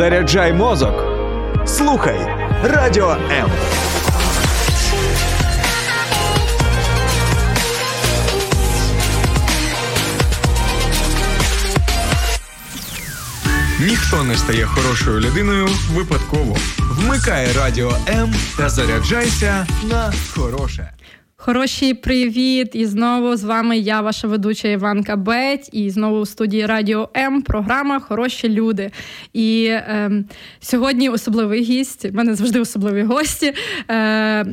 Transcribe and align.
Заряджай 0.00 0.52
мозок. 0.52 0.94
Слухай 1.66 2.18
радіо 2.62 3.10
М. 3.10 3.50
Ніхто 13.80 14.24
не 14.24 14.36
стає 14.36 14.66
хорошою 14.66 15.20
людиною 15.20 15.68
випадково. 15.92 16.56
Вмикай 16.78 17.52
радіо 17.52 17.92
М 18.08 18.34
та 18.56 18.68
заряджайся 18.68 19.66
на 19.82 20.12
хороше. 20.34 20.90
Хороші 21.42 21.94
привіт! 21.94 22.70
І 22.72 22.86
знову 22.86 23.36
з 23.36 23.44
вами 23.44 23.78
я, 23.78 24.00
ваша 24.00 24.28
ведуча 24.28 24.68
Іванка 24.68 25.16
Беть, 25.16 25.68
і 25.72 25.90
знову 25.90 26.18
у 26.18 26.26
студії 26.26 26.66
Радіо 26.66 27.08
М. 27.16 27.42
Програма 27.42 28.00
Хороші 28.00 28.48
люди. 28.48 28.90
І 29.32 29.66
е, 29.70 30.24
сьогодні 30.60 31.08
особливий 31.08 31.62
гість. 31.62 32.04
У 32.04 32.12
мене 32.12 32.34
завжди 32.34 32.60
особливі 32.60 33.02
гості. 33.02 33.52
Е, 33.90 34.46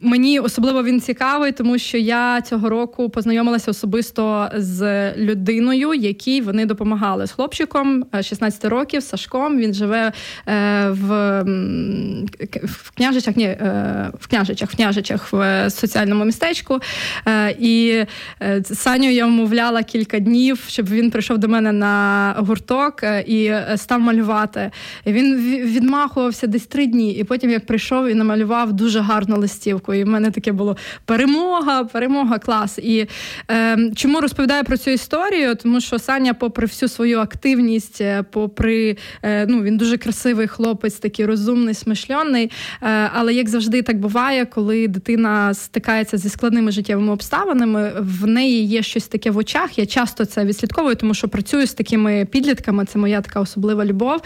Мені 0.00 0.40
особливо 0.40 0.82
він 0.82 1.00
цікавий, 1.00 1.52
тому 1.52 1.78
що 1.78 1.98
я 1.98 2.40
цього 2.40 2.68
року 2.68 3.10
познайомилася 3.10 3.70
особисто 3.70 4.50
з 4.54 5.12
людиною, 5.16 5.94
якій 5.94 6.40
вони 6.40 6.66
допомагали 6.66 7.26
з 7.26 7.32
хлопчиком 7.32 8.04
16 8.22 8.64
е, 8.64 8.68
років 8.68 9.02
Сашком. 9.02 9.58
Він 9.58 9.74
живе 9.74 10.12
е, 10.48 10.90
в 10.90 11.42
в 12.62 12.90
княжичах, 12.90 13.36
ні, 13.36 13.44
е, 13.44 14.10
в 14.20 14.26
княжичах, 14.26 14.70
в 14.70 14.76
княжичах 14.76 15.32
в 15.32 15.70
соціальному 15.70 16.24
містечку. 16.24 16.80
І 17.58 18.04
Саню 18.62 19.10
я 19.10 19.26
вмовляла 19.26 19.82
кілька 19.82 20.18
днів, 20.18 20.64
щоб 20.68 20.88
він 20.88 21.10
прийшов 21.10 21.38
до 21.38 21.48
мене 21.48 21.72
на 21.72 22.34
гурток 22.38 23.02
і 23.26 23.52
став 23.76 24.00
малювати. 24.00 24.70
Він 25.06 25.36
відмахувався 25.64 26.46
десь 26.46 26.66
три 26.66 26.86
дні, 26.86 27.12
і 27.12 27.24
потім, 27.24 27.50
як 27.50 27.66
прийшов 27.66 28.08
і 28.08 28.14
намалював 28.14 28.72
дуже 28.72 29.00
гарну 29.00 29.36
листівку 29.36 29.87
року. 29.88 29.94
І 29.94 30.04
в 30.04 30.08
мене 30.08 30.30
таке 30.30 30.52
було 30.52 30.76
перемога, 31.04 31.84
перемога, 31.84 32.38
клас. 32.38 32.78
І 32.78 33.06
е, 33.50 33.78
чому 33.96 34.20
розповідаю 34.20 34.64
про 34.64 34.76
цю 34.76 34.90
історію? 34.90 35.54
Тому 35.54 35.80
що 35.80 35.98
Саня, 35.98 36.34
попри 36.34 36.66
всю 36.66 36.88
свою 36.88 37.18
активність, 37.18 38.00
е, 38.00 38.24
попри 38.30 38.96
е, 39.22 39.46
ну 39.46 39.62
він 39.62 39.76
дуже 39.76 39.96
красивий 39.98 40.46
хлопець, 40.46 40.94
такий 40.94 41.26
розумний, 41.26 41.74
смишльоний. 41.74 42.50
Е, 42.82 43.10
але 43.14 43.34
як 43.34 43.48
завжди, 43.48 43.82
так 43.82 43.98
буває, 43.98 44.44
коли 44.44 44.88
дитина 44.88 45.54
стикається 45.54 46.18
зі 46.18 46.28
складними 46.28 46.70
життєвими 46.70 47.12
обставинами, 47.12 47.92
в 48.00 48.26
неї 48.26 48.66
є 48.66 48.82
щось 48.82 49.08
таке 49.08 49.30
в 49.30 49.36
очах. 49.36 49.78
Я 49.78 49.86
часто 49.86 50.24
це 50.24 50.44
відслідковую, 50.44 50.96
тому 50.96 51.14
що 51.14 51.28
працюю 51.28 51.66
з 51.66 51.74
такими 51.74 52.26
підлітками. 52.30 52.84
Це 52.84 52.98
моя 52.98 53.20
така 53.20 53.40
особлива 53.40 53.84
любов. 53.84 54.20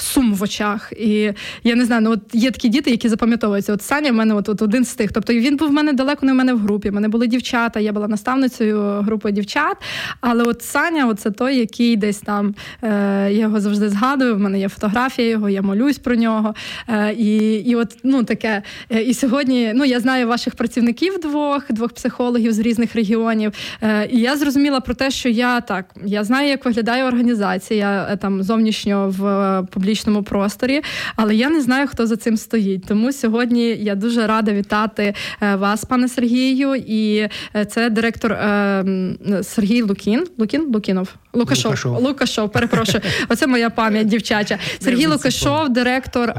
Е, 0.00 0.02
сум 0.02 0.34
в 0.34 0.42
очах. 0.42 0.92
І 0.92 1.32
я 1.64 1.74
не 1.74 1.84
знаю, 1.84 2.02
ну 2.02 2.10
от 2.10 2.20
є 2.32 2.50
такі 2.50 2.68
діти, 2.68 2.90
які 2.90 3.08
запам'ятовуються. 3.08 3.72
От 3.72 3.82
Саня 3.82 4.10
в 4.10 4.14
мене 4.14 4.34
от, 4.34 4.48
от 4.48 4.62
один 4.62 4.84
з 4.84 4.94
тих. 4.94 5.12
Тобто 5.12 5.32
він 5.32 5.56
був 5.56 5.68
в 5.68 5.72
мене 5.72 5.92
далеко 5.92 6.26
не 6.26 6.32
в 6.32 6.34
мене 6.34 6.54
в 6.54 6.58
групі. 6.58 6.90
в 6.90 6.92
мене 6.92 7.08
були 7.08 7.26
дівчата, 7.26 7.80
я 7.80 7.92
була 7.92 8.08
наставницею 8.08 8.80
групи 8.80 9.32
дівчат. 9.32 9.76
Але 10.20 10.44
от 10.44 10.62
Саня, 10.62 11.14
це 11.14 11.30
той, 11.30 11.56
який 11.56 11.96
десь 11.96 12.18
там 12.18 12.54
е, 12.82 12.88
я 13.32 13.40
його 13.40 13.60
завжди 13.60 13.88
згадую. 13.88 14.34
В 14.34 14.38
мене 14.38 14.60
є 14.60 14.68
фотографія 14.68 15.28
його, 15.28 15.48
я 15.48 15.62
молюсь 15.62 15.98
про 15.98 16.14
нього. 16.14 16.54
Е, 16.88 17.12
І 17.12 17.54
і 17.54 17.74
от 17.74 17.96
ну 18.02 18.24
таке. 18.24 18.62
Е, 18.90 19.02
і 19.02 19.14
сьогодні 19.14 19.72
ну 19.74 19.84
я 19.84 20.00
знаю 20.00 20.28
ваших 20.28 20.54
працівників 20.54 21.20
двох, 21.20 21.72
двох 21.72 21.92
психологів 21.92 22.52
з 22.52 22.58
різних 22.58 22.94
регіонів. 22.94 23.52
Е, 23.82 24.08
І 24.12 24.20
я 24.20 24.36
зрозуміла 24.36 24.80
про 24.80 24.94
те, 24.94 25.10
що 25.10 25.28
я 25.28 25.60
так 25.60 25.94
я 26.04 26.24
знаю, 26.24 26.48
як 26.48 26.64
виглядає 26.64 27.04
організація 27.04 28.08
е, 28.10 28.16
там 28.16 28.42
зовнішньо 28.42 29.14
в 29.18 29.62
публічній 29.70 29.89
публічному 29.90 30.22
просторі, 30.22 30.82
але 31.16 31.34
я 31.34 31.50
не 31.50 31.60
знаю, 31.60 31.88
хто 31.88 32.06
за 32.06 32.16
цим 32.16 32.36
стоїть. 32.36 32.86
Тому 32.86 33.12
сьогодні 33.12 33.66
я 33.68 33.94
дуже 33.94 34.26
рада 34.26 34.52
вітати 34.52 35.14
е, 35.42 35.56
вас, 35.56 35.84
пане 35.84 36.08
Сергію, 36.08 36.74
і 36.74 37.28
е, 37.56 37.64
це 37.64 37.90
директор 37.90 38.32
е, 38.32 38.84
Сергій 39.42 39.82
Лукін. 39.82 40.26
Лукін 40.38 40.72
Лукінов. 40.74 41.08
Лукашов. 41.32 41.70
Лукашов, 41.70 42.02
Лукашов 42.02 42.52
перепрошую. 42.52 43.02
Оце 43.28 43.46
моя 43.46 43.70
пам'ять 43.70 44.06
дівчача. 44.06 44.58
Сергій 44.80 45.06
Лукашов, 45.06 45.68
директор 45.68 46.34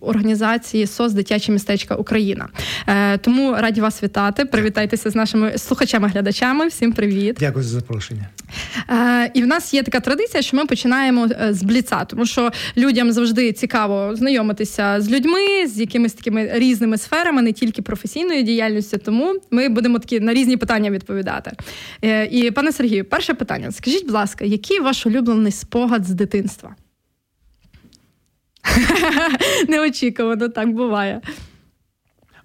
організації 0.00 0.86
СОС 0.86 1.12
Дитячі 1.12 1.52
містечка 1.52 1.94
Україна. 1.94 2.48
Тому 3.20 3.54
раді 3.58 3.80
вас 3.80 4.02
вітати. 4.02 4.44
Привітайтеся 4.44 5.10
з 5.10 5.14
нашими 5.14 5.58
слухачами-глядачами. 5.58 6.68
Всім 6.68 6.92
привіт. 6.92 7.36
Дякую 7.40 7.64
за 7.64 7.70
запрошення. 7.70 8.28
І 9.34 9.42
в 9.42 9.46
нас 9.46 9.74
є 9.74 9.82
така 9.82 10.00
традиція, 10.00 10.42
що 10.42 10.56
ми 10.56 10.66
починаємо 10.66 11.28
з 11.56 11.62
бліца, 11.62 12.04
тому 12.04 12.26
що 12.26 12.50
людям 12.76 13.12
завжди 13.12 13.52
цікаво 13.52 14.16
знайомитися 14.16 15.00
з 15.00 15.10
людьми, 15.10 15.66
з 15.66 15.78
якимись 15.80 16.12
такими 16.12 16.50
різними 16.52 16.98
сферами, 16.98 17.42
не 17.42 17.52
тільки 17.52 17.82
професійною 17.82 18.42
діяльністю. 18.42 18.98
Тому 18.98 19.40
ми 19.50 19.68
будемо 19.68 19.98
такі 19.98 20.20
на 20.20 20.34
різні 20.34 20.56
питання 20.56 20.90
відповідати. 20.90 21.52
Е, 22.04 22.26
і 22.26 22.50
пане 22.50 22.72
Сергію, 22.72 23.04
перше 23.04 23.34
питання: 23.34 23.72
скажіть, 23.72 24.04
будь 24.04 24.14
ласка, 24.14 24.44
який 24.44 24.80
ваш 24.80 25.06
улюблений 25.06 25.52
спогад 25.52 26.04
з 26.04 26.10
дитинства? 26.10 26.76
Неочікувано 29.68 30.48
так 30.48 30.72
буває. 30.72 31.20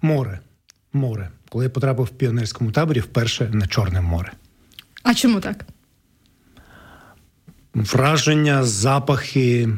Море. 0.02 0.40
Море. 0.92 1.30
Коли 1.48 1.64
я 1.64 1.70
потрапив 1.70 2.06
в 2.06 2.08
піонерському 2.08 2.72
таборі 2.72 3.00
вперше 3.00 3.50
на 3.52 3.66
Чорне 3.66 4.00
море. 4.00 4.32
А 5.02 5.14
чому 5.14 5.40
так? 5.40 5.64
Враження, 7.74 8.64
запахи, 8.64 9.68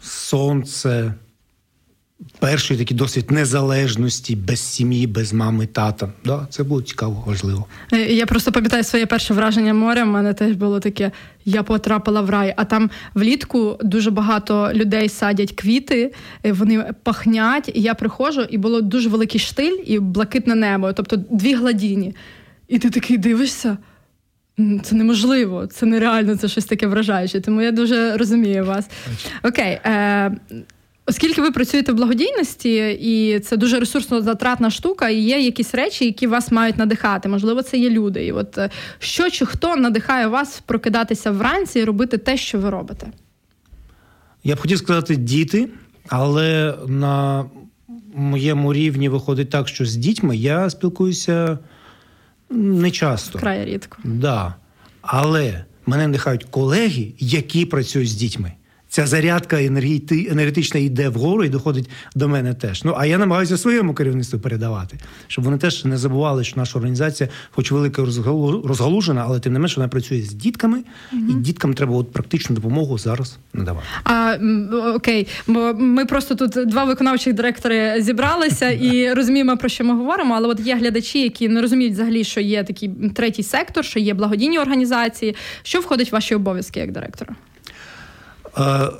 сонце. 0.00 1.14
Перший 2.38 2.76
такий 2.76 2.96
досвід 2.96 3.30
незалежності, 3.30 4.36
без 4.36 4.60
сім'ї, 4.60 5.06
без 5.06 5.32
мами, 5.32 5.66
тата. 5.66 6.08
Да, 6.24 6.46
Це 6.50 6.62
було 6.62 6.82
цікаво, 6.82 7.24
важливо. 7.26 7.66
Е, 7.92 7.96
я 7.96 8.26
просто 8.26 8.52
пам'ятаю 8.52 8.84
своє 8.84 9.06
перше 9.06 9.34
враження 9.34 9.74
моря. 9.74 10.02
У 10.02 10.06
мене 10.06 10.34
теж 10.34 10.56
було 10.56 10.80
таке: 10.80 11.10
я 11.44 11.62
потрапила 11.62 12.20
в 12.20 12.30
рай, 12.30 12.54
а 12.56 12.64
там 12.64 12.90
влітку 13.14 13.78
дуже 13.82 14.10
багато 14.10 14.70
людей 14.74 15.08
садять 15.08 15.52
квіти, 15.52 16.12
е, 16.44 16.52
вони 16.52 16.84
пахнять. 17.02 17.70
І 17.74 17.80
я 17.80 17.94
приходжу, 17.94 18.40
і 18.40 18.58
було 18.58 18.80
дуже 18.80 19.08
великий 19.08 19.40
штиль 19.40 19.78
і 19.86 19.98
блакитне 19.98 20.54
небо, 20.54 20.92
тобто 20.92 21.16
дві 21.16 21.54
гладіні. 21.54 22.14
І 22.68 22.78
ти 22.78 22.90
такий 22.90 23.18
дивишся. 23.18 23.78
Це 24.82 24.94
неможливо, 24.94 25.66
це 25.66 25.86
нереально, 25.86 26.36
це 26.36 26.48
щось 26.48 26.64
таке 26.64 26.86
вражаюче. 26.86 27.40
Тому 27.40 27.62
я 27.62 27.72
дуже 27.72 28.16
розумію 28.16 28.64
вас. 28.64 28.88
Окей. 29.42 29.80
Е, 29.84 30.36
Оскільки 31.06 31.42
ви 31.42 31.50
працюєте 31.50 31.92
в 31.92 31.94
благодійності, 31.94 32.98
і 33.00 33.40
це 33.40 33.56
дуже 33.56 33.80
ресурсно 33.80 34.22
затратна 34.22 34.70
штука, 34.70 35.08
і 35.08 35.20
є 35.20 35.40
якісь 35.40 35.74
речі, 35.74 36.04
які 36.04 36.26
вас 36.26 36.52
мають 36.52 36.78
надихати. 36.78 37.28
Можливо, 37.28 37.62
це 37.62 37.78
є 37.78 37.90
люди. 37.90 38.26
І 38.26 38.32
от 38.32 38.58
е, 38.58 38.70
що 38.98 39.30
чи 39.30 39.46
хто 39.46 39.76
надихає 39.76 40.26
вас 40.26 40.62
прокидатися 40.66 41.30
вранці 41.30 41.78
і 41.78 41.84
робити 41.84 42.18
те, 42.18 42.36
що 42.36 42.58
ви 42.58 42.70
робите? 42.70 43.06
Я 44.44 44.54
б 44.54 44.58
хотів 44.58 44.78
сказати 44.78 45.16
діти, 45.16 45.68
але 46.08 46.74
на 46.86 47.44
моєму 48.14 48.72
рівні 48.72 49.08
виходить 49.08 49.50
так, 49.50 49.68
що 49.68 49.84
з 49.84 49.96
дітьми 49.96 50.36
я 50.36 50.70
спілкуюся. 50.70 51.58
Не 52.54 52.90
часто. 52.90 53.38
Край 53.38 53.64
рідко. 53.64 53.98
Да. 54.04 54.54
Але 55.02 55.64
мене 55.86 56.08
нехають 56.08 56.44
колеги, 56.44 57.12
які 57.18 57.66
працюють 57.66 58.08
з 58.08 58.14
дітьми 58.14 58.52
ця 58.94 59.06
зарядка 59.06 59.62
енергетична 59.62 60.80
йде 60.80 61.08
вгору 61.08 61.44
і 61.44 61.48
доходить 61.48 61.90
до 62.14 62.28
мене 62.28 62.54
теж. 62.54 62.84
Ну 62.84 62.94
а 62.98 63.06
я 63.06 63.18
намагаюся 63.18 63.56
своєму 63.56 63.94
керівництву 63.94 64.38
передавати, 64.40 64.98
щоб 65.26 65.44
вони 65.44 65.58
теж 65.58 65.84
не 65.84 65.98
забували, 65.98 66.44
що 66.44 66.56
наша 66.56 66.78
організація, 66.78 67.28
хоч 67.50 67.70
велика 67.70 68.02
розгалужена, 68.64 69.24
але 69.26 69.40
тим 69.40 69.52
не 69.52 69.58
менше 69.58 69.76
вона 69.76 69.88
працює 69.88 70.20
з 70.22 70.32
дітками, 70.32 70.78
угу. 71.12 71.22
і 71.30 71.32
діткам 71.34 71.74
треба 71.74 71.96
от 71.96 72.12
практичну 72.12 72.56
допомогу 72.56 72.98
зараз 72.98 73.38
надавати. 73.52 73.86
А 74.04 74.36
окей, 74.94 75.28
бо 75.46 75.74
ми 75.74 76.06
просто 76.06 76.34
тут 76.34 76.68
два 76.68 76.84
виконавчих 76.84 77.34
директори 77.34 78.02
зібралися 78.02 78.70
і 78.70 79.12
розуміємо 79.12 79.56
про 79.56 79.68
що 79.68 79.84
ми 79.84 79.94
говоримо. 79.94 80.34
Але 80.34 80.48
от 80.48 80.60
є 80.60 80.76
глядачі, 80.76 81.22
які 81.22 81.48
не 81.48 81.62
розуміють 81.62 81.94
взагалі, 81.94 82.24
що 82.24 82.40
є 82.40 82.64
такий 82.64 82.90
третій 83.14 83.42
сектор, 83.42 83.84
що 83.84 83.98
є 83.98 84.14
благодійні 84.14 84.58
організації. 84.58 85.36
Що 85.62 85.80
входить 85.80 86.12
в 86.12 86.14
ваші 86.14 86.34
обов'язки 86.34 86.80
як 86.80 86.92
директора? 86.92 87.36
Е, 88.58 88.90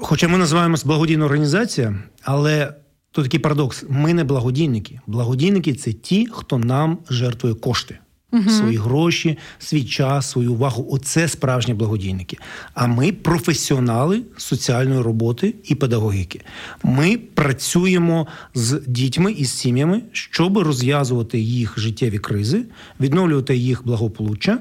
хоча 0.00 0.28
ми 0.28 0.38
називаємось 0.38 0.84
благодійна 0.84 1.24
організація, 1.24 1.94
але 2.22 2.74
тут 3.10 3.24
такий 3.24 3.40
парадокс: 3.40 3.84
ми 3.88 4.14
не 4.14 4.24
благодійники. 4.24 5.00
Благодійники 5.06 5.74
це 5.74 5.92
ті, 5.92 6.28
хто 6.32 6.58
нам 6.58 6.98
жертвує 7.10 7.54
кошти. 7.54 7.98
Угу. 8.32 8.50
Свої 8.50 8.76
гроші, 8.76 9.38
свій 9.58 9.84
час, 9.84 10.30
свою 10.30 10.52
увагу 10.52 10.88
оце 10.90 11.28
справжні 11.28 11.74
благодійники. 11.74 12.38
А 12.74 12.86
ми 12.86 13.12
професіонали 13.12 14.22
соціальної 14.36 15.00
роботи 15.00 15.54
і 15.64 15.74
педагогіки. 15.74 16.40
Ми 16.82 17.18
працюємо 17.18 18.26
з 18.54 18.82
дітьми 18.86 19.32
і 19.32 19.44
з 19.44 19.52
сім'ями, 19.52 20.02
щоб 20.12 20.58
розв'язувати 20.58 21.38
їх 21.38 21.78
життєві 21.78 22.18
кризи, 22.18 22.64
відновлювати 23.00 23.56
їх 23.56 23.86
благополуччя, 23.86 24.58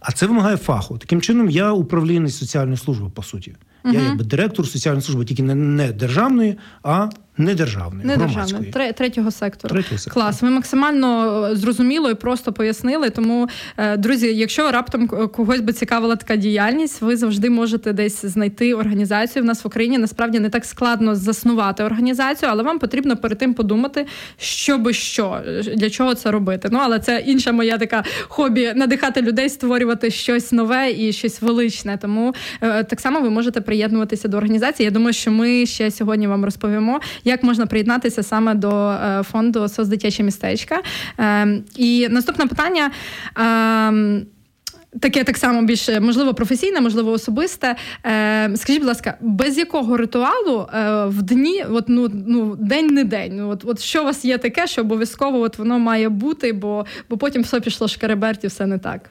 А 0.00 0.12
це 0.12 0.26
вимагає 0.26 0.56
фаху. 0.56 0.98
Таким 0.98 1.20
чином, 1.20 1.50
я 1.50 1.72
управлінець 1.72 2.36
соціальної 2.36 2.76
служби, 2.76 3.10
по 3.14 3.22
суті. 3.22 3.54
Я 3.84 4.00
якби 4.02 4.24
директор 4.24 4.66
соціальної 4.66 5.02
служби, 5.02 5.24
тільки 5.24 5.42
не, 5.42 5.54
не 5.54 5.92
державної, 5.92 6.58
а 6.82 7.08
недержавної, 7.40 8.06
Не 8.06 8.14
громадської. 8.14 8.62
державне, 8.62 8.92
третього 8.92 9.30
сектору. 9.30 9.74
Третього 9.74 9.98
сектору. 9.98 10.24
Клас. 10.24 10.42
Ви 10.42 10.50
максимально 10.50 11.48
е, 11.52 11.56
зрозуміло 11.56 12.10
і 12.10 12.14
просто 12.14 12.52
пояснили. 12.52 13.10
Тому, 13.10 13.48
е, 13.76 13.96
друзі, 13.96 14.26
якщо 14.26 14.70
раптом 14.70 15.08
когось 15.08 15.60
би 15.60 15.72
цікавила 15.72 16.16
така 16.16 16.36
діяльність, 16.36 17.02
ви 17.02 17.16
завжди 17.16 17.50
можете 17.50 17.92
десь 17.92 18.24
знайти 18.24 18.74
організацію. 18.74 19.42
В 19.42 19.46
нас 19.46 19.64
в 19.64 19.66
Україні 19.66 19.98
насправді 19.98 20.40
не 20.40 20.48
так 20.48 20.64
складно 20.64 21.14
заснувати 21.14 21.82
організацію, 21.84 22.48
але 22.52 22.62
вам 22.62 22.78
потрібно 22.78 23.16
перед 23.16 23.38
тим 23.38 23.54
подумати, 23.54 24.06
що 24.38 24.78
би 24.78 24.92
що, 24.92 25.40
е, 25.46 25.62
для 25.62 25.90
чого 25.90 26.14
це 26.14 26.30
робити. 26.30 26.68
Ну 26.72 26.78
але 26.82 26.98
це 26.98 27.22
інша 27.26 27.52
моя 27.52 27.78
така 27.78 28.04
хобі 28.28 28.72
надихати 28.74 29.22
людей, 29.22 29.48
створювати 29.48 30.10
щось 30.10 30.52
нове 30.52 30.90
і 30.92 31.12
щось 31.12 31.42
величне. 31.42 31.98
Тому 32.02 32.34
так 32.60 33.00
само 33.00 33.20
ви 33.20 33.30
можете 33.30 33.60
приєднуватися 33.60 34.28
до 34.28 34.36
організації. 34.36 34.84
Я 34.84 34.90
думаю, 34.90 35.12
що 35.12 35.30
ми 35.30 35.66
ще 35.66 35.90
сьогодні 35.90 36.26
вам 36.26 36.44
розповімо, 36.44 37.00
як 37.30 37.42
можна 37.42 37.66
приєднатися 37.66 38.22
саме 38.22 38.54
до 38.54 38.90
е, 38.90 39.22
фонду 39.22 39.68
«Соцдитяче 39.68 40.22
містечка. 40.22 40.82
Е, 41.20 41.62
І 41.76 42.08
наступне 42.10 42.46
питання. 42.46 42.90
е, 43.38 44.26
Таке 45.00 45.24
так 45.24 45.36
само 45.36 45.62
більш 45.62 45.88
можливо 46.00 46.34
професійне, 46.34 46.80
можливо, 46.80 47.10
особисте. 47.12 47.76
Е, 48.06 48.56
скажіть, 48.56 48.80
будь 48.80 48.88
ласка, 48.88 49.18
без 49.20 49.58
якого 49.58 49.96
ритуалу 49.96 50.66
е, 50.74 51.04
в 51.06 51.22
дні, 51.22 51.64
от 51.70 51.84
ну 51.88 52.10
ну 52.26 52.56
день 52.56 52.86
не 52.86 53.04
день? 53.04 53.36
Ну 53.36 53.48
от, 53.48 53.64
от 53.64 53.80
що 53.80 54.02
у 54.02 54.04
вас 54.04 54.24
є 54.24 54.38
таке, 54.38 54.66
що 54.66 54.80
обов'язково 54.80 55.40
от 55.40 55.58
воно 55.58 55.78
має 55.78 56.08
бути, 56.08 56.52
бо, 56.52 56.86
бо 57.10 57.16
потім 57.16 57.42
все 57.42 57.60
пішло 57.60 57.88
шкереберть 57.88 58.44
і 58.44 58.46
все 58.46 58.66
не 58.66 58.78
так. 58.78 59.10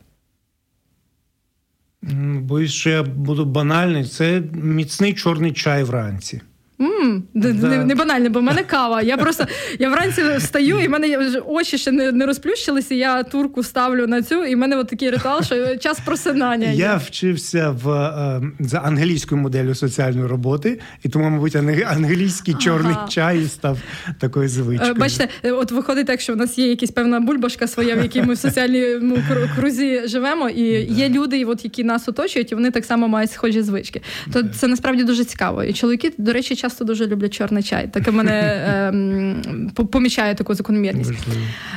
Боюсь, 2.41 2.71
що 2.71 2.89
я 2.89 3.03
буду 3.03 3.45
банальний. 3.45 4.05
Це 4.05 4.41
міцний 4.53 5.13
чорний 5.13 5.51
чай 5.53 5.83
вранці. 5.83 6.41
М, 6.81 7.23
Да. 7.33 7.47
не, 7.53 7.85
не 7.85 7.95
банально, 7.95 8.29
бо 8.29 8.39
в 8.39 8.43
мене 8.43 8.63
кава. 8.63 9.01
Я 9.01 9.17
просто 9.17 9.45
я 9.79 9.89
вранці 9.89 10.21
встаю, 10.37 10.79
і 10.79 10.87
в 10.87 10.89
мене 10.89 11.17
очі 11.47 11.77
ще 11.77 11.91
не, 11.91 12.11
не 12.11 12.25
розплющилися. 12.25 12.95
Я 12.95 13.23
турку 13.23 13.63
ставлю 13.63 14.07
на 14.07 14.21
цю, 14.21 14.45
і 14.45 14.55
в 14.55 14.57
мене 14.57 14.77
от 14.77 14.87
такий 14.87 15.09
ритуал, 15.09 15.43
що 15.43 15.77
час 15.77 15.99
просинання. 16.05 16.67
Я 16.71 16.95
вчився 16.95 17.69
в 17.83 17.89
е, 17.91 18.41
за 18.59 18.77
англійською 18.77 19.41
моделлю 19.41 19.75
соціальної 19.75 20.27
роботи, 20.27 20.79
і 21.03 21.09
тому, 21.09 21.29
мабуть, 21.29 21.55
анг- 21.55 21.91
англійський 21.95 22.53
чорний 22.53 22.93
Ага. 22.97 23.07
чай 23.07 23.45
став 23.45 23.77
такою 24.19 24.45
Е, 24.45 24.49
звичкою. 24.49 24.93
Бачите, 24.95 25.27
е, 25.43 25.51
от 25.51 25.71
виходить 25.71 26.07
так, 26.07 26.21
що 26.21 26.33
в 26.33 26.37
нас 26.37 26.57
є 26.57 26.67
якась 26.69 26.91
певна 26.91 27.19
бульбашка 27.19 27.67
своя, 27.67 27.95
в 27.95 28.01
якій 28.03 28.21
ми 28.21 28.33
в 28.33 28.37
соціальному 28.37 29.17
крузі 29.55 30.01
живемо, 30.05 30.49
і 30.49 30.61
є 30.93 31.09
люди, 31.09 31.45
от, 31.45 31.63
які 31.63 31.83
нас 31.83 32.09
оточують, 32.09 32.51
і 32.51 32.55
вони 32.55 32.71
так 32.71 32.85
само 32.85 33.07
мають 33.07 33.31
схожі 33.31 33.61
звички. 33.61 34.01
То 34.33 34.43
це 34.43 34.67
насправді 34.67 35.03
дуже 35.03 35.23
цікаво. 35.25 35.63
І 35.63 35.73
чоловіки, 35.73 36.11
до 36.17 36.33
речі, 36.33 36.55
часто 36.55 36.68
дуже 36.85 37.07
люблять 37.07 37.33
чорний 37.33 37.63
чай. 37.63 37.87
Таке 37.93 38.11
мене 38.11 38.63
ем, 38.93 39.71
помічає 39.91 40.35
таку 40.35 40.53
закономірність. 40.53 41.13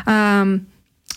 Ем, 0.07 0.61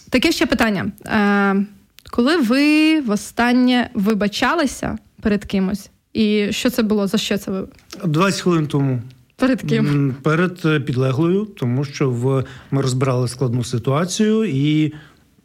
таке 0.10 0.31
ще 0.31 0.45
питання. 0.45 0.92
Ем, 1.06 1.68
коли 2.12 2.38
ви 2.38 3.01
востаннє 3.01 3.89
вибачалися 3.94 4.98
перед 5.22 5.45
кимось? 5.45 5.89
І 6.13 6.48
що 6.51 6.69
це 6.69 6.83
було? 6.83 7.07
За 7.07 7.18
що 7.18 7.38
це 7.38 7.51
ви? 7.51 7.68
20 8.06 8.42
хвилин 8.42 8.68
тому. 8.68 9.01
Перед 9.36 9.62
ким? 9.62 10.16
Перед 10.24 10.62
е, 10.66 10.80
підлеглою, 10.80 11.45
тому 11.45 11.83
що 11.83 12.10
в 12.10 12.44
ми 12.72 12.81
розбирали 12.81 13.27
складну 13.27 13.63
ситуацію, 13.63 14.45
і 14.45 14.94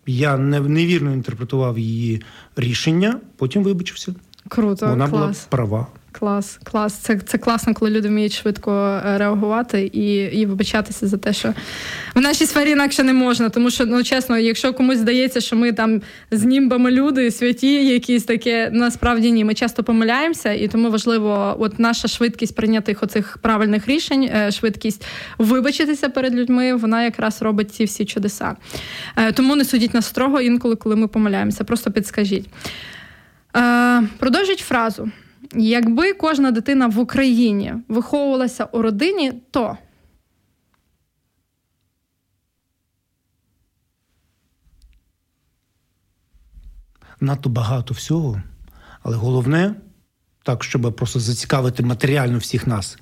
я 0.06 0.36
невірно 0.36 1.12
інтерпретував 1.12 1.78
її 1.78 2.22
рішення. 2.56 3.20
Потім 3.36 3.62
вибачився. 3.62 4.14
Круто, 4.48 4.86
Вона 4.86 5.06
була 5.06 5.34
права. 5.48 5.86
Клас, 6.20 6.58
клас. 6.64 6.94
Це, 6.94 7.18
це 7.18 7.38
класно, 7.38 7.74
коли 7.74 7.90
люди 7.90 8.08
вміють 8.08 8.32
швидко 8.32 9.00
е, 9.06 9.18
реагувати 9.18 9.90
і, 9.92 10.14
і 10.14 10.46
вибачатися 10.46 11.06
за 11.06 11.16
те, 11.16 11.32
що 11.32 11.54
в 12.14 12.20
нашій 12.20 12.46
сфері 12.46 12.70
інакше 12.70 13.02
не 13.02 13.12
можна. 13.12 13.48
Тому 13.48 13.70
що, 13.70 13.86
ну 13.86 14.02
чесно, 14.02 14.38
якщо 14.38 14.72
комусь 14.72 14.98
здається, 14.98 15.40
що 15.40 15.56
ми 15.56 15.72
там 15.72 16.02
з 16.30 16.44
німбами 16.44 16.90
люди, 16.90 17.30
святі, 17.30 17.86
якісь 17.86 18.24
таке, 18.24 18.70
насправді 18.72 19.32
ні. 19.32 19.44
Ми 19.44 19.54
часто 19.54 19.84
помиляємося, 19.84 20.52
і 20.52 20.68
тому 20.68 20.90
важливо, 20.90 21.56
от 21.58 21.78
наша 21.78 22.08
швидкість 22.08 22.56
прийнятих 22.56 23.02
оцих 23.02 23.38
правильних 23.38 23.88
рішень, 23.88 24.22
е, 24.22 24.50
швидкість 24.50 25.06
вибачитися 25.38 26.08
перед 26.08 26.34
людьми, 26.34 26.74
вона 26.74 27.04
якраз 27.04 27.42
робить 27.42 27.74
ці 27.74 27.84
всі 27.84 28.04
чудеса. 28.04 28.56
Е, 29.16 29.32
Тому 29.32 29.56
не 29.56 29.64
судіть 29.64 29.94
нас 29.94 30.06
строго 30.06 30.40
інколи, 30.40 30.76
коли 30.76 30.96
ми 30.96 31.08
помиляємося. 31.08 31.64
Просто 31.64 31.90
підскажіть. 31.90 32.46
Продовжіть 34.18 34.58
фразу. 34.58 35.10
Якби 35.54 36.14
кожна 36.14 36.50
дитина 36.50 36.86
в 36.86 36.98
Україні 36.98 37.74
виховувалася 37.88 38.64
у 38.64 38.82
родині, 38.82 39.32
то 39.50 39.78
Надто 47.20 47.48
багато 47.48 47.94
всього, 47.94 48.42
але 49.02 49.16
головне, 49.16 49.74
так, 50.42 50.64
щоб 50.64 50.96
просто 50.96 51.20
зацікавити 51.20 51.82
матеріально 51.82 52.38
всіх 52.38 52.66
нас, 52.66 52.98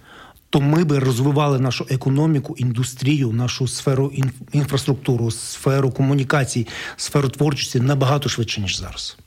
то 0.50 0.60
ми 0.60 0.84
би 0.84 0.98
розвивали 0.98 1.58
нашу 1.58 1.86
економіку, 1.90 2.54
індустрію, 2.58 3.32
нашу 3.32 3.68
сферу 3.68 4.06
інф- 4.06 4.32
інфраструктуру, 4.52 5.30
сферу 5.30 5.90
комунікацій, 5.90 6.66
сферу 6.96 7.28
творчості 7.28 7.80
набагато 7.80 8.28
швидше, 8.28 8.60
ніж 8.60 8.78
зараз. 8.78 9.18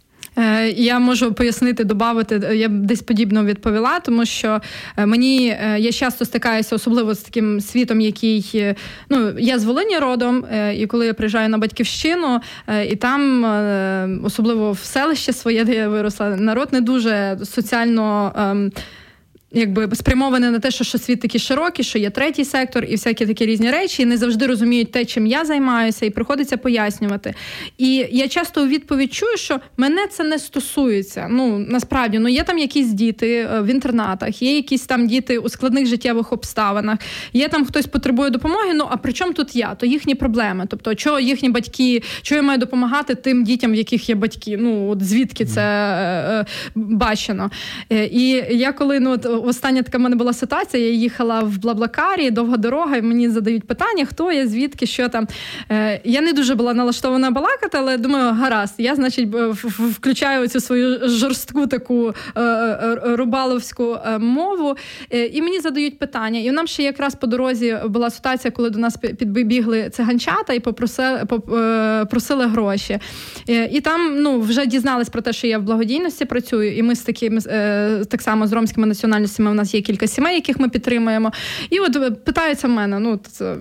Е, 0.42 0.70
Я 0.70 1.00
можу 1.00 1.34
пояснити, 1.34 1.84
додати, 1.84 2.36
я 2.56 2.70
б 2.70 2.72
десь 2.72 3.02
подібно 3.02 3.46
відповіла, 3.46 4.00
тому 4.00 4.26
що 4.26 4.62
е, 4.98 5.06
мені 5.06 5.48
е, 5.48 5.80
я 5.80 5.92
часто 5.92 6.26
стикаюся, 6.26 6.76
особливо 6.76 7.14
з 7.14 7.20
таким 7.20 7.62
світом, 7.62 8.02
який 8.02 8.52
е, 8.56 8.76
ну 9.10 9.34
я 9.40 9.60
з 9.60 9.66
Волині 9.66 9.98
родом, 10.00 10.46
е, 10.52 10.76
і 10.76 10.88
коли 10.88 11.06
я 11.06 11.14
приїжджаю 11.14 11.50
на 11.50 11.58
батьківщину, 11.58 12.40
е, 12.68 12.86
і 12.86 12.96
там, 12.96 13.46
е, 13.46 14.10
особливо 14.24 14.72
в 14.72 14.80
селище 14.80 15.34
своє, 15.34 15.64
де 15.66 15.76
я 15.76 15.90
виросла, 15.90 16.30
народ 16.30 16.70
не 16.72 16.82
дуже 16.82 17.38
соціально. 17.44 18.72
Якби 19.54 19.96
спрямоване 19.96 20.52
на 20.52 20.60
те, 20.60 20.72
що, 20.72 20.84
що 20.84 20.98
світ 20.98 21.22
такий 21.22 21.40
широкий, 21.40 21.86
що 21.86 22.00
є 22.00 22.10
третій 22.10 22.46
сектор 22.46 22.84
і 22.84 22.92
всякі 22.92 23.26
такі 23.26 23.46
різні 23.46 23.72
речі, 23.72 24.02
і 24.04 24.06
не 24.06 24.18
завжди 24.18 24.48
розуміють 24.48 24.92
те, 24.92 25.06
чим 25.06 25.28
я 25.28 25.46
займаюся, 25.46 26.06
і 26.06 26.10
приходиться 26.10 26.58
пояснювати. 26.58 27.34
І 27.78 28.06
я 28.12 28.28
часто 28.28 28.64
у 28.64 28.68
відповідь 28.68 29.14
чую, 29.14 29.38
що 29.38 29.60
мене 29.78 30.08
це 30.08 30.24
не 30.24 30.40
стосується. 30.40 31.28
Ну 31.30 31.60
насправді 31.60 32.20
ну 32.20 32.30
є 32.30 32.44
там 32.44 32.58
якісь 32.58 32.88
діти 32.88 33.36
е, 33.36 33.62
в 33.62 33.68
інтернатах, 33.68 34.42
є 34.42 34.56
якісь 34.56 34.86
там 34.86 35.08
діти 35.08 35.38
у 35.38 35.50
складних 35.50 35.88
життєвих 35.88 36.34
обставинах, 36.34 37.00
є 37.34 37.48
там 37.48 37.66
хтось 37.66 37.86
потребує 37.86 38.30
допомоги. 38.30 38.74
Ну 38.74 38.88
а 38.90 38.98
при 38.98 39.14
чому 39.14 39.34
тут 39.34 39.56
я? 39.56 39.76
То 39.76 39.86
їхні 39.86 40.16
проблеми. 40.16 40.66
Тобто, 40.70 40.96
чого 40.96 41.20
їхні 41.20 41.50
батьки, 41.50 42.04
чого 42.22 42.42
я 42.42 42.48
маю 42.48 42.60
допомагати 42.60 43.16
тим 43.16 43.44
дітям, 43.44 43.72
в 43.72 43.76
яких 43.76 44.10
є 44.10 44.16
батьки? 44.16 44.58
Ну 44.58 44.90
от 44.90 45.04
звідки 45.04 45.46
це 45.46 45.62
е, 45.62 46.40
е, 46.40 46.46
бачено? 46.76 47.52
Е, 47.92 48.06
І 48.06 48.28
я 48.58 48.72
коли 48.72 49.00
ну 49.00 49.12
от 49.12 49.41
остання 49.46 49.84
така 49.84 49.98
в 49.98 50.02
мене 50.02 50.16
була 50.16 50.34
ситуація, 50.34 50.84
я 50.84 50.92
їхала 50.92 51.40
в 51.40 51.58
Блаблакарі, 51.58 52.32
довга 52.32 52.58
дорога, 52.58 52.98
і 52.98 53.02
мені 53.02 53.30
задають 53.30 53.64
питання, 53.64 54.06
хто 54.06 54.32
я, 54.32 54.48
звідки, 54.48 54.86
що 54.86 55.10
там. 55.10 55.28
Е, 55.72 56.02
Я 56.04 56.22
не 56.22 56.34
дуже 56.34 56.56
була 56.56 56.74
налаштована 56.74 57.32
балакати, 57.32 57.78
але 57.78 57.98
думаю, 57.98 58.34
гаразд, 58.34 58.74
я, 58.78 58.96
значить, 58.96 59.30
включаю 59.92 60.48
цю 60.48 60.60
свою 60.60 61.10
жорстку 61.10 61.68
таку 61.68 62.14
е, 62.36 62.42
е, 62.42 63.00
рубаловську 63.04 63.98
мову, 64.20 64.76
і 65.34 65.42
мені 65.42 65.60
задають 65.60 66.00
питання. 66.00 66.40
І 66.40 66.52
нам 66.52 66.68
ще 66.68 66.84
якраз 66.84 67.16
по 67.16 67.28
дорозі 67.28 67.78
була 67.86 68.10
ситуація, 68.10 68.52
коли 68.52 68.70
до 68.70 68.80
нас 68.80 68.98
підбігли 68.98 69.90
циганчата 69.90 70.54
і 70.54 70.60
попросили, 70.60 71.20
поп- 71.26 71.56
е, 71.56 72.48
гроші. 72.48 73.00
І 73.72 73.82
там 73.82 74.22
ну, 74.22 74.40
вже 74.40 74.66
дізнались 74.66 75.10
про 75.10 75.22
те, 75.22 75.34
що 75.34 75.48
я 75.48 75.60
в 75.60 75.62
благодійності 75.64 76.26
працюю, 76.26 76.78
і 76.78 76.84
ми 76.84 76.96
з 76.96 77.02
такими 77.02 77.42
так 78.10 78.22
само 78.22 78.48
з 78.48 78.54
ромськими 78.54 78.88
національностями. 79.32 79.52
У 79.52 79.54
нас 79.54 79.74
є 79.74 79.82
кілька 79.82 80.08
сімей, 80.08 80.36
яких 80.36 80.60
ми 80.60 80.70
підтримуємо. 80.70 81.32
І 81.70 81.80
от 81.80 81.96
е, 81.96 82.12
питаються 82.12 82.68
в 82.68 82.72
мене: 82.72 83.00
ну 83.00 83.20
це, 83.32 83.56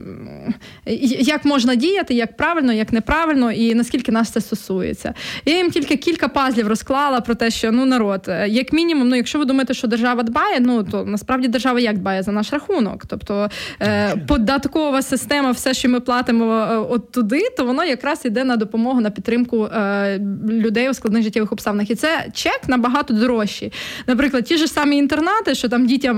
як 1.21 1.45
можна 1.45 1.75
діяти, 1.75 2.15
як 2.15 2.37
правильно, 2.37 2.73
як 2.73 2.93
неправильно, 2.93 3.53
і 3.53 3.75
наскільки 3.75 4.13
нас 4.13 4.31
це 4.31 4.41
стосується. 4.41 5.15
Я 5.45 5.57
їм 5.57 5.71
тільки 5.71 5.97
кілька 5.97 6.29
пазлів 6.29 6.69
розклала 6.69 7.21
про 7.21 7.35
те, 7.35 7.51
що 7.51 7.73
ну 7.73 7.87
народ, 7.87 8.25
е, 8.29 8.49
як 8.49 8.73
мінімум, 8.73 9.09
ну 9.09 9.17
якщо 9.17 9.39
ви 9.39 9.45
думаєте, 9.45 9.75
що 9.75 9.89
держава 9.89 10.23
дбає, 10.23 10.61
ну 10.61 10.83
то 10.85 11.05
насправді 11.05 11.49
держава 11.49 11.81
як 11.81 11.99
дбає 11.99 12.23
за 12.23 12.33
наш 12.33 12.53
рахунок. 12.53 13.07
Тобто 13.07 13.51
е, 13.83 14.17
податкова 14.29 15.03
система, 15.03 15.51
все, 15.51 15.75
що 15.75 15.89
ми 15.89 16.01
платимо 16.01 16.87
от 16.91 17.13
туди, 17.13 17.41
то 17.57 17.65
воно 17.65 17.85
якраз 17.85 18.25
йде 18.25 18.45
на 18.45 18.57
допомогу 18.57 19.01
на 19.01 19.11
підтримку 19.11 19.65
е, 19.65 20.19
людей 20.49 20.91
у 20.91 20.95
складних 20.95 21.23
життєвих 21.23 21.53
обставинах. 21.53 21.91
І 21.91 21.95
це 21.95 22.27
чек 22.33 22.61
набагато 22.69 23.15
дорожчий. 23.15 23.73
Наприклад, 24.07 24.45
ті 24.45 24.57
ж 24.57 24.67
самі 24.67 24.97
інтернати, 24.97 25.55
що 25.61 25.69
там 25.69 25.87
дітям 25.87 26.17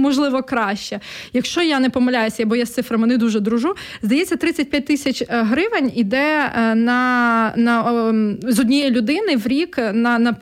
можливо 0.00 0.42
краще. 0.42 1.00
Якщо 1.32 1.62
я 1.62 1.80
не 1.80 1.90
помиляюся, 1.90 2.46
бо 2.46 2.56
я 2.56 2.66
з 2.66 2.74
цифрами 2.74 3.06
не 3.06 3.16
дуже 3.16 3.40
дружу, 3.40 3.74
здається, 4.02 4.36
35 4.36 4.86
тисяч 4.86 5.22
гривень 5.28 5.92
іде 5.94 6.52
на, 6.74 7.52
на 7.56 7.84
з 8.42 8.58
однієї 8.58 8.90
людини 8.90 9.36
в 9.36 9.46
рік 9.46 9.78
на, 9.92 10.18
на 10.18 10.36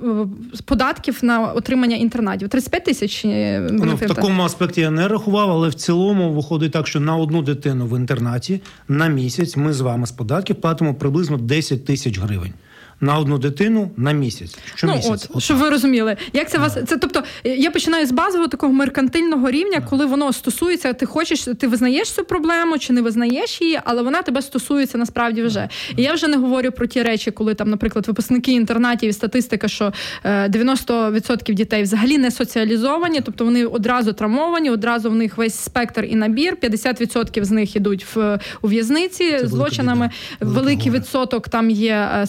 податків 0.64 1.18
на 1.22 1.52
отримання 1.52 1.96
інтернатів. 1.96 2.48
35 2.48 2.84
тисяч 2.84 3.24
ну, 3.24 3.94
в 3.94 4.06
такому 4.06 4.42
аспекті 4.42 4.80
я 4.80 4.90
не 4.90 5.08
рахував, 5.08 5.50
але 5.50 5.68
в 5.68 5.74
цілому 5.74 6.32
виходить 6.32 6.72
так, 6.72 6.86
що 6.86 7.00
на 7.00 7.16
одну 7.16 7.42
дитину 7.42 7.86
в 7.86 7.98
інтернаті 7.98 8.60
на 8.88 9.06
місяць 9.06 9.56
ми 9.56 9.72
з 9.72 9.80
вами 9.80 10.06
з 10.06 10.12
податків 10.12 10.56
платимо 10.56 10.94
приблизно 10.94 11.36
10 11.36 11.84
тисяч 11.84 12.18
гривень 12.18 12.52
на 13.00 13.18
одну 13.18 13.38
дитину 13.38 13.90
на 13.96 14.12
місяць. 14.12 14.58
Щомісяць. 14.74 15.06
Ну, 15.06 15.12
от, 15.14 15.28
от 15.34 15.42
щоб 15.42 15.56
ви 15.56 15.70
розуміли, 15.70 16.16
як 16.32 16.50
це 16.50 16.58
вас 16.58 16.78
це? 16.86 16.96
Тобто 16.96 17.22
я 17.44 17.70
починаю 17.70 18.06
з 18.06 18.10
базового 18.10 18.48
такого 18.48 18.72
меркантильного 18.72 19.50
рівня, 19.50 19.82
коли 19.90 20.06
воно 20.06 20.32
стосується, 20.32 20.92
ти 20.92 21.06
хочеш, 21.06 21.48
ти 21.58 21.66
визнаєш 21.66 22.10
цю 22.10 22.24
проблему 22.24 22.78
чи 22.78 22.92
не 22.92 23.02
визнаєш 23.02 23.60
її, 23.60 23.80
але 23.84 24.02
вона 24.02 24.22
тебе 24.22 24.42
стосується 24.42 24.98
насправді 24.98 25.42
вже. 25.42 25.68
І 25.96 26.02
я 26.02 26.12
вже 26.12 26.28
не 26.28 26.36
говорю 26.36 26.72
про 26.72 26.86
ті 26.86 27.02
речі, 27.02 27.30
коли 27.30 27.54
там, 27.54 27.70
наприклад, 27.70 28.06
випускники 28.06 28.52
інтернатів 28.52 29.10
і 29.10 29.12
статистика, 29.12 29.68
що 29.68 29.92
90% 30.24 31.50
е, 31.50 31.54
дітей 31.54 31.82
взагалі 31.82 32.18
не 32.18 32.30
соціалізовані, 32.30 33.20
тобто 33.20 33.44
вони 33.44 33.66
одразу 33.66 34.12
травмовані, 34.12 34.70
одразу 34.70 35.10
в 35.10 35.14
них 35.14 35.36
весь 35.36 35.54
спектр 35.54 36.04
і 36.04 36.14
набір. 36.14 36.56
50% 36.62 37.44
з 37.44 37.50
них 37.50 37.76
ідуть 37.76 38.06
в 38.14 38.38
у 38.62 38.68
в'язниці 38.68 39.30
це 39.30 39.46
злочинами. 39.46 40.10
Великий 40.40 40.92
відсоток 40.92 41.48
там 41.48 41.70
є 41.70 42.08
е, 42.22 42.26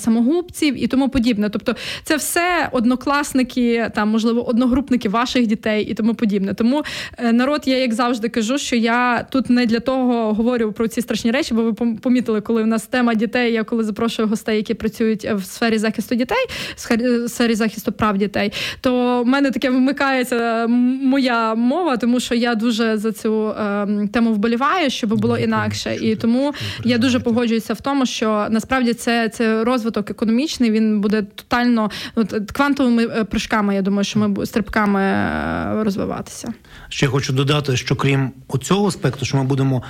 хлопців 0.57 0.83
і 0.83 0.87
тому 0.87 1.09
подібне. 1.09 1.49
Тобто, 1.49 1.75
це 2.03 2.15
все 2.15 2.69
однокласники, 2.71 3.91
там 3.95 4.09
можливо 4.09 4.47
одногрупники 4.47 5.09
ваших 5.09 5.47
дітей 5.47 5.85
і 5.85 5.93
тому 5.93 6.15
подібне. 6.15 6.53
Тому 6.53 6.83
е, 7.17 7.33
народ, 7.33 7.61
я 7.65 7.77
як 7.77 7.93
завжди 7.93 8.29
кажу, 8.29 8.57
що 8.57 8.75
я 8.75 9.23
тут 9.29 9.49
не 9.49 9.65
для 9.65 9.79
того 9.79 10.33
говорю 10.33 10.71
про 10.71 10.87
ці 10.87 11.01
страшні 11.01 11.31
речі, 11.31 11.53
бо 11.53 11.63
ви 11.63 11.73
помітили, 11.73 12.41
коли 12.41 12.63
у 12.63 12.65
нас 12.65 12.87
тема 12.87 13.15
дітей. 13.15 13.53
Я 13.53 13.63
коли 13.63 13.83
запрошую 13.83 14.27
гостей, 14.27 14.57
які 14.57 14.73
працюють 14.73 15.27
в 15.33 15.43
сфері 15.43 15.77
захисту 15.77 16.15
дітей, 16.15 16.45
в 16.75 17.29
сфері 17.29 17.55
захисту 17.55 17.91
прав 17.91 18.17
дітей, 18.17 18.51
то 18.81 19.23
в 19.23 19.25
мене 19.25 19.51
таке 19.51 19.69
вмикається 19.69 20.67
моя 20.67 21.55
мова, 21.55 21.97
тому 21.97 22.19
що 22.19 22.35
я 22.35 22.55
дуже 22.55 22.97
за 22.97 23.11
цю 23.11 23.49
е, 23.49 24.07
тему 24.13 24.33
вболіваю, 24.33 24.89
щоб 24.89 25.19
було 25.19 25.37
інакше, 25.37 25.95
і 26.01 26.15
тому 26.15 26.53
я 26.83 26.97
дуже 26.97 27.19
погоджуюся 27.19 27.73
в 27.73 27.81
тому, 27.81 28.05
що 28.05 28.47
насправді 28.49 28.93
це, 28.93 29.29
це 29.29 29.63
розвиток 29.63 30.09
економічний 30.09 30.46
економічний, 30.47 30.71
він 30.71 31.01
буде 31.01 31.21
тотально 31.21 31.91
от, 32.15 32.51
квантовими 32.51 33.03
е, 33.03 33.23
прыжками, 33.23 33.73
Я 33.73 33.81
думаю, 33.81 34.03
що 34.03 34.19
ми 34.19 34.45
стрибками 34.45 35.01
е, 35.01 35.83
розвиватися. 35.83 36.53
Ще 36.89 37.07
хочу 37.07 37.33
додати, 37.33 37.77
що 37.77 37.95
крім 37.95 38.31
цього 38.61 38.87
аспекту, 38.87 39.25
що 39.25 39.37
ми 39.37 39.43
будемо. 39.43 39.83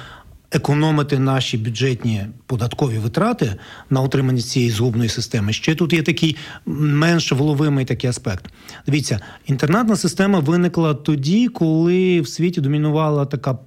Економити 0.51 1.19
наші 1.19 1.57
бюджетні 1.57 2.25
податкові 2.45 2.97
витрати 2.97 3.55
на 3.89 4.01
утримання 4.01 4.41
цієї 4.41 4.71
згубної 4.71 5.09
системи. 5.09 5.53
Ще 5.53 5.75
тут 5.75 5.93
є 5.93 6.03
такий 6.03 6.35
менш 6.65 7.31
вловимий 7.31 7.85
такий 7.85 8.09
аспект. 8.09 8.45
Дивіться, 8.85 9.19
інтернатна 9.45 9.95
система 9.95 10.39
виникла 10.39 10.93
тоді, 10.93 11.47
коли 11.47 12.21
в 12.21 12.27
світі 12.27 12.61
домінувала 12.61 13.25
така 13.25 13.57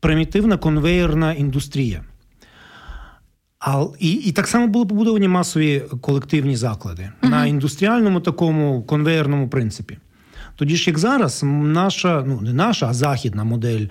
примітивна 0.00 0.56
конвейерна 0.56 1.32
індустрія. 1.32 2.02
А 3.64 3.84
і 3.98 4.10
і 4.10 4.32
так 4.32 4.48
само 4.48 4.66
були 4.66 4.86
побудовані 4.86 5.28
масові 5.28 5.82
колективні 6.00 6.56
заклади 6.56 7.02
uh-huh. 7.02 7.28
на 7.28 7.46
індустріальному 7.46 8.20
такому 8.20 8.82
конвейерному 8.82 9.48
принципі. 9.48 9.98
Тоді 10.56 10.76
ж, 10.76 10.90
як 10.90 10.98
зараз, 10.98 11.40
наша, 11.42 12.24
ну 12.26 12.40
не 12.40 12.52
наша, 12.52 12.88
а 12.88 12.94
західна 12.94 13.44
модель 13.44 13.86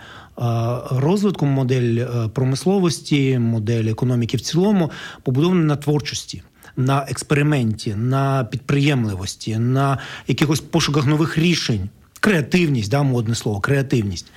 розвитку, 0.91 1.45
модель 1.45 2.05
промисловості, 2.33 3.39
модель 3.39 3.85
економіки 3.85 4.37
в 4.37 4.41
цілому 4.41 4.91
побудована 5.23 5.63
на 5.63 5.75
творчості, 5.75 6.43
на 6.77 7.05
експерименті, 7.09 7.95
на 7.95 8.43
підприємливості, 8.43 9.57
на 9.57 9.97
якихось 10.27 10.59
пошуках 10.59 11.05
нових 11.05 11.37
рішень. 11.37 11.89
Креативність, 12.19 12.91
да, 12.91 13.03
модне 13.03 13.35
слово, 13.35 13.59
креативність. 13.59 14.31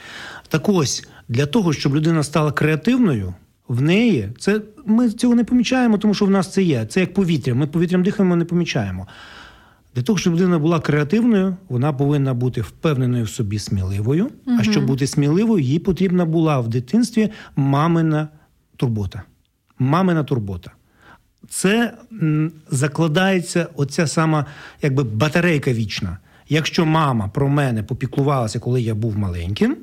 Так 0.48 0.68
ось 0.68 1.08
для 1.28 1.46
того, 1.46 1.72
щоб 1.72 1.96
людина 1.96 2.22
стала 2.22 2.52
креативною 2.52 3.34
в 3.68 3.83
неї 3.83 4.28
це 4.38 4.61
ми 4.87 5.11
цього 5.11 5.35
не 5.35 5.44
помічаємо, 5.44 5.99
тому 5.99 6.14
що 6.14 6.25
в 6.25 6.30
нас 6.30 6.52
це 6.52 6.62
є. 6.62 6.87
Це 6.87 7.00
як 7.00 7.14
повітря. 7.14 7.54
Ми 7.54 7.66
повітрям 7.66 8.02
дихаємо, 8.02 8.37
не 8.37 8.44
помічаємо. 8.44 9.06
Для 9.94 10.02
того, 10.02 10.18
щоб 10.18 10.35
людина 10.35 10.59
була 10.59 10.80
креативною, 10.80 11.56
вона 11.68 11.92
повинна 11.92 12.35
бути 12.35 12.61
впевненою 12.61 13.25
в 13.25 13.28
собі 13.28 13.59
сміливою. 13.59 14.25
Угу. 14.25 14.56
А 14.61 14.62
щоб 14.62 14.87
бути 14.87 15.06
сміливою, 15.06 15.64
їй 15.64 15.78
потрібна 15.78 16.25
була 16.25 16.61
в 16.61 16.68
дитинстві 16.68 17.30
мамина 17.56 18.28
турбота. 18.76 19.23
Мамина 19.78 20.25
турбота. 20.25 20.71
Це 21.49 21.94
закладається 22.71 23.68
оця 23.76 24.06
сама 24.06 24.47
якби 24.83 25.04
батарейка 25.04 25.73
вічна. 25.73 26.18
Якщо 26.49 26.87
мама 26.87 27.28
про 27.28 27.49
мене 27.49 27.83
попіклувалася, 27.83 28.59
коли 28.59 28.83
я 28.83 28.94
був 28.94 29.18
маленьким 29.18 29.76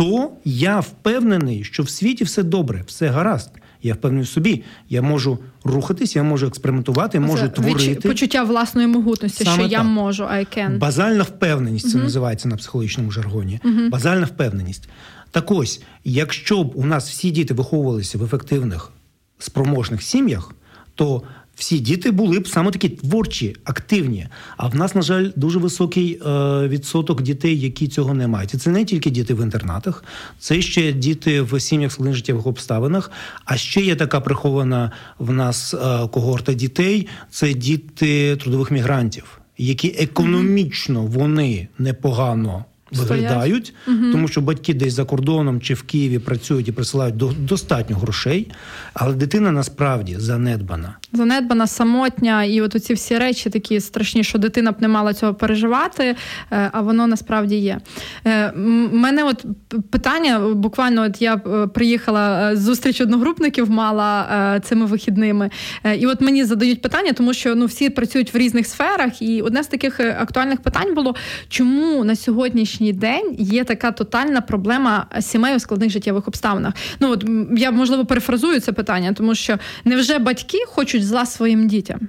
то 0.00 0.30
я 0.44 0.80
впевнений, 0.80 1.64
що 1.64 1.82
в 1.82 1.90
світі 1.90 2.24
все 2.24 2.42
добре, 2.42 2.84
все 2.86 3.08
гаразд. 3.08 3.50
Я 3.82 3.94
впевнений 3.94 4.24
в 4.24 4.28
собі. 4.28 4.62
Я 4.88 5.02
можу 5.02 5.38
рухатись, 5.64 6.16
я 6.16 6.22
можу 6.22 6.46
експериментувати, 6.46 7.20
можу 7.20 7.42
Це 7.42 7.48
творити. 7.48 8.08
почуття 8.08 8.42
власної 8.42 8.86
могутності, 8.86 9.44
Саме 9.44 9.54
що 9.54 9.62
так. 9.62 9.72
я 9.72 9.82
можу, 9.82 10.24
I 10.24 10.58
can. 10.58 10.78
Базальна 10.78 11.22
впевненість 11.22 11.86
uh 11.86 11.92
це 11.92 11.98
називається 11.98 12.48
на 12.48 12.56
психологічному 12.56 13.10
жаргоні. 13.10 13.60
uh 13.64 13.90
Базальна 13.90 14.26
впевненість. 14.26 14.88
Так 15.30 15.50
ось, 15.50 15.82
якщо 16.04 16.64
б 16.64 16.72
у 16.74 16.86
нас 16.86 17.10
всі 17.10 17.30
діти 17.30 17.54
виховувалися 17.54 18.18
в 18.18 18.24
ефективних 18.24 18.90
спроможних 19.38 20.02
сім'ях, 20.02 20.54
то 20.94 21.22
всі 21.60 21.78
діти 21.78 22.10
були 22.10 22.40
б 22.40 22.48
саме 22.48 22.70
такі 22.70 22.88
творчі, 22.88 23.56
активні. 23.64 24.26
А 24.56 24.66
в 24.66 24.74
нас, 24.74 24.94
на 24.94 25.02
жаль, 25.02 25.30
дуже 25.36 25.58
високий 25.58 26.20
е, 26.26 26.68
відсоток 26.68 27.22
дітей, 27.22 27.60
які 27.60 27.88
цього 27.88 28.14
не 28.14 28.26
мають. 28.26 28.54
І 28.54 28.56
це 28.56 28.70
не 28.70 28.84
тільки 28.84 29.10
діти 29.10 29.34
в 29.34 29.42
інтернатах, 29.42 30.04
це 30.38 30.62
ще 30.62 30.92
діти 30.92 31.40
в 31.40 31.60
сім'ях 31.60 31.92
складних 31.92 32.16
життєвих 32.16 32.46
обставинах. 32.46 33.10
А 33.44 33.56
ще 33.56 33.80
є 33.80 33.96
така 33.96 34.20
прихована 34.20 34.92
в 35.18 35.32
нас 35.32 35.74
е, 35.74 35.78
когорта 36.08 36.54
дітей 36.54 37.08
це 37.30 37.54
діти 37.54 38.36
трудових 38.36 38.70
мігрантів, 38.70 39.40
які 39.58 39.96
економічно 39.98 41.02
вони 41.02 41.68
непогано 41.78 42.64
виглядають, 42.92 43.74
угу. 43.88 44.12
тому 44.12 44.28
що 44.28 44.40
батьки 44.40 44.74
десь 44.74 44.94
за 44.94 45.04
кордоном 45.04 45.60
чи 45.60 45.74
в 45.74 45.82
Києві 45.82 46.18
працюють 46.18 46.68
і 46.68 46.72
присилають 46.72 47.16
до, 47.16 47.32
достатньо 47.38 47.96
грошей, 47.96 48.50
але 48.94 49.14
дитина 49.14 49.52
насправді 49.52 50.16
занедбана. 50.18 50.96
Занедбана, 51.20 51.66
самотня, 51.66 52.44
і 52.44 52.60
от 52.60 52.84
ці 52.84 52.94
всі 52.94 53.18
речі 53.18 53.50
такі 53.50 53.80
страшні, 53.80 54.24
що 54.24 54.38
дитина 54.38 54.72
б 54.72 54.74
не 54.80 54.88
мала 54.88 55.14
цього 55.14 55.34
переживати, 55.34 56.16
е, 56.52 56.70
а 56.72 56.80
воно 56.80 57.06
насправді 57.06 57.56
є. 57.56 57.78
У 58.24 58.28
е, 58.28 58.52
мене 58.92 59.24
от 59.24 59.44
питання 59.90 60.38
буквально, 60.38 61.02
от 61.02 61.22
я 61.22 61.34
е, 61.34 61.66
приїхала 61.66 62.56
зустріч 62.56 63.00
одногрупників, 63.00 63.70
мала 63.70 64.60
цими 64.64 64.86
вихідними, 64.86 65.50
і 65.98 66.06
от 66.06 66.20
мені 66.20 66.44
задають 66.44 66.82
питання, 66.82 67.12
тому 67.12 67.34
що 67.34 67.54
ну 67.54 67.66
всі 67.66 67.90
працюють 67.90 68.34
в 68.34 68.36
різних 68.36 68.66
сферах, 68.66 69.22
і 69.22 69.42
одне 69.42 69.62
з 69.62 69.66
таких 69.66 70.00
актуальних 70.00 70.60
питань 70.60 70.94
було, 70.94 71.14
чому 71.48 72.04
на 72.04 72.16
сьогоднішній 72.16 72.92
день 72.92 73.36
є 73.38 73.64
така 73.64 73.92
тотальна 73.92 74.40
проблема 74.40 75.06
сімей 75.20 75.56
у 75.56 75.58
складних 75.58 75.90
життєвих 75.90 76.28
обставинах. 76.28 76.74
Ну 77.00 77.10
от 77.10 77.24
я 77.56 77.70
можливо 77.70 78.04
перефразую 78.04 78.60
це 78.60 78.72
питання, 78.72 79.12
тому 79.12 79.34
що 79.34 79.58
невже 79.84 80.18
батьки 80.18 80.58
хочуть 80.66 81.04
зла 81.10 81.26
своїм 81.26 81.68
дітям? 81.68 82.00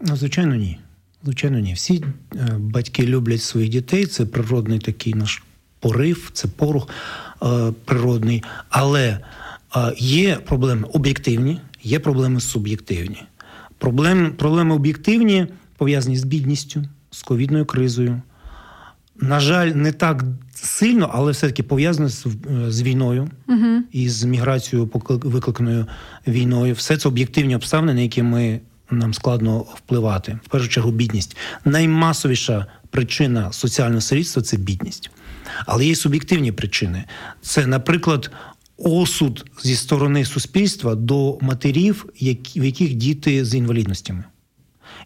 Ну, 0.00 0.16
звичайно, 0.16 0.54
ні. 0.54 0.78
Звичайно, 1.24 1.58
ні. 1.58 1.74
Всі 1.74 2.04
е, 2.34 2.38
батьки 2.58 3.06
люблять 3.06 3.42
своїх 3.42 3.70
дітей. 3.70 4.06
Це 4.06 4.26
природний 4.26 4.78
такий 4.78 5.14
наш 5.14 5.42
порив, 5.80 6.30
це 6.32 6.48
порух 6.48 6.88
е, 7.42 7.72
природний. 7.84 8.42
Але 8.68 9.18
е, 9.76 9.94
є 9.98 10.36
проблеми 10.36 10.88
об'єктивні, 10.92 11.60
є 11.82 11.98
проблеми 11.98 12.40
суб'єктивні. 12.40 13.22
Проблеми, 13.78 14.30
проблеми 14.30 14.74
об'єктивні 14.74 15.46
пов'язані 15.76 16.16
з 16.16 16.24
бідністю, 16.24 16.84
з 17.10 17.22
ковідною 17.22 17.64
кризою 17.66 18.22
на 19.20 19.40
жаль, 19.40 19.68
не 19.68 19.92
так 19.92 20.24
сильно, 20.54 21.10
але 21.12 21.32
все-таки 21.32 21.62
пов'язано 21.62 22.08
з, 22.08 22.26
з 22.68 22.82
війною 22.82 23.28
uh 23.48 23.80
і 23.92 24.08
з 24.08 24.24
міграцією, 24.24 24.90
викликаною 25.08 25.86
війною. 26.26 26.74
Все 26.74 26.96
це 26.96 27.08
об'єктивні 27.08 27.56
обставини, 27.56 27.94
на 27.94 28.00
які 28.00 28.22
ми 28.22 28.60
нам 28.90 29.14
складно 29.14 29.58
впливати. 29.58 30.38
В 30.44 30.48
першу 30.48 30.68
чергу, 30.68 30.90
бідність. 30.90 31.36
Наймасовіша 31.64 32.66
причина 32.90 33.52
соціального 33.52 34.00
сирітства 34.00 34.42
це 34.42 34.56
бідність. 34.56 35.10
Але 35.66 35.86
є 35.86 35.94
суб'єктивні 35.94 36.52
причини. 36.52 37.04
Це, 37.40 37.66
наприклад, 37.66 38.30
осуд 38.76 39.44
зі 39.62 39.76
сторони 39.76 40.24
суспільства 40.24 40.94
до 40.94 41.38
матерів, 41.40 42.06
в 42.56 42.64
яких 42.64 42.94
діти 42.94 43.44
з 43.44 43.54
інвалідностями. 43.54 44.24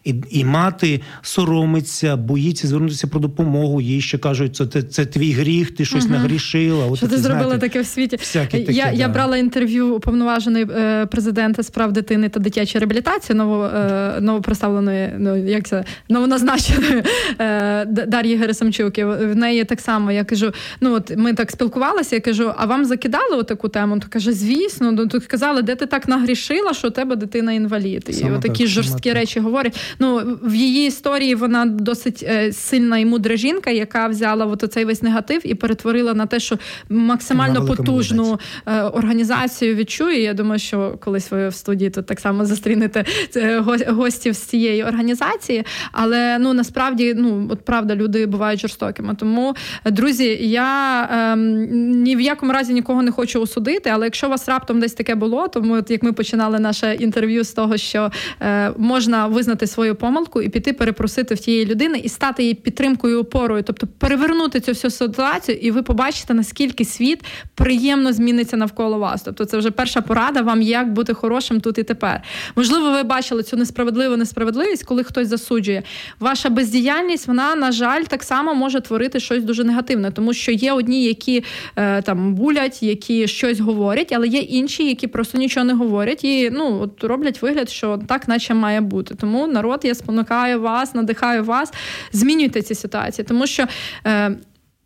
І 0.03 0.15
і 0.29 0.45
мати 0.45 1.01
соромиться, 1.21 2.15
боїться 2.15 2.67
звернутися 2.67 3.07
про 3.07 3.19
допомогу. 3.19 3.81
Їй 3.81 4.01
ще 4.01 4.17
кажуть, 4.17 4.55
це 4.55 4.65
це, 4.65 4.81
це 4.81 5.05
твій 5.05 5.31
гріх, 5.31 5.71
ти 5.71 5.85
щось 5.85 6.05
угу. 6.05 6.13
нагрішила. 6.13 6.85
От, 6.85 6.97
Що 6.97 7.07
ти 7.07 7.17
зробила 7.17 7.45
знаєте, 7.45 7.67
таке 7.67 7.81
в 7.81 7.85
світі? 7.85 8.17
Такі, 8.33 8.65
я 8.73 8.85
да. 8.85 8.91
я 8.91 9.07
брала 9.07 9.37
інтерв'ю 9.37 9.95
уповноваженої 9.95 10.67
е, 10.71 11.05
президента 11.05 11.63
справ 11.63 11.91
дитини 11.91 12.29
та 12.29 12.39
дитячої 12.39 12.79
реабілітації 12.79 13.37
ново, 13.37 13.65
е, 13.65 14.17
новоприставленої, 14.21 15.13
ну 15.17 15.37
як 15.37 15.67
це 15.67 15.85
новоназначеної 16.09 17.03
е, 17.39 17.85
Дар'ї 17.85 18.35
Герасимчук. 18.35 18.97
В 18.97 19.35
неї 19.35 19.63
так 19.63 19.81
само 19.81 20.11
я 20.11 20.23
кажу: 20.23 20.51
ну 20.81 20.93
от 20.93 21.17
ми 21.17 21.33
так 21.33 21.51
спілкувалися, 21.51 22.15
я 22.15 22.21
кажу, 22.21 22.53
а 22.57 22.65
вам 22.65 22.85
закидали 22.85 23.43
таку 23.43 23.69
тему? 23.69 23.99
То 23.99 24.07
каже, 24.09 24.33
звісно, 24.33 24.91
ну 24.91 25.07
то 25.07 25.19
казали, 25.27 25.61
де 25.61 25.75
ти 25.75 25.85
так 25.85 26.07
нагрішила, 26.07 26.73
що 26.73 26.87
у 26.87 26.91
тебе 26.91 27.15
дитина 27.15 27.53
інвалід. 27.53 28.05
І 28.09 28.13
саме 28.13 28.39
такі 28.39 28.67
жорсткі 28.67 29.13
речі 29.13 29.39
говорять. 29.39 29.79
Ну 29.99 30.37
в 30.43 30.55
її 30.55 30.87
історії 30.87 31.35
вона 31.35 31.65
досить 31.65 32.25
е, 32.27 32.53
сильна 32.53 32.97
і 32.97 33.05
мудра 33.05 33.35
жінка, 33.35 33.69
яка 33.69 34.07
взяла 34.07 34.45
от 34.45 34.65
цей 34.73 34.85
весь 34.85 35.01
негатив 35.01 35.41
і 35.43 35.55
перетворила 35.55 36.13
на 36.13 36.25
те, 36.25 36.39
що 36.39 36.57
максимально 36.89 37.65
потужну 37.65 38.23
молодець. 38.23 38.45
Е, 38.65 38.81
організацію 38.81 39.75
відчує. 39.75 40.21
Я 40.21 40.33
думаю, 40.33 40.59
що 40.59 40.97
колись 40.99 41.31
ви 41.31 41.49
в 41.49 41.53
студії 41.53 41.89
тут 41.89 42.05
так 42.05 42.19
само 42.19 42.45
зустрінете 42.45 43.05
е, 43.35 43.59
гостів 43.87 44.33
з 44.33 44.39
цієї 44.39 44.83
організації. 44.83 45.63
Але 45.91 46.37
ну 46.39 46.53
насправді, 46.53 47.13
ну 47.17 47.47
от 47.51 47.65
правда, 47.65 47.95
люди 47.95 48.25
бувають 48.25 48.59
жорстокими. 48.59 49.15
Тому, 49.15 49.55
друзі, 49.85 50.37
я 50.41 51.03
ем, 51.11 51.67
ні 52.03 52.15
в 52.15 52.21
якому 52.21 52.51
разі 52.51 52.73
нікого 52.73 53.01
не 53.01 53.11
хочу 53.11 53.41
осудити, 53.41 53.89
але 53.89 54.05
якщо 54.05 54.27
у 54.27 54.29
вас 54.29 54.49
раптом 54.49 54.79
десь 54.79 54.93
таке 54.93 55.15
було, 55.15 55.47
то 55.47 55.61
ми, 55.61 55.77
от 55.77 55.91
як 55.91 56.03
ми 56.03 56.13
починали 56.13 56.59
наше 56.59 56.93
інтерв'ю 56.93 57.43
з 57.43 57.51
того, 57.51 57.77
що 57.77 58.11
е, 58.41 58.71
можна 58.77 59.27
визнати 59.27 59.67
свою 59.67 59.78
помилку 59.95 60.41
і 60.41 60.49
піти 60.49 60.73
перепросити 60.73 61.35
в 61.35 61.39
тієї 61.39 61.65
людини 61.65 61.97
і 62.03 62.09
стати 62.09 62.43
її 62.43 62.53
підтримкою 62.55 63.19
опорою, 63.19 63.63
тобто 63.63 63.87
перевернути 63.87 64.59
цю 64.59 64.71
всю 64.71 64.91
ситуацію, 64.91 65.57
і 65.61 65.71
ви 65.71 65.81
побачите, 65.81 66.33
наскільки 66.33 66.85
світ 66.85 67.23
приємно 67.55 68.13
зміниться 68.13 68.57
навколо 68.57 68.99
вас. 68.99 69.21
Тобто, 69.21 69.45
це 69.45 69.57
вже 69.57 69.71
перша 69.71 70.01
порада 70.01 70.41
вам, 70.41 70.61
як 70.61 70.93
бути 70.93 71.13
хорошим 71.13 71.61
тут 71.61 71.77
і 71.77 71.83
тепер. 71.83 72.21
Можливо, 72.55 72.91
ви 72.91 73.03
бачили 73.03 73.43
цю 73.43 73.57
несправедливу 73.57 74.17
несправедливість, 74.17 74.83
коли 74.83 75.03
хтось 75.03 75.27
засуджує. 75.27 75.83
Ваша 76.19 76.49
бездіяльність, 76.49 77.27
вона, 77.27 77.55
на 77.55 77.71
жаль, 77.71 78.03
так 78.03 78.23
само 78.23 78.53
може 78.55 78.81
творити 78.81 79.19
щось 79.19 79.43
дуже 79.43 79.63
негативне, 79.63 80.11
тому 80.11 80.33
що 80.33 80.51
є 80.51 80.73
одні, 80.73 81.03
які 81.03 81.43
е, 81.75 82.01
там 82.01 82.35
булять, 82.35 82.83
які 82.83 83.27
щось 83.27 83.59
говорять, 83.59 84.11
але 84.11 84.27
є 84.27 84.39
інші, 84.39 84.87
які 84.87 85.07
просто 85.07 85.37
нічого 85.37 85.65
не 85.65 85.73
говорять 85.73 86.23
і 86.23 86.49
ну 86.49 86.81
от 86.81 87.03
роблять 87.03 87.41
вигляд, 87.41 87.69
що 87.69 87.99
так, 88.07 88.27
наче 88.27 88.53
має 88.53 88.81
бути. 88.81 89.15
Тому 89.15 89.47
народ 89.47 89.68
я 89.83 89.95
спонукаю 89.95 90.61
вас, 90.61 90.95
надихаю 90.95 91.43
вас, 91.43 91.73
змінюйте 92.13 92.61
ці 92.61 92.75
ситуації, 92.75 93.25
тому 93.29 93.47
що. 93.47 93.67
Е, 94.07 94.35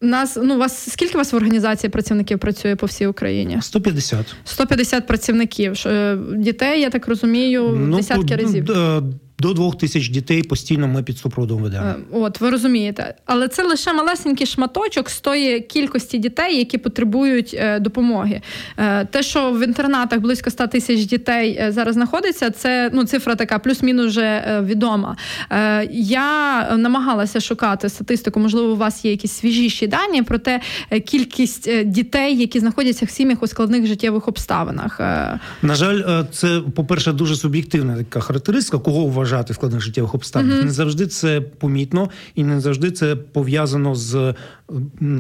нас 0.04 0.38
ну 0.44 0.58
вас 0.58 0.92
скільки 0.92 1.14
у 1.14 1.18
вас 1.18 1.34
в 1.34 1.36
організації 1.36 1.90
працівників 1.90 2.40
працює 2.40 2.76
по 2.76 2.86
всій 2.86 3.08
Україні? 3.08 3.58
150. 3.62 4.36
150 4.46 5.08
працівників. 5.08 5.84
Е, 5.86 6.18
дітей, 6.36 6.82
я 6.82 6.90
так 6.90 7.08
розумію, 7.08 7.76
ну, 7.80 7.98
десятки 7.98 8.36
разів. 8.36 8.70
До 9.44 9.54
двох 9.54 9.78
тисяч 9.78 10.10
дітей 10.10 10.44
постійно 10.44 10.88
ми 10.88 11.04
під 11.04 11.18
супроводом 11.18 11.64
ведемо. 11.64 11.86
Е, 11.86 11.96
от 12.12 12.42
ви 12.42 12.50
розумієте, 12.50 13.16
але 13.26 13.48
це 13.48 13.64
лише 13.64 13.94
малесенький 13.94 14.48
шматочок 14.48 15.10
з 15.10 15.22
тої 15.22 15.60
кількості 15.60 16.18
дітей, 16.18 16.58
які 16.58 16.78
потребують 16.78 17.56
е, 17.60 17.80
допомоги. 17.80 18.42
Е, 18.78 19.06
те, 19.06 19.24
що 19.24 19.52
в 19.52 19.64
інтернатах 19.64 20.20
близько 20.20 20.50
100 20.50 20.68
тисяч 20.68 21.06
дітей 21.06 21.66
зараз 21.70 21.94
знаходиться, 21.94 22.50
це 22.50 22.90
ну 22.94 23.06
цифра 23.06 23.36
така, 23.36 23.60
плюс-мінус 23.60 24.08
вже 24.08 24.62
відома. 24.66 25.18
Я 25.92 26.68
намагалася 26.78 27.40
шукати 27.40 27.90
статистику. 27.90 28.40
Можливо, 28.40 28.72
у 28.72 28.76
вас 28.76 29.06
є 29.06 29.12
якісь 29.12 29.32
свіжіші 29.32 29.88
дані 29.88 30.22
про 30.22 30.38
те, 30.40 30.62
кількість 31.06 31.84
дітей, 31.84 32.38
які 32.38 32.60
знаходяться 32.60 33.06
в 33.06 33.10
сім'ях 33.10 33.44
у 33.44 33.48
складних 33.48 33.86
життєвих 33.86 34.28
обставинах. 34.28 35.00
На 35.62 35.76
жаль, 35.76 36.24
це 36.32 36.62
по 36.76 36.86
перше 36.86 37.12
дуже 37.12 37.36
суб'єктивна 37.36 37.98
така 37.98 38.20
характеристика, 38.20 38.78
кого 38.78 39.06
вважає 39.06 39.33
вважати 39.34 39.54
в 39.54 39.56
складних 39.56 39.82
життєвих 39.82 40.16
обставинах. 40.16 40.60
Mm-hmm. 40.60 40.66
Не 40.66 40.72
завжди 40.72 41.08
це 41.08 41.42
помітно, 41.42 42.10
і 42.36 42.44
не 42.44 42.60
завжди 42.60 42.92
це 42.92 43.16
пов'язано 43.16 43.96
з 43.96 44.34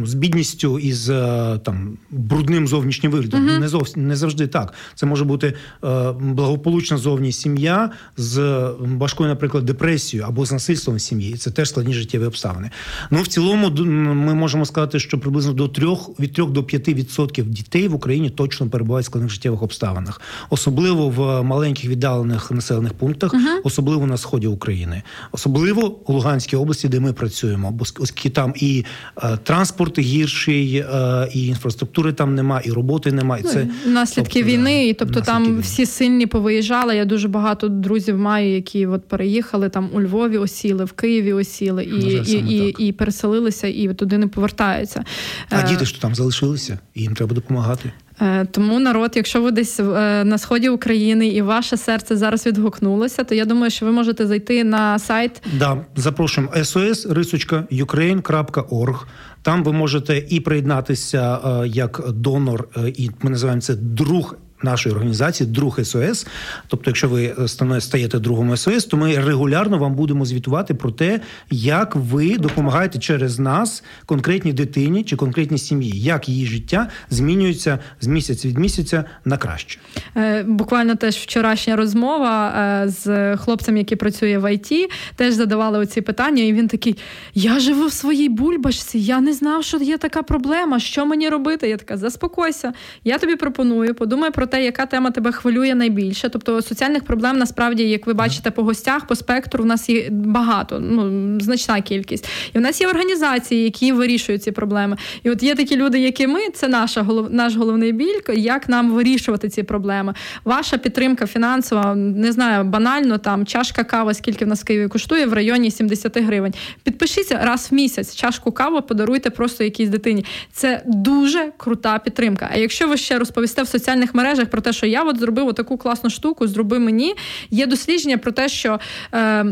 з 0.04 0.14
бідністю 0.14 0.80
і 0.80 0.94
з 0.94 1.10
е, 1.10 1.60
там 1.64 1.98
брудним 2.12 2.68
зовнішнім 2.68 3.12
виглядом. 3.12 3.48
Mm-hmm. 3.48 3.60
Не 3.60 3.68
зовсім 3.68 4.08
не 4.08 4.16
завжди 4.16 4.48
так. 4.48 4.74
Це 4.96 5.06
може 5.06 5.26
бути 5.26 5.48
е, 5.48 6.12
благополучна 6.12 6.98
зовні 6.98 7.32
сім'я 7.32 7.90
з 8.18 8.40
важкою, 8.80 9.30
наприклад, 9.30 9.66
депресією 9.66 10.28
або 10.28 10.46
з 10.46 10.52
насильством 10.52 10.96
в 10.96 11.02
сім'ї. 11.02 11.34
Це 11.34 11.52
теж 11.52 11.70
складні 11.70 11.94
життєві 11.94 12.26
обставини. 12.26 12.70
Ну 13.12 13.22
в 13.22 13.28
цілому, 13.28 13.70
ми 14.14 14.34
можемо 14.34 14.66
сказати, 14.66 15.00
що 15.00 15.20
приблизно 15.20 15.54
до 15.54 15.68
трьох 15.68 16.20
від 16.20 16.34
трьох 16.34 16.52
до 16.52 16.64
п'яти 16.64 16.94
відсотків 16.94 17.50
дітей 17.50 17.88
в 17.88 17.96
Україні 17.96 18.30
точно 18.30 18.70
перебувають 18.70 19.06
в 19.06 19.10
складних 19.10 19.32
життєвих 19.32 19.62
обставинах, 19.62 20.22
особливо 20.50 21.10
в 21.10 21.44
маленьких 21.44 21.90
віддалених 21.90 22.52
населених 22.52 22.94
пунктах, 22.94 23.34
uh-huh. 23.34 23.62
особливо 23.64 24.08
на 24.08 24.18
сході 24.18 24.48
України, 24.48 25.04
особливо 25.32 26.00
у 26.06 26.14
Луганській 26.14 26.56
області, 26.56 26.88
де 26.88 27.00
ми 27.00 27.14
працюємо, 27.14 27.78
оскільки 28.00 28.30
там 28.30 28.54
і 28.56 28.86
е, 29.24 29.38
транспорт 29.44 30.00
гірший, 30.00 30.76
е, 30.76 31.30
і 31.34 31.48
інфраструктури 31.48 32.14
там 32.14 32.36
нема, 32.36 32.62
і 32.66 32.72
роботи 32.72 33.12
нема. 33.12 33.38
І 33.38 33.44
це 33.44 33.68
ну, 33.86 33.92
наслідки 33.92 34.40
тобто, 34.40 34.50
війни. 34.50 34.88
І 34.88 34.94
тобто 34.94 35.22
там 35.22 35.46
війни. 35.46 35.60
всі 35.60 35.86
сильні 35.86 36.28
повиїжджали. 36.28 36.96
Я 36.96 37.06
дуже 37.06 37.28
багато 37.28 37.68
друзів 37.70 38.18
маю, 38.18 38.54
які 38.54 38.88
от 38.88 39.08
переїхали 39.08 39.70
там 39.70 39.90
у 39.94 40.02
Львові, 40.02 40.38
осіли, 40.38 40.86
в 40.86 40.92
Києві 40.92 41.34
осіли 41.34 41.84
і 41.84 42.32
і, 42.32 42.56
і, 42.56 42.88
і, 42.88 42.92
переселилися, 42.92 43.68
і 43.68 43.94
туди 43.94 44.18
не 44.18 44.28
повертаються. 44.28 45.04
А 45.50 45.60
е, 45.60 45.66
діти 45.70 45.86
ж 45.86 46.02
там 46.02 46.16
залишилися, 46.16 46.80
і 46.96 47.02
їм 47.02 47.14
треба 47.14 47.36
допомагати. 47.36 47.92
Е, 48.24 48.46
тому 48.52 48.80
народ, 48.80 49.12
якщо 49.16 49.42
ви 49.42 49.52
десь 49.52 49.80
е, 49.80 49.84
на 50.24 50.38
сході 50.38 50.70
України 50.70 51.28
і 51.28 51.42
ваше 51.42 51.78
серце 51.78 52.18
зараз 52.18 52.46
відгукнулося, 52.46 53.24
то 53.24 53.36
я 53.36 53.46
думаю, 53.46 53.72
що 53.72 53.86
ви 53.86 53.92
можете 53.92 54.28
зайти 54.28 54.64
на 54.64 55.00
сайт. 55.00 55.42
Да, 55.60 55.78
запрошуємо 55.96 56.54
sos.ukraine.org. 56.56 58.96
Там 59.42 59.64
ви 59.64 59.74
можете 59.74 60.24
і 60.30 60.40
приєднатися 60.40 61.40
е, 61.46 61.68
як 61.68 62.02
донор, 62.10 62.68
і 62.96 63.10
ми 63.22 63.30
називаємо 63.30 63.62
це 63.62 63.76
друг 63.76 64.36
нашої 64.64 64.96
організації, 64.96 65.50
друг 65.50 65.80
СОС. 65.86 66.28
Тобто, 66.68 66.90
якщо 66.90 67.10
ви 67.10 67.36
е, 67.40 67.82
стаєте 67.82 68.20
другом 68.20 68.58
СОС, 68.58 68.86
то 68.86 68.98
ми 68.98 69.16
регулярно 69.16 69.78
вам 69.78 69.96
будемо 69.96 70.26
звітувати 70.26 70.74
про 70.74 70.92
те, 70.92 71.20
як 71.52 71.96
ви 71.96 72.38
допомагаєте 72.38 73.00
через 73.00 73.40
нас 73.40 73.84
конкретній 74.06 74.54
дитині 74.54 75.04
чи 75.04 75.16
конкретній 75.16 75.58
сім'ї, 75.58 76.02
як 76.02 76.30
її 76.30 76.46
життя 76.46 76.90
змінюється 77.10 77.80
з 78.02 78.08
місяця 78.08 78.48
від 78.48 78.58
місяця 78.58 79.04
на 79.26 79.38
краще. 79.38 79.80
Е, 80.18 80.44
буквально 80.44 80.96
теж 80.96 81.16
вчорашня 81.16 81.76
розмова 81.76 82.54
е, 82.84 82.90
з 82.90 83.38
хлопцем, 83.38 83.78
який 83.78 83.98
працює 83.98 84.38
в 84.38 84.54
ІТ, 84.54 84.92
теж 85.16 85.34
задавали 85.34 85.80
оці 85.80 86.02
питання, 86.02 86.44
і 86.44 86.54
він 86.54 86.68
такий: 86.68 86.98
Я 87.34 87.60
живу 87.60 87.88
в 87.88 87.94
своїй 87.94 88.30
бульбашці, 88.30 89.00
я 89.00 89.22
не 89.22 89.34
знав, 89.34 89.64
що 89.64 89.78
є 89.78 89.98
така 89.98 90.24
проблема. 90.24 90.80
Що 90.80 91.06
мені 91.06 91.30
робити? 91.30 91.70
Я 91.70 91.78
така, 91.78 91.98
заспокойся, 91.98 92.74
я 93.04 93.18
тобі 93.18 93.36
пропоную, 93.36 93.96
подумай 93.96 94.32
про 94.32 94.46
те, 94.54 94.64
яка 94.64 94.86
тема 94.86 95.12
тебе 95.12 95.32
хвилює 95.32 95.76
найбільше. 95.76 96.30
Тобто 96.30 96.62
соціальних 96.62 97.04
проблем 97.04 97.38
насправді, 97.38 97.84
як 97.84 98.08
ви 98.08 98.14
бачите, 98.14 98.52
по 98.52 98.64
гостях, 98.64 99.08
по 99.08 99.16
спектру, 99.16 99.64
в 99.64 99.66
нас 99.68 99.90
є 99.90 100.10
багато, 100.10 100.80
ну 100.80 101.40
значна 101.40 101.82
кількість. 101.82 102.30
І 102.54 102.58
в 102.58 102.62
нас 102.62 102.82
є 102.82 102.88
організації, 102.88 103.64
які 103.64 103.92
вирішують 103.92 104.44
ці 104.44 104.52
проблеми. 104.52 104.98
І 105.24 105.30
от 105.30 105.44
є 105.44 105.56
такі 105.56 105.76
люди, 105.76 106.00
які 106.00 106.28
ми, 106.28 106.40
це 106.54 106.68
наша 106.68 107.02
голов, 107.02 107.34
наш 107.34 107.56
головний 107.56 107.92
біль, 107.92 108.20
як 108.36 108.70
нам 108.70 108.92
вирішувати 108.92 109.50
ці 109.50 109.64
проблеми. 109.64 110.14
Ваша 110.46 110.78
підтримка 110.78 111.28
фінансова, 111.28 111.96
не 111.96 112.32
знаю, 112.32 112.64
банально 112.64 113.18
там 113.18 113.46
чашка 113.46 113.84
кави, 113.84 114.14
скільки 114.14 114.46
в 114.46 114.48
нас 114.48 114.62
в 114.62 114.66
Києві 114.66 114.88
коштує 114.88 115.26
в 115.26 115.34
районі 115.34 115.72
70 115.72 116.18
гривень. 116.18 116.54
Підпишіться 116.84 117.40
раз 117.44 117.68
в 117.72 117.76
місяць, 117.76 118.16
чашку 118.16 118.52
кави 118.52 118.82
подаруйте 118.82 119.30
просто 119.30 119.64
якійсь 119.64 119.90
дитині. 119.90 120.26
Це 120.52 120.82
дуже 120.86 121.52
крута 121.58 122.00
підтримка. 122.00 122.50
А 122.54 122.58
якщо 122.58 122.88
ви 122.88 122.98
ще 122.98 123.20
розповісте 123.20 123.64
в 123.64 123.68
соціальних 123.68 124.16
мережах 124.16 124.43
про 124.50 124.62
те, 124.62 124.74
що 124.74 124.86
я 124.86 125.04
от 125.04 125.20
зробив 125.20 125.54
таку 125.54 125.78
класну 125.78 126.10
штуку, 126.10 126.48
зроби 126.48 126.80
мені. 126.80 127.16
Є 127.50 127.66
дослідження 127.66 128.18
про 128.18 128.32
те, 128.32 128.50
що. 128.50 128.80
Е, 129.14 129.46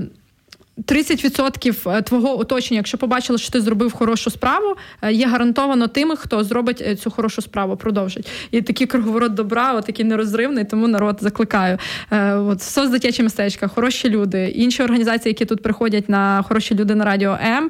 30% 0.78 1.90
е, 1.98 2.02
твого 2.02 2.40
оточення, 2.40 2.78
якщо 2.78 2.98
побачили, 2.98 3.40
що 3.40 3.52
ти 3.52 3.62
зробив 3.62 3.92
хорошу 3.92 4.30
справу, 4.32 4.76
е, 5.02 5.14
є 5.14 5.28
гарантовано 5.28 5.88
тими, 5.88 6.16
хто 6.16 6.44
зробить 6.44 6.82
е, 6.82 6.96
цю 6.96 7.12
хорошу 7.12 7.42
справу, 7.42 7.78
продовжить. 7.78 8.28
І 8.52 8.62
такий 8.62 8.88
круговорот 8.88 9.34
добра, 9.34 9.74
от 9.74 9.86
такий 9.86 10.06
нерозривний, 10.06 10.66
тому 10.66 10.88
народ 10.88 11.18
закликаю. 11.22 11.78
От 12.36 12.92
дитячі 12.92 13.24
містечка, 13.24 13.68
хороші 13.68 14.10
люди, 14.10 14.50
інші 14.56 14.84
організації, 14.84 15.30
які 15.32 15.46
тут 15.46 15.62
приходять 15.62 16.10
на 16.10 16.44
хороші 16.48 16.76
люди 16.76 16.96
на 16.96 17.06
радіо 17.06 17.38
М. 17.46 17.70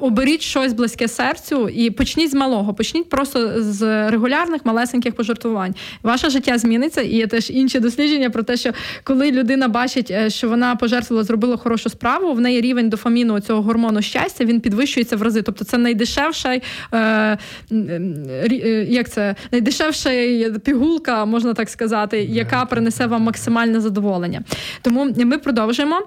Оберіть 0.00 0.42
щось 0.42 0.72
близьке 0.72 1.08
серцю 1.08 1.68
і 1.68 1.90
почніть 1.90 2.30
з 2.30 2.34
малого, 2.34 2.74
почніть 2.74 3.08
просто 3.08 3.62
з 3.62 4.10
регулярних 4.10 4.64
малесеньких 4.64 5.14
пожертвувань. 5.14 5.74
Ваше 6.02 6.30
життя 6.30 6.58
зміниться, 6.58 7.00
і 7.00 7.16
є 7.16 7.26
теж 7.26 7.50
інші 7.50 7.80
дослідження 7.80 8.30
про 8.30 8.42
те, 8.42 8.56
що 8.56 8.70
коли 9.04 9.30
людина 9.30 9.68
бачить, 9.68 10.32
що 10.32 10.48
вона 10.48 10.76
пожертвувала, 10.76 11.24
зробила 11.24 11.56
хорошу 11.56 11.90
справу 11.90 12.07
справу, 12.08 12.32
в 12.34 12.40
неї 12.40 12.60
рівень 12.60 12.88
дофаміну 12.88 13.40
цього 13.40 13.62
гормону 13.62 14.02
щастя 14.02 14.44
він 14.44 14.60
підвищується 14.60 15.16
в 15.16 15.22
рази. 15.22 15.42
Тобто 15.42 15.64
це 15.64 15.78
найдешевша 15.78 16.60
е, 16.92 17.38
е, 17.72 18.86
як 18.88 19.08
це 19.10 19.34
найдешевша 19.52 20.10
пігулка, 20.64 21.24
можна 21.24 21.54
так 21.54 21.68
сказати, 21.68 22.22
яка 22.22 22.64
принесе 22.64 23.06
вам 23.06 23.22
максимальне 23.22 23.80
задоволення. 23.80 24.42
Тому 24.82 25.14
ми 25.16 25.38
продовжуємо. 25.38 26.02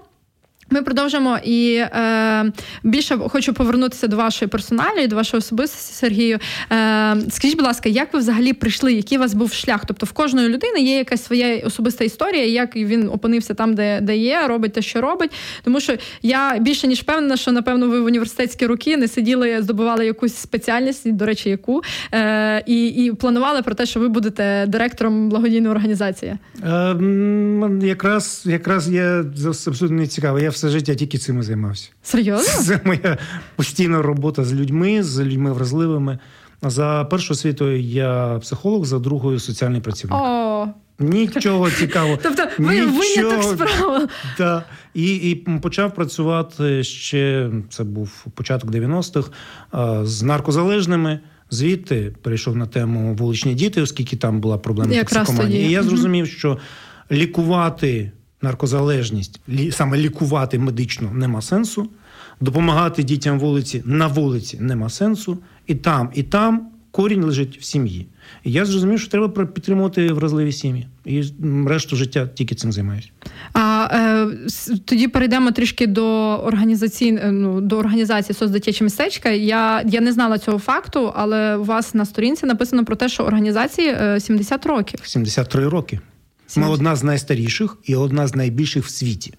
Ми 0.74 0.82
продовжимо 0.82 1.38
і 1.44 1.74
е, 1.76 2.52
більше 2.84 3.18
хочу 3.18 3.54
повернутися 3.54 4.08
до 4.08 4.16
вашої 4.18 4.50
персоналі, 4.50 5.08
до 5.08 5.16
вашої 5.16 5.40
особистості, 5.40 5.94
Сергію. 5.94 6.40
Е, 6.72 7.16
Скажіть, 7.30 7.58
будь 7.58 7.66
ласка, 7.66 7.90
як 7.90 8.14
ви 8.14 8.20
взагалі 8.20 8.54
прийшли? 8.54 8.94
Який 8.94 9.18
у 9.18 9.22
вас 9.22 9.34
був 9.34 9.54
шлях? 9.54 9.82
Тобто 9.88 10.06
в 10.06 10.12
кожної 10.12 10.50
людини 10.50 10.80
є 10.80 10.98
якась 10.98 11.24
своя 11.24 11.58
особиста 11.66 12.04
історія, 12.04 12.46
як 12.46 12.76
він 12.76 13.10
опинився 13.10 13.54
там, 13.54 13.74
де 13.74 14.02
де 14.02 14.18
є, 14.18 14.48
робить 14.48 14.74
те, 14.74 14.82
що 14.82 15.02
робить. 15.02 15.32
Тому 15.64 15.80
що 15.80 15.94
я 16.22 16.60
більше 16.60 16.88
ніж 16.88 17.02
певна, 17.02 17.38
що 17.38 17.52
напевно 17.52 17.90
ви 17.90 18.02
в 18.02 18.06
університетські 18.06 18.66
роки 18.66 18.98
не 18.98 19.08
сиділи, 19.08 19.62
здобували 19.62 20.06
якусь 20.06 20.36
спеціальність, 20.36 21.12
до 21.12 21.26
речі, 21.26 21.50
яку 21.50 21.82
е, 22.14 22.64
і 22.66 22.88
і 22.88 23.14
планували 23.14 23.62
про 23.62 23.76
те, 23.76 23.86
що 23.86 24.00
ви 24.00 24.08
будете 24.08 24.66
директором 24.68 25.30
благодійної 25.30 25.72
організації. 25.72 26.34
Е, 26.64 26.96
Якраз 27.82 28.44
якраз 28.46 28.90
я 28.90 29.26
абсолютно 29.48 29.98
не 29.98 30.08
цікавий. 30.08 30.44
Я 30.44 30.50
все 30.62 30.69
життя 30.69 30.95
тільки 30.95 31.17
цим 31.17 31.39
і 31.39 31.43
займався. 31.43 31.89
Серйозно? 32.04 32.63
Це 32.63 32.80
моя 32.84 33.17
постійна 33.56 34.02
робота 34.02 34.43
з 34.43 34.54
людьми, 34.54 35.04
з 35.04 35.19
людьми 35.19 35.54
вразливими. 35.54 36.19
За 36.62 37.08
першою 37.10 37.36
освітою 37.36 37.82
я 37.82 38.39
психолог, 38.41 38.86
за 38.86 39.00
другою 39.00 39.39
соціальний 39.39 39.82
працівник. 39.82 40.19
О! 40.21 40.67
Нічого 41.00 41.71
цікавого. 41.71 42.19
Тобто 42.24 42.43
ви 42.58 42.86
виняток 42.86 43.43
справа. 43.43 44.08
Так. 44.38 44.65
І 44.93 45.15
і 45.15 45.36
почав 45.36 45.95
працювати 45.95 46.84
ще, 46.84 47.52
це 47.69 47.84
був 47.84 48.26
початок 48.36 48.71
90-х, 48.71 49.30
з 50.06 50.24
наркозалежними. 50.24 51.19
Звідти 51.50 52.15
перейшов 52.21 52.56
на 52.56 52.65
тему 52.65 53.15
вуличні 53.15 53.54
діти, 53.54 53.82
оскільки 53.82 54.17
там 54.17 54.41
була 54.41 54.58
проблема 54.58 54.95
токсикоманії. 54.95 55.67
І 55.67 55.71
я 55.71 55.84
зрозумів, 55.84 56.28
що 56.28 56.58
лікувати 57.12 58.12
наркозалежність, 58.41 59.39
саме 59.71 59.97
лікувати 59.97 60.60
медично 60.60 61.12
нема 61.13 61.41
сенсу, 61.41 61.89
допомагати 62.41 63.04
дітям 63.04 63.39
вулиці 63.39 63.84
на 63.86 64.08
вулиці 64.08 64.58
нема 64.60 64.89
сенсу, 64.89 65.38
і 65.67 65.75
там, 65.75 66.10
і 66.13 66.23
там 66.23 66.71
корінь 66.91 67.23
лежить 67.23 67.58
в 67.58 67.63
сім'ї. 67.63 68.08
І 68.43 68.51
я 68.51 68.65
зрозумів, 68.65 68.99
що 68.99 69.12
треба 69.12 69.45
підтримувати 69.45 70.13
вразливі 70.13 70.51
сім'ї. 70.51 70.88
І 71.06 71.23
решту 71.67 71.95
життя 71.95 72.27
тільки 72.27 72.56
цим 72.56 72.71
займаюся. 72.71 73.10
А 73.54 73.88
е, 73.93 74.27
тоді 74.86 75.08
перейдемо 75.08 75.51
трішки 75.51 75.88
до 75.88 76.06
організації, 76.43 77.19
е, 77.23 77.32
ну, 77.32 77.62
до 77.62 77.77
організації 77.77 78.36
«Соцдитяче 78.36 78.84
містечка. 78.84 79.30
Я 79.30 79.84
я 79.86 80.01
не 80.01 80.12
знала 80.12 80.38
цього 80.38 80.60
факту, 80.60 81.12
але 81.15 81.56
у 81.56 81.63
вас 81.63 81.93
на 81.93 82.06
сторінці 82.06 82.45
написано 82.45 82.86
про 82.86 82.95
те, 82.95 83.10
що 83.10 83.23
організації 83.23 83.95
70 84.19 84.65
е, 84.65 84.69
років. 84.69 84.99
73 85.04 85.67
роки. 85.67 85.99
Ми 86.56 86.68
одна 86.68 86.96
з 86.96 87.04
найстаріших 87.04 87.78
і 87.84 87.96
одна 87.96 88.28
з 88.28 88.36
найбільших 88.36 88.86
в 88.86 88.90
світі. 88.90 89.34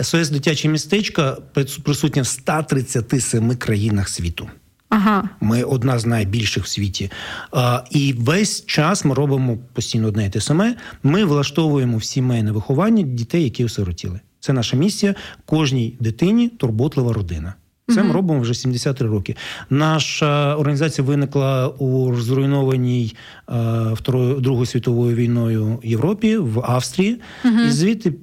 СОС 0.00 0.30
дитяче 0.30 0.68
містечка 0.68 1.36
присутня 1.82 2.22
в 2.22 2.26
137 2.26 3.56
країнах 3.56 4.08
світу. 4.08 4.48
Ага. 4.88 5.28
Ми 5.40 5.62
одна 5.62 5.98
з 5.98 6.06
найбільших 6.06 6.64
в 6.64 6.68
світі. 6.68 7.10
А, 7.52 7.84
І 7.90 8.12
весь 8.18 8.66
час 8.66 9.04
ми 9.04 9.14
робимо 9.14 9.58
постійно 9.72 10.08
одне 10.08 10.26
і 10.26 10.30
те 10.30 10.40
саме. 10.40 10.76
Ми 11.02 11.24
влаштовуємо 11.24 11.96
в 11.96 12.04
сімейне 12.04 12.52
виховання 12.52 13.02
дітей, 13.02 13.44
які 13.44 13.64
осиротіли. 13.64 14.20
Це 14.40 14.52
наша 14.52 14.76
місія. 14.76 15.14
Кожній 15.44 15.96
дитині 16.00 16.48
турботлива 16.48 17.12
родина. 17.12 17.54
Це 17.94 18.02
ми 18.02 18.12
робимо 18.12 18.40
вже 18.40 18.54
73 18.54 19.08
роки. 19.08 19.36
Наша 19.70 20.56
організація 20.56 21.06
виникла 21.06 21.68
у 21.68 22.14
зруйнованій 22.14 23.14
е, 23.48 23.52
Второю 23.92 24.40
Другою 24.40 24.66
світовою 24.66 25.16
війною 25.16 25.78
Європі 25.84 26.36
в 26.36 26.60
Австрії, 26.64 27.20
і 27.66 27.70
звідти 27.70 28.14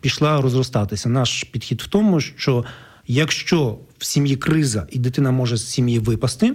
пішла 0.00 0.40
розростатися. 0.40 1.08
Наш 1.08 1.44
підхід 1.44 1.82
в 1.82 1.86
тому, 1.86 2.20
що 2.20 2.64
якщо 3.06 3.78
в 3.98 4.04
сім'ї 4.04 4.36
криза 4.36 4.86
і 4.90 4.98
дитина 4.98 5.30
може 5.30 5.56
з 5.56 5.68
сім'ї 5.70 5.98
випасти 5.98 6.54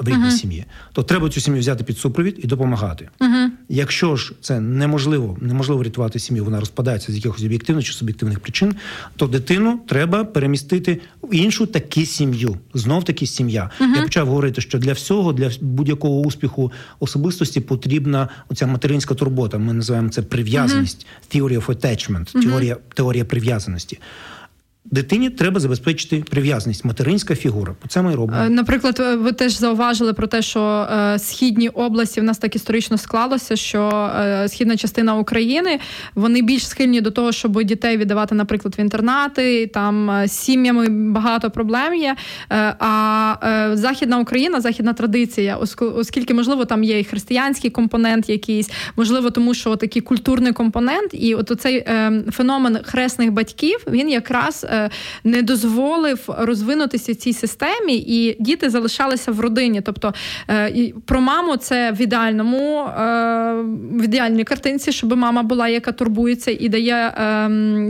в 0.00 0.08
рідній 0.08 0.24
uh-huh. 0.24 0.30
сім'ї, 0.30 0.64
то 0.92 1.02
треба 1.02 1.28
цю 1.28 1.40
сім'ю 1.40 1.60
взяти 1.60 1.84
під 1.84 1.98
супровід 1.98 2.40
і 2.42 2.46
допомагати. 2.46 3.08
Uh-huh. 3.20 3.48
Якщо 3.68 4.16
ж 4.16 4.32
це 4.40 4.60
неможливо, 4.60 5.36
неможливо 5.40 5.82
рятувати 5.82 6.18
сім'ю, 6.18 6.44
вона 6.44 6.60
розпадається 6.60 7.12
з 7.12 7.16
якихось 7.16 7.42
об'єктивних 7.42 7.84
чи 7.84 7.92
суб'єктивних 7.92 8.40
причин, 8.40 8.74
то 9.16 9.26
дитину 9.26 9.80
треба 9.86 10.24
перемістити 10.24 11.00
в 11.22 11.34
іншу 11.34 11.66
таку 11.66 12.00
сім'ю. 12.00 12.56
Знов 12.74 13.04
таки 13.04 13.26
сім'я. 13.26 13.70
Uh-huh. 13.80 13.96
Я 13.96 14.02
почав 14.02 14.26
говорити, 14.26 14.60
що 14.60 14.78
для 14.78 14.92
всього, 14.92 15.32
для 15.32 15.50
будь-якого 15.60 16.20
успіху 16.20 16.72
особистості 17.00 17.60
потрібна 17.60 18.28
оця 18.48 18.66
материнська 18.66 19.14
турбота. 19.14 19.58
Ми 19.58 19.72
називаємо 19.72 20.08
це 20.08 20.22
прив'язаність, 20.22 21.06
theory 21.34 21.64
of 21.64 21.66
attachment, 21.66 22.42
теорія, 22.42 22.76
теорія 22.94 23.24
прив'язаності. 23.24 23.98
Дитині 24.90 25.30
треба 25.30 25.60
забезпечити 25.60 26.24
прив'язаність, 26.30 26.84
материнська 26.84 27.34
фігура. 27.34 27.74
Це 27.88 28.02
ми 28.02 28.14
робимо. 28.14 28.42
Е, 28.42 28.48
наприклад, 28.48 29.02
ви 29.18 29.32
теж 29.32 29.58
зауважили 29.58 30.12
про 30.12 30.26
те, 30.26 30.42
що 30.42 30.60
е, 30.62 31.18
східні 31.18 31.68
області 31.68 32.20
в 32.20 32.24
нас 32.24 32.38
так 32.38 32.56
історично 32.56 32.98
склалося, 32.98 33.56
що 33.56 34.10
е, 34.20 34.48
східна 34.48 34.76
частина 34.76 35.16
України 35.16 35.80
вони 36.14 36.42
більш 36.42 36.68
схильні 36.68 37.00
до 37.00 37.10
того, 37.10 37.32
щоб 37.32 37.62
дітей 37.62 37.96
віддавати, 37.96 38.34
наприклад, 38.34 38.74
в 38.78 38.80
інтернати. 38.80 39.66
Там 39.66 40.10
е, 40.10 40.28
з 40.28 40.32
сім'ями 40.32 40.88
багато 40.88 41.50
проблем 41.50 41.94
є. 41.94 42.16
Е, 42.50 42.74
а 42.78 43.34
е, 43.72 43.76
західна 43.76 44.18
Україна, 44.18 44.60
західна 44.60 44.92
традиція, 44.92 45.56
оскільки 45.80 46.34
можливо 46.34 46.64
там 46.64 46.84
є 46.84 47.00
і 47.00 47.04
християнський 47.04 47.70
компонент, 47.70 48.28
якийсь 48.28 48.70
можливо, 48.96 49.30
тому 49.30 49.54
що 49.54 49.76
такий 49.76 50.02
культурний 50.02 50.52
компонент, 50.52 51.10
і 51.12 51.34
от 51.34 51.52
цей 51.60 51.84
феномен 52.32 52.78
хресних 52.84 53.32
батьків 53.32 53.78
він 53.90 54.08
якраз 54.08 54.66
не 55.24 55.42
дозволив 55.42 56.28
розвинутися 56.38 57.14
цій 57.14 57.32
системі, 57.32 57.96
і 57.96 58.36
діти 58.40 58.70
залишалися 58.70 59.32
в 59.32 59.40
родині. 59.40 59.80
Тобто 59.80 60.14
е, 60.50 60.92
про 61.06 61.20
маму 61.20 61.56
це 61.56 61.92
в 61.92 62.00
ідеальному 62.00 62.80
е, 62.80 63.54
в 63.92 64.04
ідеальній 64.04 64.44
картинці, 64.44 64.92
щоб 64.92 65.16
мама 65.16 65.42
була, 65.42 65.68
яка 65.68 65.92
турбується 65.92 66.50
і 66.60 66.68
дає 66.68 67.14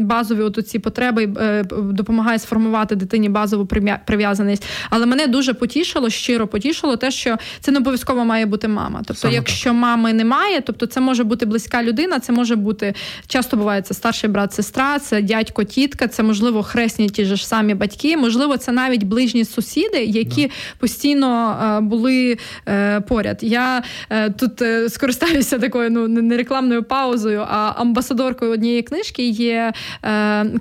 базові 0.01 0.41
от 0.41 0.69
ці 0.69 0.79
потреби, 0.79 1.35
е, 1.41 1.65
допомагає 1.83 2.39
сформувати 2.39 2.97
дитині 2.97 3.29
базову 3.29 3.67
прив'язаність. 4.07 4.67
Але 4.91 5.07
мене 5.07 5.27
дуже 5.27 5.55
потішило, 5.55 6.11
щиро 6.11 6.47
потішило 6.47 6.97
те, 6.97 7.11
що 7.11 7.37
це 7.61 7.73
не 7.73 7.79
обов'язково 7.79 8.25
має 8.25 8.47
бути 8.47 8.69
мама. 8.69 8.99
Тобто, 9.07 9.21
Саме 9.21 9.35
якщо 9.35 9.71
так. 9.71 9.79
мами 9.79 10.13
немає, 10.13 10.61
тобто 10.61 10.87
це 10.87 11.01
може 11.01 11.25
бути 11.25 11.47
близька 11.47 11.83
людина, 11.83 12.21
це 12.21 12.33
може 12.33 12.57
бути 12.57 12.95
часто 13.27 13.57
буває 13.57 13.83
це 13.83 13.95
старший 13.95 14.31
брат, 14.31 14.53
сестра, 14.53 14.99
це 14.99 15.23
дядько, 15.23 15.65
тітка, 15.65 16.09
це 16.09 16.23
можливо 16.23 16.63
хресні 16.75 17.09
ті 17.09 17.25
ж 17.25 17.47
самі 17.47 17.75
батьки. 17.75 18.17
Можливо, 18.17 18.57
це 18.57 18.73
навіть 18.73 19.03
ближні 19.03 19.45
сусіди, 19.45 20.05
які 20.05 20.51
постійно 20.79 21.59
е, 21.63 21.81
були 21.81 22.39
е, 22.69 23.01
поряд. 23.01 23.39
Я 23.41 23.83
е, 24.11 24.31
тут 24.31 24.63
скористаюся 24.93 25.59
такою 25.59 25.91
ну 25.91 26.09
не 26.09 26.37
рекламною 26.37 26.83
паузою, 26.83 27.47
а 27.49 27.73
амбасадоркою 27.77 28.53
однієї 28.53 28.83
книжки 28.83 29.29
є 29.29 29.73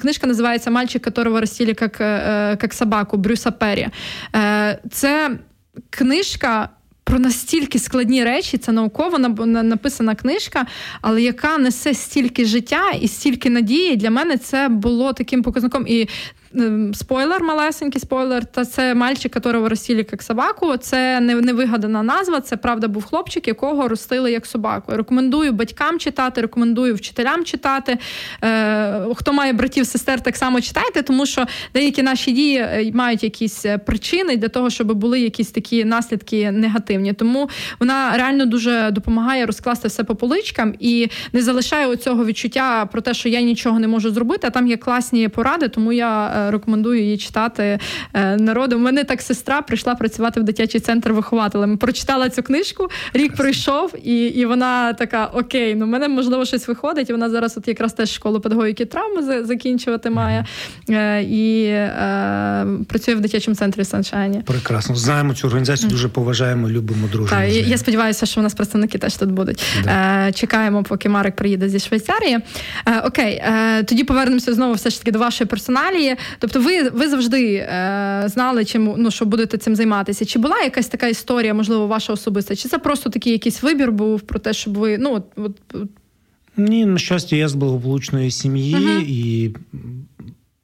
книжка, 0.02 0.28
називається 0.28 0.71
Мальчик, 0.71 1.04
которого 1.04 1.39
ростили 1.39 1.76
як, 1.82 1.99
як 2.63 2.73
собаку 2.73 3.17
Брюса 3.17 3.52
Пері. 3.52 3.88
Це 4.91 5.32
книжка 5.89 6.69
про 7.04 7.20
настільки 7.20 7.80
складні 7.80 8.24
речі, 8.24 8.58
це 8.58 8.72
науково 8.72 9.18
написана 9.48 10.16
книжка, 10.16 10.66
але 11.02 11.22
яка 11.22 11.58
несе 11.58 11.94
стільки 11.94 12.46
життя 12.46 12.92
і 13.02 13.08
стільки 13.08 13.50
надії. 13.50 13.96
Для 13.96 14.10
мене 14.10 14.38
це 14.38 14.70
було 14.70 15.13
таким 15.13 15.44
показником. 15.44 15.86
І 15.88 16.08
спойлер, 16.94 17.44
малесенький 17.44 18.02
спойлер. 18.02 18.46
Та 18.46 18.66
це 18.66 18.96
мальчик, 18.96 19.36
якого 19.36 19.70
ростили 19.70 20.06
як 20.12 20.24
собаку. 20.24 20.78
Це 20.78 21.20
не, 21.20 21.36
не 21.36 21.54
вигадана 21.54 22.04
назва. 22.04 22.42
Це 22.42 22.58
правда 22.58 22.88
був 22.88 23.06
хлопчик, 23.06 23.48
якого 23.48 23.88
ростили 23.88 24.32
як 24.32 24.46
собаку. 24.46 24.92
Рекомендую 24.96 25.52
батькам 25.52 26.00
читати, 26.00 26.42
рекомендую 26.42 26.96
вчителям 26.96 27.46
читати. 27.46 27.98
Е, 28.44 29.06
Хто 29.16 29.34
має 29.34 29.54
братів, 29.54 29.86
сестер, 29.86 30.22
так 30.22 30.36
само 30.38 30.62
читайте, 30.62 31.02
тому 31.02 31.26
що 31.26 31.46
деякі 31.74 32.04
наші 32.04 32.32
дії 32.32 32.58
е, 32.58 32.92
мають 32.94 33.24
якісь 33.24 33.66
е, 33.66 33.78
причини 33.78 34.38
для 34.38 34.48
того, 34.48 34.70
щоб 34.70 34.94
були 34.94 35.20
якісь 35.20 35.52
такі 35.52 35.86
наслідки 35.86 36.52
негативні. 36.52 37.13
Тому 37.13 37.50
вона 37.80 38.18
реально 38.18 38.46
дуже 38.46 38.92
допомагає 38.92 39.46
розкласти 39.46 39.88
все 39.88 40.04
по 40.04 40.16
поличкам 40.16 40.74
і 40.80 41.10
не 41.34 41.42
залишає 41.42 41.88
оцього 41.88 42.26
відчуття 42.26 42.89
про 42.92 43.02
те, 43.02 43.13
що 43.13 43.30
я 43.30 43.42
нічого 43.42 43.80
не 43.80 43.88
можу 43.88 44.12
зробити. 44.12 44.48
А 44.48 44.50
там 44.50 44.68
є 44.68 44.78
класні 44.78 45.28
поради, 45.28 45.68
тому 45.68 45.94
я 45.94 46.42
е, 46.47 46.51
рекомендую 46.51 47.01
її 47.01 47.17
читати 47.17 47.79
народу. 48.38 48.75
У 48.75 48.79
мене 48.79 49.03
так 49.03 49.21
сестра 49.21 49.62
прийшла 49.62 49.95
працювати 49.95 50.39
в 50.39 50.43
дитячий 50.43 50.82
центр 50.82 51.12
вихователем. 51.12 51.77
Прочитала 51.77 52.29
цю 52.29 52.43
книжку, 52.43 52.88
рік 53.13 53.36
пройшов, 53.36 53.93
і 54.03 54.25
і 54.25 54.45
вона 54.45 54.93
така: 54.93 55.25
Окей, 55.25 55.75
ну 55.75 55.86
в 55.86 55.88
мене 55.88 56.08
можливо 56.08 56.45
щось 56.45 56.67
виходить. 56.67 57.10
І 57.10 57.12
вона 57.12 57.29
зараз, 57.29 57.58
от 57.58 57.67
якраз 57.67 57.93
теж 57.93 58.12
школу 58.12 58.39
педагогіки 58.39 58.86
травми 58.86 59.43
закінчувати 59.43 60.10
має 60.10 60.45
і 61.21 61.63
е, 61.65 62.65
працює 62.88 63.15
в 63.15 63.19
дитячому 63.19 63.56
центрі 63.56 63.86
Саншайні. 63.86 64.41
Прекрасно 64.45 64.95
знаємо 64.95 65.34
цю 65.34 65.47
організацію. 65.47 65.89
Дуже 65.89 66.08
поважаємо, 66.08 66.69
любимо 66.69 67.08
дружимо. 67.08 67.41
Так, 67.41 67.51
Я 67.51 67.77
сподіваюся, 67.77 68.25
що 68.25 68.39
у 68.39 68.43
нас 68.43 68.53
представники 68.53 68.97
теж 68.97 69.17
тут 69.17 69.32
будуть. 69.32 69.63
Да. 69.84 70.27
Е, 70.27 70.32
чекаємо, 70.32 70.84
поки 70.84 71.10
Марик 71.10 71.36
приїде 71.36 71.69
зі 71.69 71.79
Швейцарії. 71.79 72.39
Е, 72.88 72.99
окей, 72.99 73.34
е, 73.34 73.84
тоді 73.84 74.03
повернемося 74.03 74.53
знову 74.53 74.73
все 74.73 74.89
ж 74.89 74.99
таки 74.99 75.12
до 75.12 75.19
вашої 75.19 75.47
персоналії. 75.47 76.15
Тобто, 76.39 76.60
ви 76.60 76.89
ви 76.89 77.10
завжди 77.10 77.67
знали, 78.26 78.65
чим 78.65 78.93
ну 78.98 79.12
що 79.12 79.26
будете 79.26 79.58
цим 79.58 79.76
займатися? 79.76 80.26
Чи 80.26 80.39
була 80.39 80.60
якась 80.62 80.88
така 80.88 81.08
історія, 81.08 81.54
можливо, 81.54 81.88
ваша 81.88 82.13
особиста? 82.13 82.56
Чи 82.56 82.69
це 82.69 82.78
просто 82.78 83.10
такий 83.10 83.34
якийсь 83.34 83.63
вибір 83.63 83.91
був 83.91 84.22
про 84.22 84.39
те, 84.39 84.54
щоб 84.54 84.78
ви 84.78 84.98
ну 84.98 85.13
от, 85.13 85.24
от 85.36 85.89
ні, 86.58 86.86
на 86.86 86.98
щастя, 86.98 87.36
я 87.36 87.48
з 87.48 87.54
благополучної 87.54 88.32
сім'ї 88.32 88.76
uh 88.76 89.04
і 89.08 89.56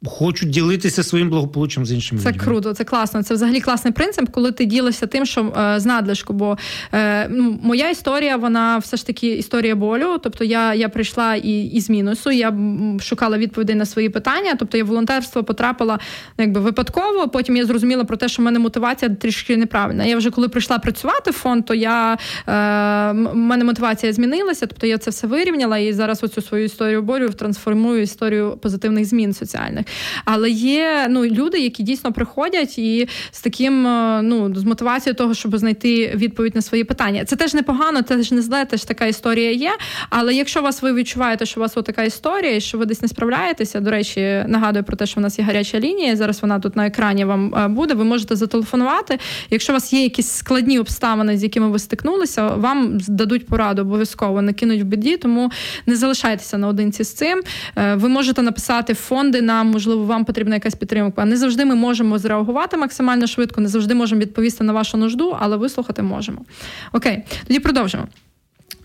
хочуть 0.05 0.49
ділитися 0.49 1.03
своїм 1.03 1.29
благополуччям 1.29 1.85
з 1.85 1.91
іншими 1.91 2.21
це 2.21 2.29
людьми. 2.29 2.43
круто, 2.43 2.73
це 2.73 2.83
класно. 2.83 3.23
Це 3.23 3.33
взагалі 3.33 3.61
класний 3.61 3.93
принцип, 3.93 4.29
коли 4.31 4.51
ти 4.51 4.65
ділишся 4.65 5.07
тим, 5.07 5.25
що 5.25 5.53
е, 5.57 5.79
з 5.79 5.85
надлишку. 5.85 6.33
Бо 6.33 6.57
е, 6.93 7.27
ну, 7.29 7.59
моя 7.63 7.89
історія, 7.89 8.37
вона 8.37 8.77
все 8.77 8.97
ж 8.97 9.07
таки 9.07 9.27
історія 9.27 9.75
болю. 9.75 10.17
Тобто 10.23 10.43
я 10.43 10.73
я 10.73 10.89
прийшла 10.89 11.35
і, 11.35 11.63
і 11.63 11.81
з 11.81 11.89
мінусу, 11.89 12.31
я 12.31 12.57
шукала 12.99 13.37
відповідей 13.37 13.75
на 13.75 13.85
свої 13.85 14.09
питання. 14.09 14.55
Тобто 14.59 14.77
я 14.77 14.83
волонтерство 14.83 15.43
потрапила 15.43 15.99
якби 16.37 16.61
випадково. 16.61 17.29
Потім 17.29 17.57
я 17.57 17.65
зрозуміла 17.65 18.03
про 18.03 18.17
те, 18.17 18.27
що 18.27 18.41
в 18.41 18.45
мене 18.45 18.59
мотивація 18.59 19.15
трішки 19.15 19.57
неправильна. 19.57 20.05
Я 20.05 20.17
вже 20.17 20.31
коли 20.31 20.49
прийшла 20.49 20.79
працювати 20.79 21.31
в 21.31 21.33
фонд, 21.33 21.65
то 21.65 21.73
я 21.73 22.17
е, 22.47 23.13
мене 23.33 23.63
мотивація 23.63 24.13
змінилася. 24.13 24.65
Тобто 24.65 24.87
я 24.87 24.97
це 24.97 25.11
все 25.11 25.27
вирівняла 25.27 25.77
і 25.77 25.93
зараз 25.93 26.23
оцю 26.23 26.41
свою 26.41 26.63
історію 26.63 27.01
болю 27.01 27.29
трансформую 27.29 28.01
історію 28.01 28.57
позитивних 28.61 29.05
змін 29.05 29.33
соціальних. 29.33 29.85
Але 30.25 30.49
є 30.49 31.07
ну 31.09 31.25
люди, 31.25 31.59
які 31.59 31.83
дійсно 31.83 32.13
приходять 32.13 32.77
і 32.77 33.07
з 33.31 33.41
таким 33.41 33.87
е, 33.87 34.21
ну 34.21 34.55
з 34.55 34.63
мотивацією 34.63 35.15
того, 35.15 35.33
щоб 35.33 35.57
знайти 35.57 36.13
відповідь 36.15 36.55
на 36.55 36.61
свої 36.61 36.83
питання. 36.83 37.25
Це 37.25 37.35
теж 37.35 37.53
непогано, 37.53 38.01
теж 38.01 38.31
не 38.31 38.41
зле, 38.41 38.65
теж 38.65 38.83
така 38.83 39.05
історія 39.05 39.51
є. 39.51 39.71
Але 40.09 40.33
якщо 40.33 40.61
вас 40.61 40.81
ви 40.81 40.93
відчуваєте, 40.93 41.45
що 41.45 41.59
у 41.59 41.61
вас 41.61 41.73
така 41.85 42.03
історія, 42.03 42.55
і 42.55 42.61
що 42.61 42.77
ви 42.77 42.85
десь 42.85 43.01
не 43.01 43.07
справляєтеся, 43.07 43.79
до 43.79 43.91
речі, 43.91 44.43
нагадую 44.47 44.83
про 44.83 44.97
те, 44.97 45.05
що 45.05 45.19
в 45.19 45.23
нас 45.23 45.39
є 45.39 45.45
гаряча 45.45 45.79
лінія. 45.79 46.15
Зараз 46.15 46.41
вона 46.41 46.59
тут 46.59 46.75
на 46.75 46.87
екрані 46.87 47.25
вам 47.25 47.55
е, 47.55 47.67
буде. 47.67 47.93
Ви 47.93 48.03
можете 48.03 48.35
зателефонувати. 48.35 49.19
Якщо 49.49 49.73
у 49.73 49.75
вас 49.75 49.93
є 49.93 50.03
якісь 50.03 50.31
складні 50.31 50.79
обставини, 50.79 51.37
з 51.37 51.43
якими 51.43 51.69
ви 51.69 51.79
стикнулися, 51.79 52.47
вам 52.47 52.97
дадуть 53.07 53.47
пораду 53.47 53.81
обов'язково 53.81 54.41
не 54.41 54.53
кинуть 54.53 54.81
в 54.81 54.85
біді, 54.85 55.17
тому 55.17 55.51
не 55.85 55.95
залишайтеся 55.95 56.57
наодинці 56.57 57.03
з 57.03 57.13
цим. 57.13 57.41
Е, 57.75 57.95
ви 57.95 58.09
можете 58.09 58.41
написати 58.41 58.93
фонди 58.93 59.41
на 59.41 59.63
можливо, 59.79 60.05
вам 60.05 60.25
потрібна 60.25 60.55
якась 60.55 60.75
підтримка. 60.75 61.25
Не 61.25 61.37
завжди 61.37 61.65
ми 61.65 61.75
можемо 61.75 62.19
зреагувати 62.19 62.77
максимально 62.77 63.27
швидко, 63.27 63.61
не 63.61 63.67
завжди 63.67 63.95
можемо 63.95 64.21
відповісти 64.21 64.63
на 64.63 64.73
вашу 64.73 64.97
нужду, 64.97 65.37
але 65.39 65.57
вислухати 65.57 66.01
можемо. 66.01 66.45
Окей, 66.93 67.23
тоді 67.47 67.59
продовжимо. 67.59 68.07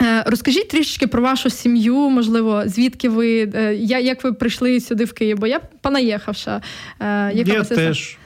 Е, 0.03 0.23
розкажіть 0.27 0.69
трішечки 0.69 1.07
про 1.07 1.23
вашу 1.23 1.51
сім'ю, 1.51 1.95
можливо, 1.95 2.63
звідки 2.67 3.09
ви 3.09 3.53
е, 3.55 3.75
як 3.77 4.25
ви 4.25 4.33
прийшли 4.33 4.81
сюди 4.81 5.05
в 5.05 5.13
Київ? 5.13 5.39
Бо 5.39 5.47
я 5.47 5.61
понаїхавша. 5.81 6.63
Е, 7.01 7.33
яка 7.35 7.53
я 7.53 7.65
теж 7.65 8.19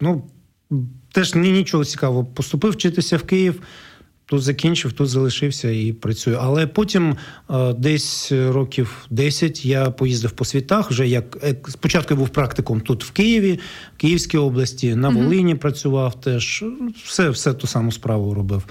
ну, 0.00 0.24
теж 1.12 1.34
нічого 1.34 1.84
цікавого. 1.84 2.24
Поступив 2.24 2.72
вчитися 2.72 3.16
в 3.16 3.22
Київ. 3.22 3.62
Тут 4.32 4.42
закінчив, 4.42 4.92
тут 4.92 5.08
залишився 5.08 5.70
і 5.70 5.92
працюю. 5.92 6.38
Але 6.40 6.66
потім 6.66 7.16
е, 7.50 7.72
десь 7.72 8.32
років 8.32 9.06
10 9.10 9.64
я 9.64 9.90
поїздив 9.90 10.30
по 10.30 10.44
світах. 10.44 10.90
Вже 10.90 11.08
як 11.08 11.38
спочатку 11.68 12.14
я 12.14 12.18
був 12.18 12.28
практиком 12.28 12.80
тут 12.80 13.04
в 13.04 13.10
Києві, 13.10 13.58
Київській 14.02 14.38
області, 14.38 14.94
на 14.94 15.08
Волині 15.08 15.54
працював 15.54 16.20
теж. 16.20 16.64
Все 17.04 17.30
все 17.30 17.52
ту 17.52 17.66
саму 17.66 17.92
справу 17.92 18.34
робив. 18.34 18.62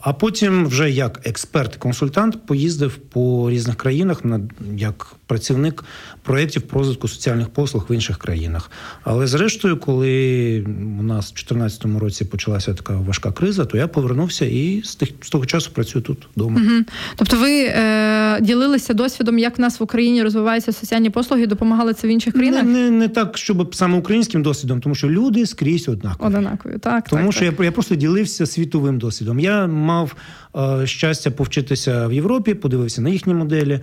А 0.00 0.12
потім, 0.20 0.66
вже 0.66 0.90
як 0.90 1.26
експерт-консультант, 1.26 2.36
поїздив 2.46 2.96
по 2.96 3.50
різних 3.50 3.76
країнах 3.76 4.24
на 4.24 4.40
як 4.76 5.14
працівник 5.26 5.84
проєктів 6.22 6.62
про 6.62 6.78
розвитку 6.78 7.08
соціальних 7.08 7.48
послуг 7.48 7.86
в 7.88 7.92
інших 7.94 8.18
країнах. 8.18 8.70
Але 9.04 9.26
зрештою, 9.26 9.76
коли 9.76 10.60
у 11.00 11.02
нас 11.02 11.26
в 11.26 11.34
2014 11.34 11.84
році 12.00 12.24
почалася 12.24 12.74
така 12.74 12.96
важка 12.96 13.32
криза, 13.32 13.64
то 13.64 13.76
я 13.76 13.88
повернувся 13.88 14.44
і 14.44 14.82
з 14.84 14.94
тих 14.94 15.08
з 15.20 15.30
того 15.30 15.46
часу 15.46 15.70
працюю 15.74 16.02
тут 16.02 16.18
вдома. 16.36 16.60
Угу. 16.60 16.84
Тобто, 17.16 17.36
ви 17.36 17.64
е, 17.64 18.38
ділилися 18.40 18.94
досвідом, 18.94 19.38
як 19.38 19.58
в 19.58 19.60
нас 19.60 19.80
в 19.80 19.82
Україні 19.82 20.22
розвиваються 20.22 20.72
соціальні 20.72 21.10
послуги, 21.10 21.46
допомагали 21.46 21.94
це 21.94 22.06
в 22.06 22.10
інших 22.10 22.34
країнах? 22.34 22.62
Не, 22.62 22.70
не, 22.70 22.90
не 22.90 23.08
так, 23.08 23.38
щоб 23.38 23.74
саме 23.74 23.98
українським 24.20 24.42
досвідом, 24.42 24.80
тому 24.80 24.94
що 24.94 25.10
люди 25.10 25.46
скрізь 25.46 25.88
однакові. 25.88 26.34
Однакові, 26.34 26.78
так 26.78 27.08
тому, 27.08 27.22
так, 27.22 27.32
що 27.32 27.44
так. 27.46 27.58
я 27.58 27.64
я 27.64 27.72
просто 27.72 27.94
ділився 27.94 28.46
світовим 28.46 28.98
досвідом. 28.98 29.40
Я 29.40 29.66
мав 29.66 30.16
е, 30.56 30.86
щастя 30.86 31.30
повчитися 31.30 32.06
в 32.06 32.12
Європі, 32.12 32.54
подивився 32.54 33.02
на 33.02 33.10
їхні 33.10 33.34
моделі. 33.34 33.80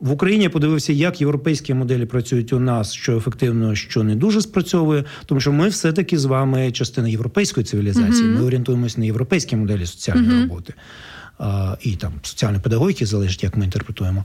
В 0.00 0.12
Україні 0.12 0.44
я 0.44 0.50
подивився, 0.50 0.92
як 0.92 1.20
європейські 1.20 1.74
моделі 1.74 2.06
працюють 2.06 2.52
у 2.52 2.60
нас, 2.60 2.92
що 2.92 3.16
ефективно, 3.16 3.74
що 3.74 4.02
не 4.02 4.14
дуже 4.14 4.40
спрацьовує, 4.40 5.04
тому 5.26 5.40
що 5.40 5.52
ми 5.52 5.68
все 5.68 5.92
таки 5.92 6.18
з 6.18 6.24
вами 6.24 6.72
частина 6.72 7.08
європейської 7.08 7.64
цивілізації. 7.64 8.28
Uh-huh. 8.28 8.38
Ми 8.38 8.44
орієнтуємося 8.44 9.00
на 9.00 9.06
європейські 9.06 9.56
моделі 9.56 9.86
соціальної 9.86 10.28
uh-huh. 10.28 10.48
роботи 10.48 10.74
і 11.82 11.96
там 11.96 12.12
соціальної 12.22 12.62
педагогіки 12.62 13.06
залежить, 13.06 13.42
як 13.42 13.56
ми 13.56 13.64
інтерпретуємо. 13.64 14.24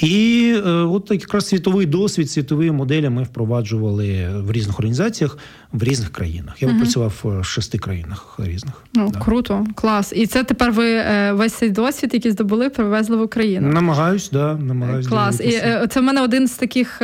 І 0.00 0.54
е, 0.66 0.70
от 0.70 1.10
якраз 1.10 1.46
світовий 1.46 1.86
досвід, 1.86 2.30
світові 2.30 2.70
моделі 2.70 3.08
ми 3.08 3.22
впроваджували 3.22 4.28
в 4.34 4.52
різних 4.52 4.78
організаціях 4.78 5.38
в 5.72 5.82
різних 5.82 6.12
країнах. 6.12 6.62
Я 6.62 6.68
угу. 6.68 6.78
працював 6.78 7.12
в 7.22 7.44
шести 7.44 7.78
країнах 7.78 8.38
різних. 8.38 8.74
Ну 8.94 9.10
да. 9.10 9.18
круто, 9.18 9.66
клас. 9.74 10.12
І 10.16 10.26
це 10.26 10.44
тепер 10.44 10.72
ви 10.72 10.90
е, 10.90 11.32
весь 11.32 11.52
цей 11.52 11.70
досвід, 11.70 12.10
який 12.14 12.30
здобули, 12.30 12.70
привезли 12.70 13.16
в 13.16 13.22
Україну. 13.22 13.68
Намагаюсь, 13.68 14.30
да, 14.30 14.54
намагаюсь. 14.54 15.06
Клас. 15.06 15.40
І 15.40 15.48
е, 15.48 15.86
це 15.90 16.00
в 16.00 16.02
мене 16.02 16.22
один 16.22 16.48
з 16.48 16.52
таких, 16.52 16.98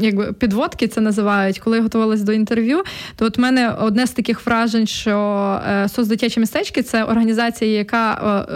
якби 0.00 0.32
підводки 0.32 0.88
це 0.88 1.00
називають, 1.00 1.58
коли 1.58 1.76
я 1.76 1.82
готувалась 1.82 2.22
до 2.22 2.32
інтерв'ю. 2.32 2.82
То 3.16 3.24
от 3.24 3.38
в 3.38 3.40
мене 3.40 3.70
одне 3.70 4.06
з 4.06 4.10
таких 4.10 4.46
вражень, 4.46 4.86
що 4.86 5.60
соцдитячі 5.88 6.40
містечки 6.40 6.82
це 6.82 7.04
організація, 7.04 7.70
яка 7.70 8.16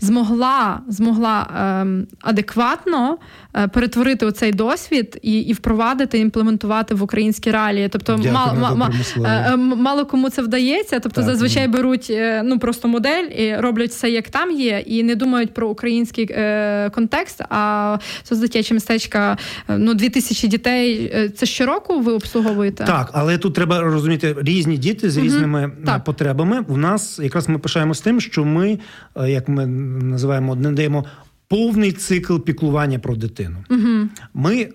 змогла 0.00 0.80
змогла 0.88 1.46
ем, 1.80 2.06
адекватно 2.20 3.18
е, 3.54 3.68
перетворити 3.68 4.26
оцей 4.26 4.52
досвід 4.52 5.18
і 5.22 5.40
і 5.40 5.52
впровадити, 5.52 6.18
імплементувати 6.18 6.94
в 6.94 7.02
українські 7.02 7.50
реалії. 7.50 7.88
Тобто, 7.88 8.12
Дякую, 8.12 8.32
мало, 8.32 8.76
мало, 8.76 8.92
е, 9.24 9.56
мало 9.56 10.06
кому 10.06 10.30
це 10.30 10.42
вдається. 10.42 11.00
Тобто, 11.00 11.20
так, 11.20 11.30
зазвичай 11.30 11.62
ні. 11.62 11.72
беруть 11.72 12.12
ну 12.44 12.58
просто 12.58 12.88
модель 12.88 13.24
і 13.24 13.56
роблять 13.56 13.90
все, 13.90 14.10
як 14.10 14.30
там 14.30 14.50
є, 14.50 14.82
і 14.86 15.02
не 15.02 15.14
думають 15.14 15.54
про 15.54 15.68
український 15.68 16.28
е, 16.30 16.90
контекст. 16.90 17.40
А 17.50 17.98
соцдитячі 18.22 18.74
містечка 18.74 19.38
ну 19.68 19.94
2000 19.94 20.48
дітей. 20.48 21.12
Це 21.36 21.46
щороку 21.46 22.00
ви 22.00 22.12
обслуговуєте? 22.12 22.84
Так, 22.84 23.10
але 23.12 23.38
тут 23.38 23.54
треба 23.54 23.80
розуміти 23.80 24.36
різні 24.38 24.78
діти 24.78 25.10
з 25.10 25.16
різними 25.16 25.70
угу, 25.86 26.00
потребами. 26.04 26.64
У 26.68 26.76
нас 26.76 27.18
якраз 27.22 27.48
ми 27.48 27.58
пишаємось 27.58 28.00
тим, 28.00 28.20
що 28.20 28.44
ми 28.44 28.78
як 29.28 29.48
ми 29.48 29.66
називаємо, 29.66 30.54
не 30.54 30.72
даємо 30.72 31.04
повний 31.48 31.92
цикл 31.92 32.38
піклування 32.38 32.98
про 32.98 33.16
дитину. 33.16 33.64
Угу. 33.70 34.08
Ми 34.34 34.68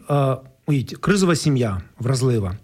уявіть, 0.68 0.98
кризова 0.98 1.36
сім'я 1.36 1.82
вразлива, 2.00 2.58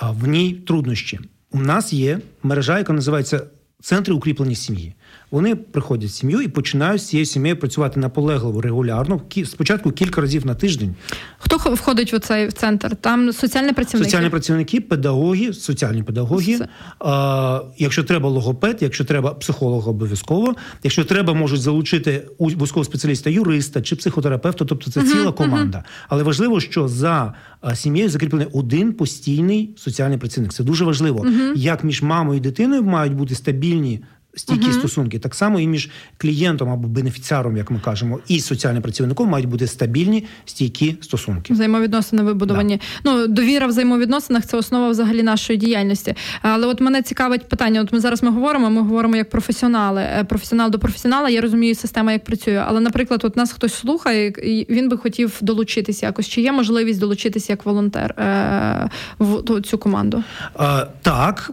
в 0.00 0.28
ній 0.28 0.54
труднощі. 0.66 1.20
У 1.50 1.58
нас 1.60 1.92
є 1.92 2.18
мережа, 2.42 2.78
яка 2.78 2.92
називається 2.92 3.42
Центри 3.82 4.14
укріплення 4.14 4.54
сім'ї. 4.54 4.94
Вони 5.30 5.56
приходять 5.56 6.10
в 6.10 6.12
сім'ю 6.12 6.40
і 6.40 6.48
починають 6.48 7.02
з 7.02 7.08
цією 7.08 7.26
сім'єю 7.26 7.56
працювати 7.56 8.00
наполегливо, 8.00 8.60
регулярно, 8.60 9.20
спочатку 9.44 9.90
кілька 9.92 10.20
разів 10.20 10.46
на 10.46 10.54
тиждень. 10.54 10.94
Хто 11.38 11.56
входить 11.56 12.12
в 12.12 12.18
цей 12.18 12.48
центр? 12.48 12.96
Там 12.96 13.32
соціальні 13.32 13.72
працівники? 13.72 14.10
Соціальні 14.10 14.30
працівники, 14.30 14.80
педагоги, 14.80 15.52
соціальні 15.52 16.02
педагоги. 16.02 16.58
А, 16.98 17.60
Якщо 17.78 18.04
треба 18.04 18.28
логопед, 18.28 18.78
якщо 18.80 19.04
треба 19.04 19.34
психолог 19.34 19.88
обов'язково, 19.88 20.54
якщо 20.82 21.04
треба, 21.04 21.34
можуть 21.34 21.60
залучити 21.60 22.26
вузького 22.38 22.84
спеціаліста, 22.84 23.30
юриста 23.30 23.82
чи 23.82 23.96
психотерапевта, 23.96 24.64
тобто 24.64 24.90
це 24.90 25.02
ціла 25.02 25.32
команда. 25.32 25.84
Але 26.08 26.22
важливо, 26.22 26.60
що 26.60 26.88
за 26.88 27.34
сім'єю 27.74 28.10
закріплений 28.10 28.48
один 28.52 28.92
постійний 28.92 29.74
соціальний 29.76 30.18
працівник. 30.18 30.52
Це 30.52 30.64
дуже 30.64 30.84
важливо, 30.84 31.26
як 31.54 31.84
між 31.84 32.02
мамою 32.02 32.38
і 32.38 32.42
дитиною 32.42 32.82
мають 32.82 33.14
бути 33.14 33.34
стабільні 33.34 34.00
стійкі 34.36 34.66
uh 34.66 34.72
стосунки. 34.72 35.18
Так 35.18 35.34
само 35.34 35.60
і 35.60 35.66
між 35.66 35.90
клієнтом 36.16 36.68
або 36.68 36.88
бенефіціаром, 36.88 37.56
як 37.56 37.70
ми 37.70 37.80
кажемо, 37.84 38.20
і 38.28 38.40
соціальним 38.40 38.82
працівником 38.82 39.28
мають 39.28 39.48
бути 39.48 39.66
стабільні 39.66 40.26
стійкі 40.44 40.96
стосунки. 41.00 41.52
Взаємовідносини 41.52 42.22
вибудовані. 42.22 42.80
Да. 43.04 43.10
Ну 43.10 43.26
довіра 43.26 43.66
в 43.66 43.68
взаємовідносинах 43.68 44.46
це 44.46 44.56
основа 44.56 44.88
взагалі 44.88 45.22
нашої 45.22 45.58
діяльності. 45.58 46.14
Але 46.42 46.66
от 46.66 46.80
мене 46.80 47.02
цікавить 47.02 47.48
питання. 47.48 47.80
От 47.80 47.92
ми 47.92 48.00
зараз 48.00 48.22
ми 48.22 48.30
говоримо. 48.30 48.70
Ми 48.70 48.80
говоримо 48.80 49.16
як 49.16 49.30
професіонали. 49.30 50.02
Е, 50.02 50.24
професіонал 50.24 50.70
до 50.70 50.78
професіонала. 50.78 51.28
Я 51.28 51.40
розумію 51.40 51.74
система, 51.74 52.12
як 52.12 52.24
працює. 52.24 52.64
Але, 52.66 52.80
наприклад, 52.80 53.20
от 53.24 53.36
нас 53.36 53.52
хтось 53.52 53.74
слухає, 53.74 54.28
і 54.28 54.66
він 54.70 54.88
би 54.88 54.96
хотів 54.96 55.38
долучитися 55.40 56.06
якось. 56.06 56.28
Чи 56.28 56.40
є 56.40 56.52
можливість 56.52 57.00
долучитися 57.00 57.52
як 57.52 57.66
волонтер 57.66 58.10
е, 58.10 58.90
в 59.18 59.60
цю 59.60 59.78
команду? 59.78 60.24
А, 60.54 60.86
Так, 61.02 61.50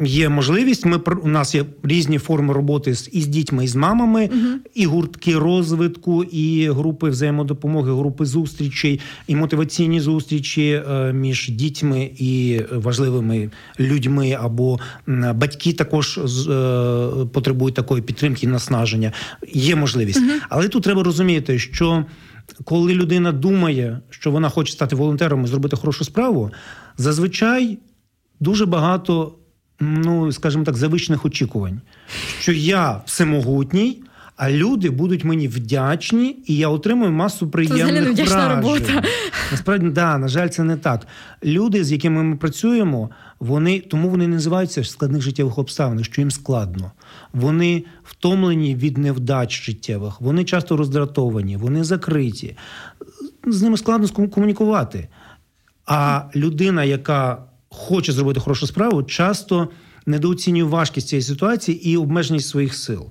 є 0.00 0.28
можливість. 0.28 0.86
Ми 0.86 0.96
у 0.96 1.28
нас 1.28 1.54
є 1.54 1.64
різні 1.82 2.17
форми 2.18 2.54
роботи 2.54 2.94
з 2.94 3.08
із 3.12 3.26
дітьми 3.26 3.64
і 3.64 3.68
з 3.68 3.76
мамами, 3.76 4.22
uh 4.22 4.54
і 4.74 4.86
гуртки 4.86 5.38
розвитку, 5.38 6.24
і 6.24 6.70
групи 6.70 7.10
взаємодопомоги, 7.10 7.92
групи 7.92 8.24
зустрічей, 8.24 9.00
і 9.26 9.36
мотиваційні 9.36 10.00
зустрічі 10.00 10.82
е, 10.90 11.12
між 11.12 11.48
дітьми 11.48 12.10
і 12.18 12.60
важливими 12.72 13.50
людьми, 13.80 14.38
або 14.40 14.78
батьки 15.34 15.72
також 15.72 16.18
е, 16.18 16.22
потребують 17.32 17.74
такої 17.74 18.02
підтримки 18.02 18.46
наснаження. 18.46 19.12
Є 19.52 19.76
можливість, 19.76 20.22
uh 20.22 20.38
але 20.48 20.68
тут 20.68 20.82
треба 20.82 21.02
розуміти, 21.02 21.58
що 21.58 22.04
коли 22.64 22.94
людина 22.94 23.32
думає, 23.32 24.00
що 24.10 24.30
вона 24.30 24.48
хоче 24.48 24.72
стати 24.72 24.96
волонтером 24.96 25.44
і 25.44 25.46
зробити 25.46 25.76
хорошу 25.76 26.04
справу, 26.04 26.50
зазвичай 26.96 27.78
дуже 28.40 28.66
багато 28.66 29.37
ну 29.80 30.32
скажімо 30.32 30.64
так, 30.64 30.76
завищених 30.76 31.24
очікувань, 31.24 31.80
що 32.40 32.52
я 32.52 33.00
всемогутній. 33.06 34.02
А 34.38 34.50
люди 34.50 34.90
будуть 34.90 35.24
мені 35.24 35.48
вдячні, 35.48 36.36
і 36.46 36.56
я 36.56 36.68
отримую 36.68 37.12
масу 37.12 37.48
приємних 37.48 38.16
це 38.16 38.24
вражень. 38.24 38.56
робота. 38.56 39.02
Насправді, 39.50 39.88
да, 39.88 40.18
на 40.18 40.28
жаль, 40.28 40.48
це 40.48 40.62
не 40.62 40.76
так. 40.76 41.06
Люди, 41.44 41.84
з 41.84 41.92
якими 41.92 42.22
ми 42.22 42.36
працюємо, 42.36 43.10
вони 43.40 43.80
тому 43.80 44.08
вони 44.08 44.28
називаються 44.28 44.84
складних 44.84 45.22
життєвих 45.22 45.58
обставин, 45.58 46.04
що 46.04 46.20
їм 46.20 46.30
складно. 46.30 46.92
Вони 47.32 47.84
втомлені 48.04 48.74
від 48.74 48.98
невдач 48.98 49.62
життєвих, 49.64 50.20
вони 50.20 50.44
часто 50.44 50.76
роздратовані, 50.76 51.56
вони 51.56 51.84
закриті. 51.84 52.56
З 53.46 53.62
ними 53.62 53.76
складно 53.76 54.28
комунікувати. 54.28 55.08
А 55.86 56.22
людина, 56.36 56.84
яка 56.84 57.47
хоче 57.70 58.12
зробити 58.12 58.40
хорошу 58.40 58.66
справу, 58.66 59.02
часто 59.02 59.68
недооцінює 60.06 60.62
важкість 60.62 61.08
цієї 61.08 61.22
ситуації 61.22 61.90
і 61.90 61.96
обмеженість 61.96 62.48
своїх 62.48 62.74
сил. 62.74 63.10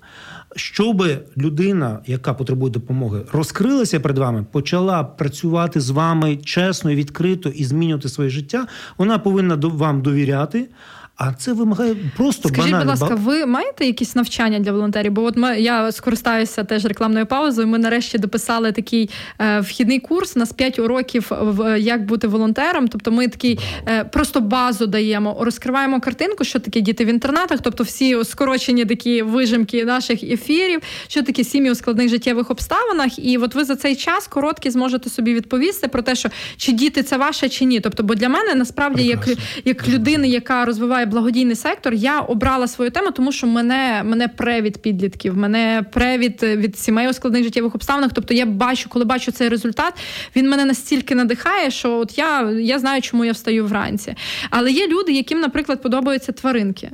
Щоби 0.56 1.20
людина, 1.38 2.00
яка 2.06 2.34
потребує 2.34 2.72
допомоги, 2.72 3.22
розкрилася 3.32 4.00
перед 4.00 4.18
вами, 4.18 4.46
почала 4.52 5.04
працювати 5.04 5.82
з 5.82 5.90
вами 5.90 6.38
чесно 6.38 6.92
і 6.92 6.96
відкрито 6.96 7.50
і 7.50 7.64
змінювати 7.64 8.10
своє 8.10 8.30
життя, 8.30 8.68
вона 8.98 9.20
повинна 9.20 9.56
вам 9.56 10.02
довіряти. 10.02 10.70
А 11.18 11.34
це 11.34 11.54
вимагає 11.54 11.96
просто 12.18 12.50
Скажіть, 12.50 12.72
банально. 12.72 12.92
будь 12.92 13.02
ласка, 13.02 13.16
ви 13.16 13.46
маєте 13.46 13.86
якісь 13.86 14.16
навчання 14.16 14.60
для 14.60 14.72
волонтерів? 14.72 15.12
Бо 15.12 15.24
от 15.24 15.38
ми 15.38 15.60
я 15.60 15.92
скористаюся 15.92 16.64
теж 16.64 16.86
рекламною 16.86 17.26
паузою. 17.26 17.68
Ми 17.68 17.78
нарешті 17.78 18.18
дописали 18.18 18.72
такий 18.72 19.10
е, 19.40 19.60
вхідний 19.60 20.00
курс 20.00 20.36
на 20.36 20.46
5 20.46 20.80
уроків 20.80 21.32
в 21.32 21.80
як 21.80 22.06
бути 22.06 22.28
волонтером. 22.28 22.88
Тобто, 22.88 23.12
ми 23.12 23.28
такий 23.28 23.60
е, 23.88 24.04
просто 24.04 24.42
базу 24.42 24.88
даємо, 24.88 25.38
розкриваємо 25.40 26.00
картинку, 26.00 26.44
що 26.44 26.60
таке 26.60 26.82
діти 26.82 27.06
в 27.06 27.08
інтернатах, 27.08 27.60
тобто 27.64 27.84
всі 27.84 28.24
скорочені 28.24 28.86
такі 28.86 29.22
вижимки 29.22 29.86
наших 29.86 30.24
ефірів, 30.24 30.82
що 31.08 31.24
таке 31.24 31.44
сім'ї 31.44 31.72
у 31.72 31.76
складних 31.76 32.10
життєвих 32.10 32.52
обставинах. 32.52 33.20
І 33.20 33.38
от 33.38 33.56
ви 33.56 33.66
за 33.66 33.76
цей 33.76 33.96
час 33.96 34.28
короткі 34.28 34.70
зможете 34.70 35.10
собі 35.10 35.34
відповісти 35.34 35.88
про 35.88 36.02
те, 36.02 36.16
що 36.16 36.30
чи 36.58 36.72
діти 36.72 37.04
це 37.04 37.18
ваше, 37.18 37.50
чи 37.50 37.66
ні. 37.66 37.80
Тобто, 37.80 38.04
бо 38.04 38.16
для 38.16 38.30
мене 38.30 38.56
насправді, 38.56 39.04
як 39.04 39.28
як 39.66 39.88
людини, 39.88 40.28
яка 40.28 40.66
розвиває 40.66 41.07
благодійний 41.08 41.56
сектор, 41.56 41.94
я 41.94 42.20
обрала 42.20 42.68
свою 42.68 42.92
тему, 42.92 43.12
тому 43.12 43.32
що 43.32 43.48
мене 43.48 44.02
мене 44.06 44.28
превід 44.28 44.82
підлітків, 44.82 45.38
мене 45.38 45.86
превід 45.94 46.44
від 46.44 46.78
сімей 46.78 47.10
у 47.10 47.14
складних 47.14 47.44
життєвих 47.44 47.76
обставинах. 47.76 48.12
Тобто 48.14 48.34
я 48.34 48.46
бачу, 48.46 48.90
коли 48.90 49.06
бачу 49.06 49.32
цей 49.32 49.50
результат, 49.50 49.94
він 50.36 50.50
мене 50.50 50.66
настільки 50.66 51.16
надихає, 51.16 51.72
що 51.72 51.98
от 51.98 52.18
я, 52.18 52.52
я 52.52 52.80
знаю, 52.80 53.02
чому 53.02 53.26
я 53.26 53.32
встаю 53.32 53.66
вранці. 53.66 54.16
Але 54.50 54.72
є 54.72 54.88
люди, 54.88 55.12
яким, 55.12 55.40
наприклад, 55.40 55.82
подобаються 55.82 56.32
тваринки. 56.32 56.92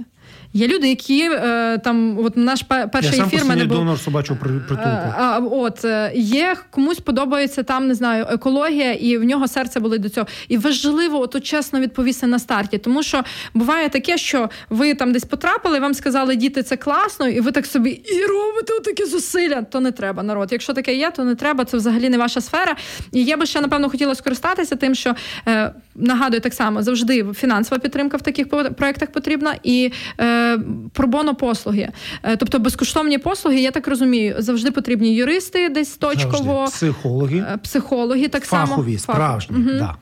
Є 0.56 0.68
люди, 0.68 0.89
які 0.89 1.30
е, 1.32 1.78
там, 1.78 2.20
от 2.20 2.38
наш 2.38 2.63
перший 2.92 3.18
Я 3.18 3.26
ефір 3.26 3.46
мене 3.46 3.66
був... 3.66 3.78
донор 3.78 4.00
собачого 4.00 4.39
притулку. 4.39 4.84
Е, 4.84 5.13
а, 5.18 5.39
От 5.39 5.86
е, 5.86 6.12
є 6.16 6.56
комусь 6.70 7.00
подобається 7.00 7.63
там, 7.63 7.88
не 7.88 7.96
знаю, 7.96 8.26
екологія, 8.30 8.94
і 8.94 9.18
в 9.18 9.24
нього 9.24 9.48
серце 9.48 9.80
болить 9.80 10.02
до 10.02 10.10
цього. 10.10 10.28
І 10.48 10.58
важливо 10.58 11.22
от, 11.22 11.44
чесно 11.44 11.80
відповісти 11.80 12.28
на 12.28 12.39
старті, 12.39 12.78
тому 12.78 13.04
що 13.04 13.24
буває 13.54 13.89
таке, 13.89 14.18
що 14.18 14.50
ви 14.70 14.94
там 14.94 15.13
десь 15.13 15.26
потрапили, 15.26 15.80
вам 15.80 15.94
сказали, 15.94 16.36
діти, 16.36 16.63
це 16.63 16.78
класно, 16.78 17.28
і 17.28 17.39
ви 17.39 17.52
так 17.52 17.66
собі 17.66 17.89
і 17.89 18.26
робите 18.26 18.74
такі 18.86 19.06
зусилля. 19.06 19.62
То 19.62 19.80
не 19.80 19.92
треба 19.92 20.24
народ. 20.24 20.52
Якщо 20.52 20.74
таке 20.74 20.96
є, 20.96 21.12
то 21.12 21.24
не 21.24 21.36
треба. 21.36 21.66
Це 21.66 21.78
взагалі 21.78 22.10
не 22.10 22.18
ваша 22.18 22.42
сфера. 22.42 22.76
І 23.12 23.24
я 23.24 23.38
би 23.38 23.46
ще 23.46 23.62
напевно 23.62 23.89
хотіла 23.89 24.16
скористатися 24.16 24.76
тим, 24.76 24.96
що 24.96 25.16
нагадую 25.96 26.42
так 26.42 26.54
само 26.54 26.84
завжди 26.84 27.26
фінансова 27.34 27.80
підтримка 27.80 28.18
в 28.18 28.22
таких 28.22 28.50
проектах 28.50 29.12
потрібна 29.12 29.56
і. 29.63 29.92
Е, 30.20 30.42
пробоно 30.93 31.36
послуги. 31.36 31.89
Е, 32.23 32.38
тобто 32.38 32.60
безкоштовні 32.60 33.17
послуги, 33.17 33.60
я 33.60 33.71
так 33.71 33.88
розумію, 33.88 34.36
завжди 34.39 34.71
потрібні 34.71 35.15
юристи 35.15 35.69
десь 35.69 35.97
точково, 35.97 36.53
завжди. 36.53 36.71
психологи, 36.71 37.38
е, 37.38 37.58
психологи 37.58 38.27
так 38.27 38.43
Фахові, 38.43 38.97
само 38.97 38.99
справжні, 38.99 39.58
угу. 39.58 39.69
да. 39.71 39.95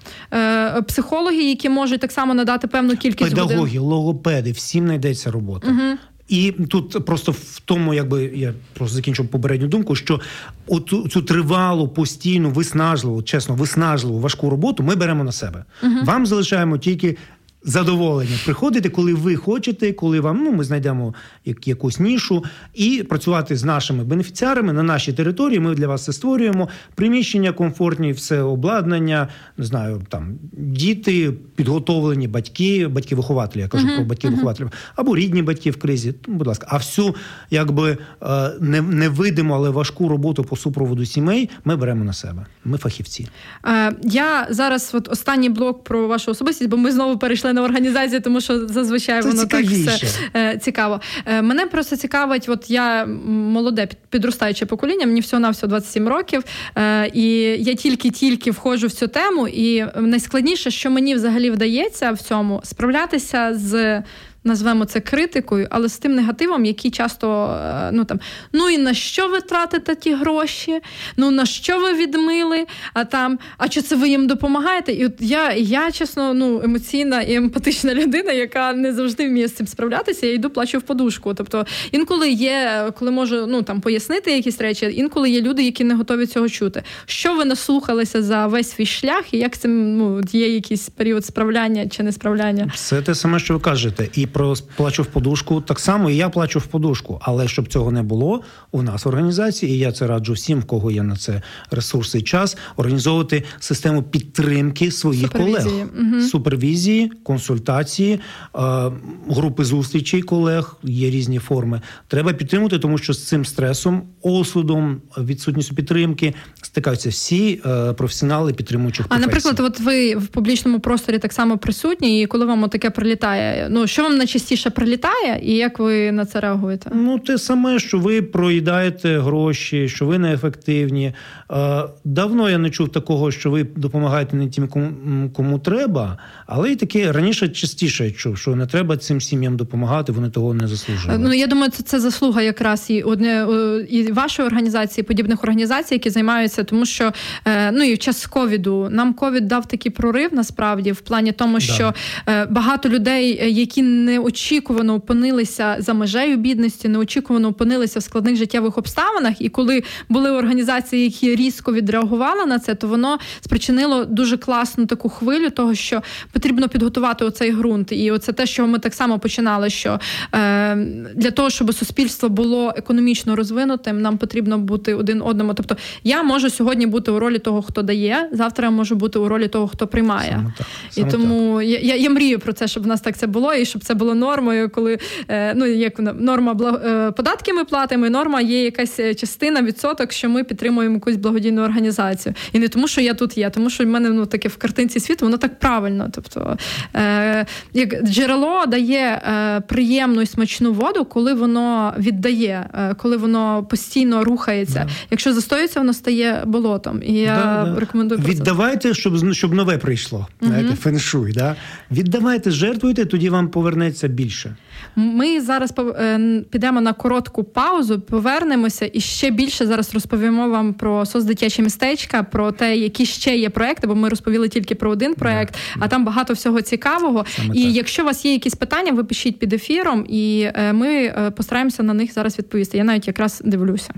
Е, 0.77 0.81
психологи, 0.81 1.43
які 1.49 1.69
можуть 1.69 2.01
так 2.01 2.11
само 2.11 2.33
надати 2.33 2.67
певну 2.67 2.97
кількість 2.97 3.29
педагоги, 3.29 3.55
годин. 3.55 3.81
логопеди, 3.81 4.51
всім 4.51 4.85
знайдеться 4.85 5.31
робота. 5.31 5.67
Угу. 5.67 5.97
І 6.31 6.51
тут 6.51 7.05
просто 7.05 7.31
в 7.31 7.59
тому, 7.65 7.93
якби 7.93 8.23
я 8.23 8.53
просто 8.73 8.95
закінчив 8.95 9.27
попередню 9.27 9.67
думку, 9.67 9.95
що 9.95 10.19
оту 10.67 11.09
цю 11.09 11.21
тривалу, 11.21 11.87
постійну, 11.87 12.49
виснажливу, 12.49 13.23
чесно, 13.23 13.55
виснажливу 13.55 14.19
важку 14.19 14.49
роботу 14.49 14.83
ми 14.83 14.95
беремо 14.95 15.23
на 15.23 15.31
себе. 15.31 15.65
Угу. 15.83 15.95
Вам 16.03 16.25
залишаємо 16.25 16.77
тільки 16.77 17.17
задоволення 17.63 18.37
приходити, 18.45 18.89
коли 18.89 19.13
ви 19.13 19.35
хочете, 19.35 19.93
коли 19.93 20.19
вам 20.19 20.43
ну 20.43 20.51
ми 20.51 20.63
знайдемо 20.63 21.13
як, 21.45 21.67
якусь 21.67 21.99
нішу, 21.99 22.43
і 22.73 23.03
працювати 23.09 23.55
з 23.55 23.63
нашими 23.63 24.03
бенефіціарами 24.03 24.73
на 24.73 24.83
нашій 24.83 25.13
території. 25.13 25.59
Ми 25.59 25.75
для 25.75 25.87
вас 25.87 26.05
це 26.05 26.13
створюємо. 26.13 26.69
Приміщення 26.95 27.51
комфортні, 27.51 28.11
все 28.11 28.41
обладнання, 28.41 29.27
не 29.57 29.65
знаю, 29.65 30.01
там 30.09 30.35
діти 30.53 31.33
підготовлені, 31.55 32.27
батьки, 32.27 32.87
батьки-вихователі. 32.87 33.59
Я 33.59 33.67
кажу 33.67 33.87
uh-huh, 33.87 33.95
про 33.95 34.05
батьків-вихователів, 34.05 34.67
uh-huh. 34.67 34.91
або 34.95 35.15
рідні 35.15 35.41
батьки 35.41 35.71
в 35.71 35.79
кризі. 35.79 36.13
Будь 36.27 36.47
ласка, 36.47 36.67
а 36.69 36.77
всю 36.77 37.15
якби 37.49 37.97
е, 38.23 38.51
не 38.59 38.81
невидиму, 38.81 39.53
але 39.53 39.69
важку 39.69 40.09
роботу 40.09 40.43
по 40.43 40.55
супроводу 40.55 41.05
сімей. 41.05 41.49
Ми 41.65 41.75
беремо 41.75 42.05
на 42.05 42.13
себе. 42.13 42.45
Ми 42.65 42.77
фахівці. 42.77 43.27
Е, 43.65 43.95
Я 44.03 44.47
зараз, 44.49 44.91
от 44.93 45.07
останній 45.11 45.49
блок 45.49 45.83
про 45.83 46.07
вашу 46.07 46.31
особистість, 46.31 46.69
бо 46.69 46.77
ми 46.77 46.91
знову 46.91 47.17
перейшли 47.17 47.50
члени 47.51 47.61
організації, 47.61 48.19
тому 48.19 48.41
що 48.41 48.67
зазвичай 48.67 49.21
Це 49.21 49.27
воно 49.27 49.41
цікавіше. 49.41 49.85
так 49.85 49.95
все 49.95 50.19
е, 50.35 50.57
цікаво. 50.57 51.01
Е, 51.25 51.41
мене 51.41 51.65
просто 51.65 51.95
цікавить, 51.95 52.49
от 52.49 52.69
я 52.69 53.05
молоде 53.25 53.87
підростаюче 54.09 54.65
покоління, 54.65 55.05
мені 55.05 55.19
всього 55.21 55.39
на 55.39 55.49
всього 55.49 55.67
27 55.67 56.07
років, 56.07 56.43
е, 56.77 57.11
і 57.13 57.23
я 57.59 57.73
тільки-тільки 57.73 58.51
входжу 58.51 58.87
в 58.87 58.91
цю 58.91 59.07
тему. 59.07 59.47
І 59.47 59.85
найскладніше, 59.95 60.71
що 60.71 60.89
мені 60.89 61.15
взагалі 61.15 61.51
вдається 61.51 62.11
в 62.11 62.17
цьому, 62.17 62.61
справлятися 62.63 63.53
з 63.53 64.03
назвемо 64.43 64.85
це 64.85 64.99
критикою, 64.99 65.67
але 65.69 65.89
з 65.89 65.97
тим 65.97 66.15
негативом, 66.15 66.65
який 66.65 66.91
часто 66.91 67.57
е, 67.63 67.89
ну 67.93 68.05
там 68.05 68.19
ну 68.53 68.69
і 68.69 68.77
на 68.77 68.93
що 68.93 69.27
ви 69.27 69.41
тратите 69.41 69.95
ті 69.95 70.13
гроші? 70.13 70.79
Ну 71.17 71.31
на 71.31 71.45
що 71.45 71.79
ви 71.79 71.93
відмили? 71.93 72.65
А 72.93 73.05
там, 73.05 73.39
а 73.57 73.67
чи 73.67 73.81
це 73.81 73.95
ви 73.95 74.09
їм 74.09 74.27
допомагаєте? 74.27 74.91
І 74.91 75.05
от 75.05 75.13
я, 75.19 75.53
я 75.53 75.91
чесно, 75.91 76.33
ну 76.33 76.61
емоційна 76.63 77.21
і 77.21 77.35
емпатична 77.35 77.93
людина, 77.93 78.31
яка 78.31 78.73
не 78.73 78.93
завжди 78.93 79.27
вміє 79.27 79.47
з 79.47 79.55
цим 79.55 79.67
справлятися. 79.67 80.27
Я 80.27 80.33
йду 80.33 80.49
плачу 80.49 80.77
в 80.77 80.81
подушку. 80.81 81.33
Тобто 81.33 81.65
інколи 81.91 82.29
є, 82.29 82.85
коли 82.99 83.11
можу 83.11 83.45
ну 83.47 83.61
там 83.61 83.81
пояснити 83.81 84.31
якісь 84.31 84.61
речі, 84.61 84.93
інколи 84.95 85.29
є 85.29 85.41
люди, 85.41 85.63
які 85.63 85.83
не 85.83 85.95
готові 85.95 86.25
цього 86.25 86.49
чути. 86.49 86.83
Що 87.05 87.35
ви 87.35 87.45
наслухалися 87.45 88.21
за 88.21 88.47
весь 88.47 88.71
свій 88.71 88.85
шлях, 88.85 89.33
і 89.33 89.37
як 89.37 89.57
цим 89.57 89.97
ну 89.97 90.21
є 90.31 90.53
якийсь 90.53 90.89
період 90.89 91.25
справляння 91.25 91.87
чи 91.87 92.03
не 92.03 92.11
справляння? 92.11 92.71
Все 92.73 93.01
те 93.01 93.15
саме, 93.15 93.39
що 93.39 93.53
ви 93.53 93.59
кажете, 93.59 94.09
і 94.15 94.27
плачу 94.75 95.03
в 95.03 95.05
подушку 95.05 95.61
так 95.61 95.79
само, 95.79 96.09
і 96.09 96.15
я 96.15 96.29
плачу 96.29 96.59
в 96.59 96.65
подушку. 96.65 97.19
Але 97.21 97.47
щоб 97.47 97.67
цього 97.67 97.91
не 97.91 98.03
було, 98.03 98.41
у 98.71 98.81
нас 98.81 99.05
в 99.05 99.07
організації, 99.07 99.71
і 99.75 99.77
я 99.77 99.91
це 99.91 100.07
раджу 100.07 100.33
всім, 100.33 100.59
в 100.59 100.65
кого 100.65 100.91
є 100.91 101.03
на 101.03 101.15
це 101.15 101.41
ресурси 101.71 102.19
і 102.19 102.21
час, 102.21 102.57
організовувати 102.75 103.43
систему 103.59 104.03
підтримки 104.03 104.91
своїх 104.91 105.21
Супервізії. 105.27 105.63
колег, 105.63 105.87
Угу. 106.13 106.21
супервізії, 106.21 107.11
консультації, 107.23 108.19
е, 108.55 108.91
групи 109.29 109.63
зустрічей 109.63 110.21
колег, 110.21 110.75
є 110.83 111.09
різні 111.09 111.39
форми. 111.39 111.81
Треба 112.07 112.33
підтримувати, 112.33 112.79
тому 112.79 112.97
що 112.97 113.13
з 113.13 113.27
цим 113.27 113.45
стресом, 113.45 114.03
осудом, 114.21 115.01
відсутністю 115.17 115.75
підтримки 115.75 116.33
стикаються 116.61 117.09
всі 117.09 117.61
е, 117.65 117.93
професіонали 117.93 118.53
підтримуючих 118.53 119.05
А, 119.05 119.09
професій. 119.09 119.27
наприклад, 119.27 119.59
от 119.59 119.79
ви 119.79 120.15
в 120.15 120.27
публічному 120.27 120.79
просторі 120.79 121.19
так 121.19 121.33
само 121.33 121.57
присутні, 121.57 122.21
і 122.21 122.25
коли 122.25 122.45
вам 122.45 122.69
таке 122.69 122.89
прилітає, 122.89 123.67
ну 123.71 123.87
що 123.87 124.03
вам 124.03 124.17
найчастіше 124.21 124.69
прилітає, 124.69 125.39
і 125.43 125.55
як 125.55 125.79
ви 125.79 126.11
на 126.11 126.25
це 126.25 126.39
реагуєте? 126.39 126.91
Ну, 126.93 127.19
те 127.19 127.37
саме, 127.37 127.79
що 127.79 127.99
ви 127.99 128.21
проїдаєте 128.21 129.19
гроші, 129.19 129.89
що 129.89 130.05
ви 130.05 130.19
неефективні. 130.19 131.13
Е, 131.51 131.83
Давно 132.03 132.49
я 132.49 132.57
не 132.57 132.69
чув 132.69 132.89
такого, 132.89 133.31
що 133.31 133.51
ви 133.51 133.63
допомагаєте 133.63 134.35
не 134.35 134.47
тим, 134.47 134.67
кому, 134.67 135.29
кому 135.29 135.59
треба, 135.59 136.17
але 136.45 136.71
й 136.71 136.75
таке 136.75 137.11
раніше 137.11 137.49
частіше 137.49 138.05
я 138.05 138.11
чув, 138.11 138.37
що 138.37 138.55
не 138.55 138.65
треба 138.65 138.97
цим 138.97 139.21
сім'ям 139.21 139.57
допомагати, 139.57 140.11
вони 140.11 140.29
того 140.29 140.53
не 140.53 140.67
заслужили. 140.67 141.17
Ну 141.17 141.33
я 141.33 141.47
думаю, 141.47 141.71
це, 141.71 141.83
це 141.83 141.99
заслуга 141.99 142.41
якраз 142.41 142.89
і 142.89 143.01
одне 143.01 143.47
і 143.89 144.11
вашої 144.11 144.47
організації, 144.47 145.03
подібних 145.03 145.43
організацій, 145.43 145.93
які 145.93 146.09
займаються, 146.09 146.63
тому 146.63 146.85
що 146.85 147.11
е, 147.45 147.71
ну 147.71 147.83
і 147.83 147.93
в 147.93 147.97
час 147.97 148.25
ковіду 148.25 148.87
нам 148.91 149.13
ковід 149.13 149.47
дав 149.47 149.67
такий 149.67 149.91
прорив 149.91 150.33
насправді 150.33 150.91
в 150.91 151.01
плані 151.01 151.31
тому, 151.31 151.59
що 151.59 151.93
е, 152.27 152.45
багато 152.45 152.89
людей, 152.89 153.53
які 153.53 153.81
неочікувано 154.11 154.93
опинилися 154.93 155.75
за 155.79 155.93
межею 155.93 156.37
бідності, 156.37 156.87
неочікувано 156.87 157.47
опинилися 157.47 157.99
в 157.99 158.03
складних 158.03 158.35
життєвих 158.35 158.77
обставинах, 158.77 159.41
і 159.41 159.49
коли 159.49 159.83
були 160.09 160.31
організації, 160.31 161.03
які 161.03 161.35
різко 161.35 161.73
відреагували 161.73 162.45
на 162.45 162.59
це, 162.59 162.75
то 162.75 162.87
воно 162.87 163.17
спричинило 163.41 164.05
дуже 164.05 164.37
класну 164.37 164.85
таку 164.85 165.09
хвилю, 165.09 165.49
того 165.49 165.75
що 165.75 166.01
потрібно 166.31 166.69
підготувати 166.69 167.25
оцей 167.25 167.51
ґрунт. 167.51 167.91
І 167.91 168.11
оце 168.11 168.33
те, 168.33 168.45
що 168.45 168.67
ми 168.67 168.79
так 168.79 168.93
само 168.93 169.19
починали. 169.19 169.69
Що 169.69 169.99
е, 170.33 170.75
для 171.15 171.31
того, 171.31 171.49
щоб 171.49 171.73
суспільство 171.73 172.29
було 172.29 172.73
економічно 172.77 173.35
розвинутим, 173.35 174.01
нам 174.01 174.17
потрібно 174.17 174.57
бути 174.57 174.93
один 174.93 175.21
одному. 175.21 175.53
Тобто, 175.53 175.77
я 176.03 176.23
можу 176.23 176.49
сьогодні 176.49 176.85
бути 176.85 177.11
у 177.11 177.19
ролі 177.19 177.39
того, 177.39 177.61
хто 177.61 177.81
дає, 177.81 178.29
завтра 178.31 178.65
я 178.65 178.71
можу 178.71 178.95
бути 178.95 179.19
у 179.19 179.27
ролі 179.27 179.47
того, 179.47 179.67
хто 179.67 179.87
приймає. 179.87 180.31
Саме 180.31 180.53
так, 180.57 180.67
І 180.91 180.99
саме 180.99 181.11
тому 181.11 181.61
я, 181.61 181.79
я, 181.79 181.95
я 181.95 182.09
мрію 182.09 182.39
про 182.39 182.53
це, 182.53 182.67
щоб 182.67 182.83
в 182.83 182.87
нас 182.87 183.01
так 183.01 183.17
це 183.17 183.27
було, 183.27 183.53
і 183.53 183.65
щоб 183.65 183.83
це 183.83 183.93
було 184.01 184.15
нормою, 184.15 184.69
коли 184.69 184.97
е, 185.29 185.53
ну 185.55 185.65
як 185.65 185.99
норма 185.99 186.57
е, 186.85 187.11
податки 187.11 187.53
ми 187.53 187.63
платимо, 187.65 188.05
і 188.05 188.09
норма 188.09 188.41
є 188.41 188.63
якась 188.63 188.99
е, 188.99 189.13
частина, 189.15 189.61
відсоток, 189.61 190.11
що 190.11 190.29
ми 190.29 190.43
підтримуємо 190.43 190.95
якусь 190.95 191.15
благодійну 191.15 191.61
організацію. 191.61 192.35
І 192.53 192.59
не 192.59 192.67
тому, 192.67 192.87
що 192.87 193.01
я 193.01 193.13
тут 193.13 193.37
є, 193.37 193.49
тому 193.49 193.69
що 193.69 193.83
в 193.83 193.87
мене 193.87 194.09
ну 194.09 194.25
таке 194.25 194.47
в 194.47 194.57
картинці 194.57 194.99
світу, 194.99 195.25
воно 195.25 195.37
так 195.37 195.59
правильно. 195.59 196.09
Тобто, 196.11 196.57
е, 196.95 197.45
як 197.73 198.03
джерело 198.03 198.65
дає 198.65 199.21
приємну 199.67 200.21
і 200.21 200.25
смачну 200.25 200.73
воду, 200.73 201.05
коли 201.05 201.33
воно 201.33 201.93
віддає, 201.97 202.69
коли 202.97 203.17
воно 203.17 203.63
постійно 203.69 204.23
рухається. 204.23 204.83
Да. 204.87 204.91
Якщо 205.11 205.33
застоюється, 205.33 205.79
воно 205.79 205.93
стає 205.93 206.43
болотом. 206.45 207.01
І 207.03 207.13
я 207.13 207.35
Да, 207.35 207.71
да. 207.71 207.79
рекомендую. 207.79 208.21
Віддавайте, 208.21 208.93
щоб 208.93 209.33
щоб 209.33 209.53
нове 209.53 209.77
прийшло. 209.77 210.27
Знаєте, 210.41 210.75
феншуй. 210.75 211.33
Да? 211.33 211.55
Віддавайте, 211.91 212.51
жертвуйте, 212.51 213.05
тоді 213.05 213.29
вам 213.29 213.47
повернеться 213.47 213.90
більше. 214.07 214.55
Ми 214.95 215.41
зараз 215.41 215.73
е, 215.79 216.41
підемо 216.49 216.81
на 216.81 216.93
коротку 216.93 217.43
паузу, 217.43 217.99
повернемося 217.99 218.89
і 218.93 218.99
ще 218.99 219.29
більше 219.29 219.65
зараз 219.65 219.93
розповімо 219.93 220.49
вам 220.49 220.73
про 220.73 221.05
соцдитячі 221.05 221.61
містечка, 221.61 222.23
про 222.23 222.51
те, 222.51 222.77
які 222.77 223.05
ще 223.05 223.37
є 223.37 223.49
проекти, 223.49 223.87
бо 223.87 223.95
ми 223.95 224.09
розповіли 224.09 224.49
тільки 224.49 224.75
про 224.75 224.91
один 224.91 225.13
проект, 225.13 225.55
а 225.79 225.87
там 225.87 226.05
багато 226.05 226.33
всього 226.33 226.61
цікавого. 226.61 227.25
Саме 227.35 227.55
і 227.55 227.63
так. 227.63 227.75
якщо 227.75 228.03
у 228.03 228.05
вас 228.05 228.25
є 228.25 228.31
якісь 228.31 228.55
питання, 228.55 228.91
ви 228.91 229.03
пишіть 229.03 229.39
під 229.39 229.53
ефіром, 229.53 230.05
і 230.09 230.49
е, 230.55 230.73
ми 230.73 230.87
е, 230.87 231.31
постараємося 231.31 231.83
на 231.83 231.93
них 231.93 232.13
зараз 232.13 232.37
відповісти. 232.39 232.77
Я 232.77 232.83
навіть 232.83 233.07
якраз 233.07 233.41
дивлюся. 233.45 233.93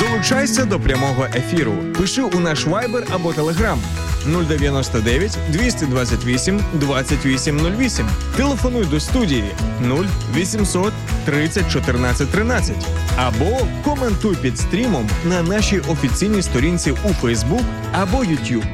Долучайся 0.00 0.64
до 0.64 0.80
прямого 0.80 1.26
ефіру. 1.34 1.72
Пиши 1.98 2.22
у 2.22 2.40
наш 2.40 2.66
Viber 2.66 3.04
або 3.14 3.30
Telegram 3.30 3.78
099 4.28 5.38
228 5.52 6.60
2808. 6.74 8.08
Телефонуй 8.36 8.84
до 8.84 9.00
студії 9.00 9.44
0800 10.34 10.92
30 11.24 11.72
14 11.72 12.30
13. 12.30 12.76
Або 13.16 13.58
коментуй 13.84 14.36
під 14.36 14.58
стрімом 14.58 15.08
на 15.24 15.42
нашій 15.42 15.78
офіційній 15.80 16.42
сторінці 16.42 16.90
у 16.90 17.26
Facebook 17.26 17.64
або 17.92 18.18
YouTube. 18.18 18.64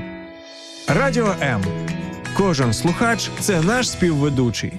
Радіо 0.89 1.35
М. 1.41 1.63
Кожен 2.37 2.73
слухач 2.73 3.31
це 3.41 3.61
наш 3.61 3.91
співведучий. 3.91 4.73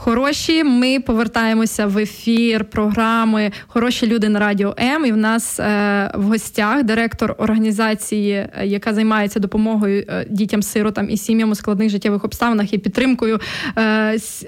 Хороші, 0.00 0.64
ми 0.64 1.00
повертаємося 1.00 1.86
в 1.86 1.98
ефір 1.98 2.64
програми 2.64 3.52
Хороші 3.66 4.06
люди 4.06 4.28
на 4.28 4.38
радіо 4.38 4.74
М. 4.80 5.06
І 5.06 5.12
в 5.12 5.16
нас 5.16 5.60
е, 5.60 6.10
в 6.14 6.22
гостях 6.22 6.82
директор 6.82 7.34
організації, 7.38 8.32
е, 8.32 8.50
яка 8.64 8.94
займається 8.94 9.40
допомогою 9.40 10.04
е, 10.08 10.26
дітям-сиротам 10.30 11.10
і 11.10 11.16
сім'ям 11.16 11.50
у 11.50 11.54
складних 11.54 11.90
життєвих 11.90 12.24
обставинах 12.24 12.72
і 12.72 12.78
підтримкою 12.78 13.40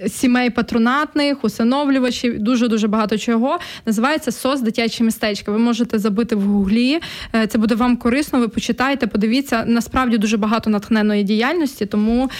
сімей 0.08 0.50
патронатних, 0.50 1.44
усиновлювачів, 1.44 2.38
дуже 2.38 2.68
дуже 2.68 2.88
багато 2.88 3.18
чого. 3.18 3.58
Називається 3.86 4.32
СОС 4.32 4.60
дитяче 4.60 5.04
містечко. 5.04 5.52
Ви 5.52 5.58
можете 5.58 5.98
забити 5.98 6.36
в 6.36 6.40
гуглі. 6.40 7.00
Це 7.48 7.58
буде 7.58 7.74
вам 7.74 7.96
корисно. 7.96 8.38
Ви 8.38 8.48
почитайте, 8.48 9.06
подивіться. 9.06 9.64
Насправді 9.66 10.18
дуже 10.18 10.36
багато 10.36 10.70
натхненної 10.70 11.24
діяльності, 11.24 11.86
тому 11.86 12.30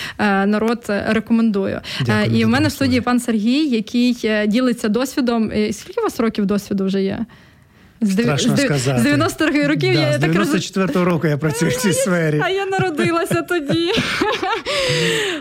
народ 0.46 0.84
рекомендую. 1.08 1.80
Дякую 2.06 2.40
і 2.40 2.44
в 2.44 2.48
мене 2.48 2.68
в 2.68 2.72
студії 2.72 2.99
пан 3.01 3.20
Сергій, 3.20 3.68
який 3.68 4.20
е, 4.24 4.46
ділиться 4.46 4.88
досвідом. 4.88 5.51
Е, 5.55 5.72
Скільки 5.72 6.01
у 6.01 6.05
вас 6.05 6.20
років 6.20 6.46
досвіду 6.46 6.84
вже 6.84 7.03
є? 7.03 7.26
Страшно 8.03 8.57
з 8.57 8.61
сказати. 8.61 9.01
З 9.03 9.07
90-х 9.07 9.68
років 9.68 9.94
Да, 9.94 10.01
я 10.01 10.12
з 10.12 10.20
так 10.20 10.34
розумію. 10.34 10.61
94-го 10.61 11.05
року 11.05 11.26
я 11.26 11.38
працюю 11.38 11.70
в 11.70 11.74
цій 11.74 11.92
сфері. 11.92 12.40
А 12.44 12.48
я 12.48 12.66
народилася 12.66 13.42
тоді. 13.42 13.92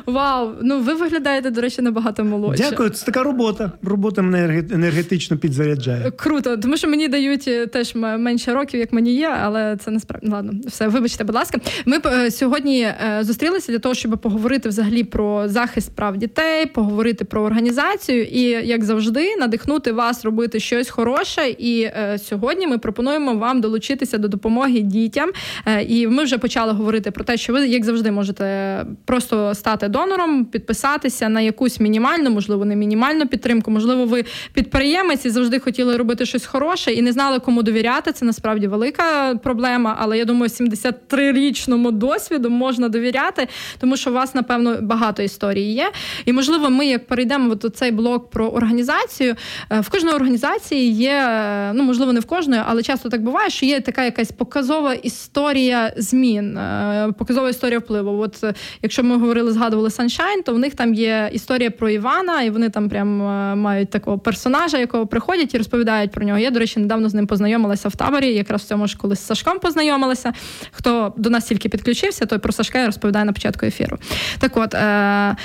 Вау! 0.06 0.52
Ну 0.62 0.80
ви 0.80 0.94
виглядаєте, 0.94 1.50
до 1.50 1.62
речі, 1.62 1.82
набагато 1.82 2.24
молодше. 2.24 2.66
Дякую, 2.70 2.90
це 2.90 3.06
така 3.06 3.24
робота. 3.24 3.72
Робота 3.84 4.22
мене 4.22 4.48
енерге- 4.48 4.74
енергетично 4.74 5.38
підзаряджає. 5.38 6.12
Круто, 6.12 6.58
тому 6.58 6.78
що 6.78 6.88
мені 6.88 7.08
дають 7.08 7.48
е, 7.48 7.68
теж 7.68 7.96
менше 7.96 8.54
років, 8.54 8.80
як 8.80 8.94
мені 8.94 9.14
є, 9.14 9.36
але 9.44 9.78
це 9.86 9.92
насправді 9.92 10.28
ладно. 10.30 10.52
Все, 10.68 10.88
вибачте, 10.88 11.24
будь 11.24 11.36
ласка. 11.36 11.60
Ми 11.86 11.98
е, 12.06 12.32
сьогодні 12.32 12.82
е, 12.82 13.20
зустрілися 13.22 13.72
для 13.72 13.80
того, 13.80 13.96
щоб 13.96 14.20
поговорити 14.22 14.70
взагалі 14.70 15.04
про 15.04 15.48
захист 15.50 15.96
прав 15.96 16.18
дітей, 16.18 16.66
поговорити 16.66 17.26
про 17.26 17.42
організацію 17.42 18.24
і, 18.24 18.42
як 18.68 18.84
завжди, 18.84 19.36
надихнути 19.36 19.92
вас 19.92 20.26
робити 20.26 20.60
щось 20.60 20.90
хороше. 20.90 21.50
І 21.50 21.82
е, 21.82 22.18
сьогодні 22.50 22.68
ми 22.68 22.78
пропонуємо 22.78 23.34
вам 23.34 23.62
долучитися 23.62 24.18
до 24.18 24.28
допомоги 24.28 24.80
дітям. 24.80 25.30
Е, 25.66 25.84
і 25.84 26.08
ми 26.08 26.24
вже 26.24 26.38
почали 26.38 26.72
говорити 26.72 27.12
про 27.12 27.24
те, 27.24 27.38
що 27.38 27.54
ви, 27.54 27.68
як 27.68 27.86
завжди, 27.86 28.12
можете 28.12 28.86
просто 29.06 29.56
стати 29.56 29.88
донором, 29.88 30.46
підписатися 30.46 31.30
на 31.30 31.42
якусь 31.42 31.80
мінімальну, 31.80 32.30
можливо, 32.30 32.66
не 32.66 32.76
мінімальну 32.76 33.28
підтримку. 33.28 33.72
Можливо, 33.72 34.06
ви 34.06 34.26
підприємець 34.54 35.26
і 35.26 35.30
завжди 35.30 35.60
хотіли 35.60 35.98
робити 35.98 36.26
щось 36.26 36.46
хороше 36.46 36.92
і 36.92 37.02
не 37.02 37.12
знали, 37.12 37.40
кому 37.40 37.64
довіряти. 37.64 38.12
Це 38.12 38.26
насправді 38.26 38.68
велика 38.68 39.36
проблема. 39.44 39.96
Але 40.00 40.18
я 40.18 40.26
думаю, 40.26 40.50
73-річному 40.50 41.92
досвіду 41.92 42.50
можна 42.50 42.90
довіряти, 42.90 43.48
тому 43.80 43.98
що 43.98 44.10
у 44.10 44.14
вас, 44.14 44.36
напевно, 44.36 44.78
багато 44.82 45.24
історій 45.24 45.72
є. 45.72 45.92
І 46.26 46.34
можливо, 46.34 46.70
ми 46.70 46.86
як 46.86 47.08
перейдемо 47.08 47.56
в 47.64 47.70
цей 47.70 47.92
блок 47.92 48.30
про 48.30 48.48
організацію. 48.48 49.36
Е, 49.72 49.80
в 49.80 49.90
кожної 49.90 50.16
організації 50.16 50.92
є, 50.92 51.12
е, 51.12 51.74
ну 51.74 51.84
можливо, 51.84 52.14
не 52.14 52.20
в 52.20 52.26
кожної, 52.40 52.62
але 52.66 52.84
часто 52.84 53.10
так 53.10 53.24
буває, 53.24 53.50
що 53.50 53.66
є 53.66 53.82
така 53.82 54.04
якась 54.04 54.32
показова 54.32 54.94
історія 54.94 55.94
змін, 55.98 56.58
е, 56.58 57.14
показова 57.18 57.50
історія 57.50 57.80
впливу. 57.80 58.22
От 58.22 58.44
якщо 58.82 59.04
ми 59.04 59.18
говорили, 59.18 59.52
згадували 59.52 59.90
Sunshine, 59.90 60.44
то 60.46 60.54
в 60.54 60.60
них 60.60 60.76
там 60.76 60.94
є 60.94 61.30
історія 61.34 61.72
про 61.72 61.90
Івана, 61.90 62.42
і 62.42 62.50
вони 62.50 62.70
там 62.70 62.90
прям 62.90 63.18
мають 63.60 63.90
такого 63.90 64.20
персонажа, 64.20 64.78
якого 64.78 65.08
приходять 65.08 65.54
і 65.54 65.58
розповідають 65.58 66.12
про 66.12 66.26
нього. 66.26 66.40
Я, 66.40 66.52
до 66.52 66.60
речі, 66.60 66.80
недавно 66.80 67.10
з 67.10 67.14
ним 67.14 67.28
познайомилася 67.28 67.90
в 67.90 67.96
таборі. 67.96 68.34
Якраз 68.34 68.62
в 68.62 68.66
цьому 68.66 68.88
ж 68.88 68.98
коли 68.98 69.16
з 69.16 69.26
Сашком 69.26 69.60
познайомилася. 69.60 70.34
Хто 70.72 71.14
до 71.18 71.30
нас 71.30 71.46
тільки 71.46 71.70
підключився, 71.70 72.26
той 72.26 72.40
про 72.40 72.54
Сашка 72.54 72.86
розповідає 72.86 73.26
на 73.26 73.34
початку 73.34 73.66
ефіру. 73.66 73.98
Так, 74.40 74.58
от 74.58 74.74
е, 74.74 75.36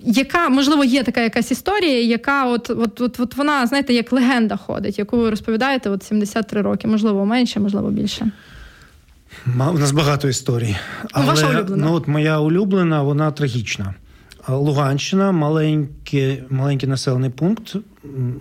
яка 0.00 0.48
можливо 0.48 0.84
є 0.84 1.02
така 1.02 1.20
якась 1.20 1.50
історія, 1.50 2.00
яка 2.02 2.46
от, 2.46 2.70
от, 2.70 3.00
от, 3.00 3.20
от 3.20 3.36
вона, 3.36 3.66
знаєте, 3.66 3.94
як 3.94 4.12
легенда 4.12 4.56
ходить, 4.56 4.98
яку 4.98 5.16
ви 5.16 5.30
розповідаєте 5.30 5.90
от 5.90 6.02
73 6.36 6.62
роки, 6.62 6.88
можливо, 6.88 7.26
менше, 7.26 7.60
можливо, 7.60 7.90
більше. 7.90 8.30
У 9.46 9.78
нас 9.78 9.92
багато 9.92 10.28
історій. 10.28 10.76
Ну, 11.02 11.08
Але, 11.12 11.26
Ваша 11.26 11.48
улюблена? 11.48 11.86
Ну, 11.86 11.92
от 11.94 12.08
моя 12.08 12.40
улюблена, 12.40 13.02
вона 13.02 13.30
трагічна. 13.30 13.94
Луганщина, 14.48 15.32
маленький, 15.32 16.42
маленький 16.50 16.88
населений 16.88 17.30
пункт, 17.30 17.76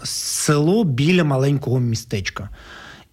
село 0.04 0.84
біля 0.84 1.24
маленького 1.24 1.80
містечка. 1.80 2.50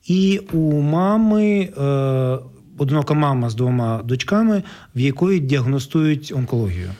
І 0.07 0.41
у 0.53 0.81
мами, 0.81 1.69
е, 1.79 2.39
одинока 2.79 3.15
мама 3.15 3.51
з 3.51 3.55
двома 3.55 4.03
дочками, 4.05 4.63
в 4.97 5.01
якої 5.01 5.41
діагностують 5.41 6.33
онкологію. 6.37 6.91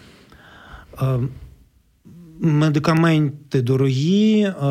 Медикаменти 2.45 3.63
дорогі. 3.63 4.41
Е, 4.41 4.67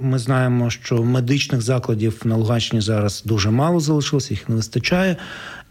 ми 0.00 0.18
знаємо, 0.18 0.70
що 0.70 1.04
медичних 1.04 1.62
закладів 1.62 2.22
на 2.24 2.36
Луганщині 2.36 2.82
зараз 2.82 3.22
дуже 3.26 3.50
мало 3.50 3.80
залишилося, 3.80 4.34
їх 4.34 4.48
не 4.48 4.54
вистачає. 4.54 5.16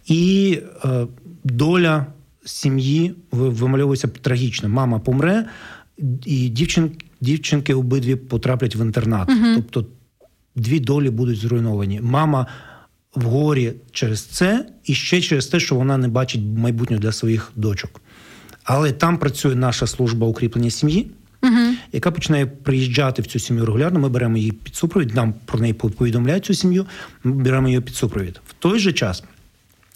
І 0.07 0.59
е, 0.85 1.07
доля 1.43 2.05
сім'ї 2.45 3.15
вимальовується 3.31 4.07
трагічно. 4.07 4.69
Мама 4.69 4.99
помре, 4.99 5.45
і 6.25 6.49
дівчинки, 6.49 7.05
дівчинки 7.21 7.73
обидві 7.73 8.15
потраплять 8.15 8.75
в 8.75 8.81
інтернат. 8.81 9.29
Угу. 9.29 9.55
Тобто 9.55 9.85
дві 10.55 10.79
долі 10.79 11.09
будуть 11.09 11.37
зруйновані. 11.37 11.99
Мама 12.03 12.47
в 13.15 13.23
горі 13.23 13.73
через 13.91 14.21
це 14.21 14.65
і 14.85 14.93
ще 14.93 15.21
через 15.21 15.47
те, 15.47 15.59
що 15.59 15.75
вона 15.75 15.97
не 15.97 16.07
бачить 16.07 16.41
майбутнього 16.57 17.01
для 17.01 17.11
своїх 17.11 17.51
дочок. 17.55 18.01
Але 18.65 18.91
там 18.91 19.17
працює 19.17 19.55
наша 19.55 19.87
служба 19.87 20.27
укріплення 20.27 20.69
сім'ї, 20.69 21.07
uh 21.41 21.71
яка 21.91 22.11
починає 22.11 22.45
приїжджати 22.45 23.21
в 23.21 23.25
цю 23.25 23.39
сім'ю 23.39 23.65
регулярно. 23.65 23.99
Ми 23.99 24.09
беремо 24.09 24.37
її 24.37 24.51
під 24.51 24.75
супровід, 24.75 25.15
нам 25.15 25.33
про 25.45 25.59
неї 25.59 25.73
повідомляють 25.73 26.45
цю 26.45 26.53
сім'ю. 26.53 26.85
Ми 27.23 27.31
беремо 27.31 27.67
її 27.67 27.81
під 27.81 27.95
супровід. 27.95 28.41
В 28.47 28.53
той 28.53 28.79
же 28.79 28.93
час 28.93 29.23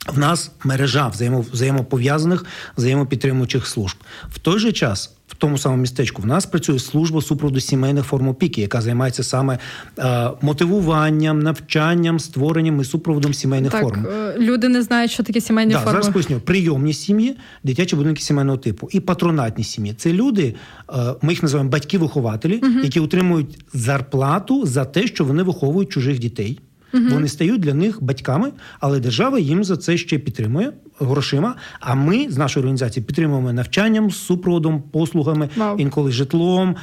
в 0.09 0.19
нас 0.19 0.51
мережа 0.63 1.07
взаємо, 1.07 1.45
взаємопов'язаних, 1.51 2.45
взаємопідтримуючих 2.77 3.67
служб. 3.67 3.97
В 4.29 4.39
той 4.39 4.59
же 4.59 4.71
час 4.71 5.13
в 5.29 5.35
тому 5.35 5.57
самому 5.57 5.81
містечку 5.81 6.21
в 6.21 6.25
нас 6.25 6.45
працює 6.45 6.79
служба 6.79 7.21
супроводу 7.21 7.59
сімейних 7.59 8.05
форм 8.05 8.27
опіки, 8.27 8.61
яка 8.61 8.81
займається 8.81 9.23
саме 9.23 9.57
е, 9.99 10.29
мотивуванням, 10.41 11.39
навчанням, 11.39 12.19
створенням 12.19 12.81
і 12.81 12.83
супроводом 12.83 13.33
сімейних 13.33 13.71
так, 13.71 13.81
форм. 13.81 14.05
Е, 14.05 14.35
люди 14.37 14.69
не 14.69 14.81
знають, 14.81 15.11
що 15.11 15.23
таке 15.23 15.41
сімейні 15.41 15.73
да, 15.73 15.79
форми. 15.79 15.91
Зараз 15.91 16.09
поясню. 16.13 16.39
прийомні 16.39 16.93
сім'ї, 16.93 17.37
дитячі 17.63 17.95
будинки 17.95 18.21
сімейного 18.21 18.57
типу 18.57 18.89
і 18.91 18.99
патронатні 18.99 19.63
сім'ї. 19.63 19.93
Це 19.93 20.13
люди, 20.13 20.55
е, 20.89 21.15
ми 21.21 21.33
їх 21.33 21.43
називаємо 21.43 21.69
батьки-вихователі, 21.69 22.59
угу. 22.63 22.79
які 22.83 22.99
отримують 22.99 23.59
зарплату 23.73 24.65
за 24.65 24.85
те, 24.85 25.07
що 25.07 25.25
вони 25.25 25.43
виховують 25.43 25.89
чужих 25.89 26.19
дітей. 26.19 26.59
Угу. 26.93 27.03
Вони 27.11 27.27
стають 27.27 27.61
для 27.61 27.73
них 27.73 28.03
батьками, 28.03 28.51
але 28.79 28.99
держава 28.99 29.39
їм 29.39 29.63
за 29.63 29.77
це 29.77 29.97
ще 29.97 30.17
підтримує 30.17 30.73
грошима. 30.99 31.55
А 31.79 31.95
ми 31.95 32.31
з 32.31 32.37
нашої 32.37 32.61
організації 32.61 33.03
підтримуємо 33.03 33.53
навчанням, 33.53 34.11
супроводом, 34.11 34.81
послугами, 34.81 35.49
Вау. 35.55 35.77
інколи 35.77 36.11
житлом, 36.11 36.75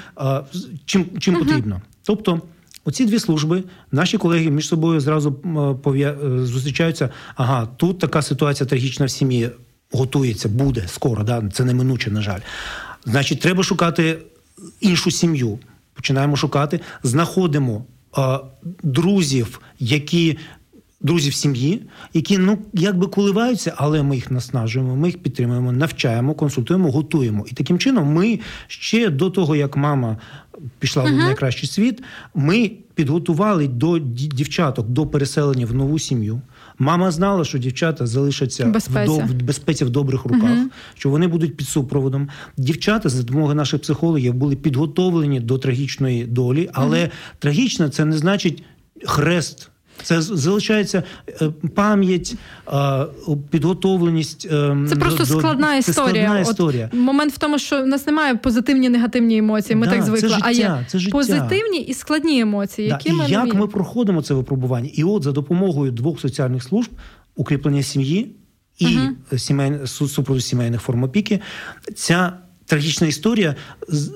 чим 0.84 1.06
чим 1.18 1.34
угу. 1.34 1.44
потрібно. 1.44 1.82
Тобто. 2.02 2.40
Оці 2.88 3.06
дві 3.06 3.18
служби, 3.18 3.64
наші 3.92 4.18
колеги 4.18 4.50
між 4.50 4.68
собою 4.68 5.00
зразу 5.00 5.36
е, 5.96 6.14
зустрічаються. 6.46 7.10
Ага, 7.36 7.68
тут 7.76 7.98
така 7.98 8.22
ситуація 8.22 8.66
трагічна 8.66 9.06
в 9.06 9.10
сім'ї 9.10 9.50
готується, 9.92 10.48
буде 10.48 10.84
скоро. 10.88 11.22
Да? 11.22 11.42
Це 11.52 11.64
неминуче, 11.64 12.10
на 12.10 12.22
жаль. 12.22 12.40
Значить, 13.04 13.40
треба 13.40 13.62
шукати 13.62 14.18
іншу 14.80 15.10
сім'ю. 15.10 15.58
Починаємо 15.94 16.36
шукати, 16.36 16.80
знаходимо 17.02 17.84
друзів, 18.82 19.60
які 19.78 20.38
друзів 21.00 21.34
сім'ї, 21.34 21.82
які 22.14 22.38
ну 22.38 22.58
якби 22.72 23.06
коливаються, 23.06 23.74
але 23.76 24.02
ми 24.02 24.14
їх 24.14 24.30
наснажуємо, 24.30 24.96
ми 24.96 25.08
їх 25.08 25.18
підтримуємо, 25.18 25.72
навчаємо, 25.72 26.34
консультуємо, 26.34 26.90
готуємо. 26.90 27.44
І 27.50 27.54
таким 27.54 27.78
чином, 27.78 28.06
ми 28.06 28.40
ще 28.66 29.10
до 29.10 29.30
того, 29.30 29.56
як 29.56 29.76
мама 29.76 30.16
пішла 30.78 31.04
uh-huh. 31.04 31.14
в 31.14 31.16
найкращий 31.16 31.68
світ, 31.68 32.02
ми 32.34 32.70
підготували 32.94 33.68
до 33.68 33.98
дівчаток 33.98 34.88
до 34.88 35.06
переселення 35.06 35.66
в 35.66 35.74
нову 35.74 35.98
сім'ю. 35.98 36.40
Мама 36.78 37.10
знала, 37.10 37.44
що 37.44 37.58
дівчата 37.58 38.06
залишаться 38.06 38.64
в, 38.64 39.06
до, 39.06 39.16
в 39.16 39.34
безпеці 39.34 39.84
в 39.84 39.90
добрих 39.90 40.24
руках, 40.24 40.50
uh-huh. 40.50 40.66
що 40.94 41.10
вони 41.10 41.26
будуть 41.26 41.56
під 41.56 41.68
супроводом. 41.68 42.28
Дівчата 42.56 43.08
за 43.08 43.22
допомогою 43.22 43.56
наших 43.56 43.80
психологів 43.80 44.34
були 44.34 44.56
підготовлені 44.56 45.40
до 45.40 45.58
трагічної 45.58 46.24
долі, 46.24 46.70
але 46.72 46.98
uh-huh. 46.98 47.10
трагічна 47.38 47.88
це 47.88 48.04
не 48.04 48.16
значить 48.18 48.62
хрест. 49.04 49.70
Це 50.02 50.22
залишається 50.22 51.02
е, 51.28 51.50
пам'ять, 51.74 52.34
підготовленість. 53.50 54.46
Е, 54.46 54.76
це 54.88 54.96
просто 54.96 55.18
до, 55.18 55.26
складна 55.26 55.76
історія. 55.76 55.82
Це 55.82 55.92
складна 55.92 56.40
історія. 56.40 56.90
От 56.92 56.98
момент 56.98 57.32
в 57.32 57.38
тому, 57.38 57.58
що 57.58 57.82
в 57.82 57.86
нас 57.86 58.06
немає 58.06 58.34
позитивні 58.34 58.88
негативні 58.88 59.36
емоції. 59.36 59.76
Ми 59.76 59.86
да, 59.86 59.92
так 59.92 60.02
звикли. 60.02 60.28
Це 60.28 60.34
життя, 60.34 60.46
а 60.48 60.50
є 60.50 60.84
це 60.88 60.98
життя. 60.98 61.12
позитивні 61.12 61.78
і 61.80 61.94
складні 61.94 62.40
емоції. 62.40 62.88
Да, 62.88 62.94
які 62.94 63.08
і 63.08 63.12
ми 63.12 63.26
як 63.28 63.54
ми 63.54 63.66
проходимо 63.66 64.22
це 64.22 64.34
випробування? 64.34 64.90
І 64.92 65.04
от 65.04 65.22
за 65.22 65.32
допомогою 65.32 65.92
двох 65.92 66.20
соціальних 66.20 66.62
служб 66.62 66.90
укріплення 67.36 67.82
сім'ї 67.82 68.36
і 68.78 68.86
uh 68.86 69.38
сімей, 69.38 69.72
супроводу 69.86 70.40
сімейних 70.40 70.80
форм 70.80 71.02
опіки, 71.02 71.40
ця. 71.94 72.32
Трагічна 72.66 73.06
історія 73.06 73.54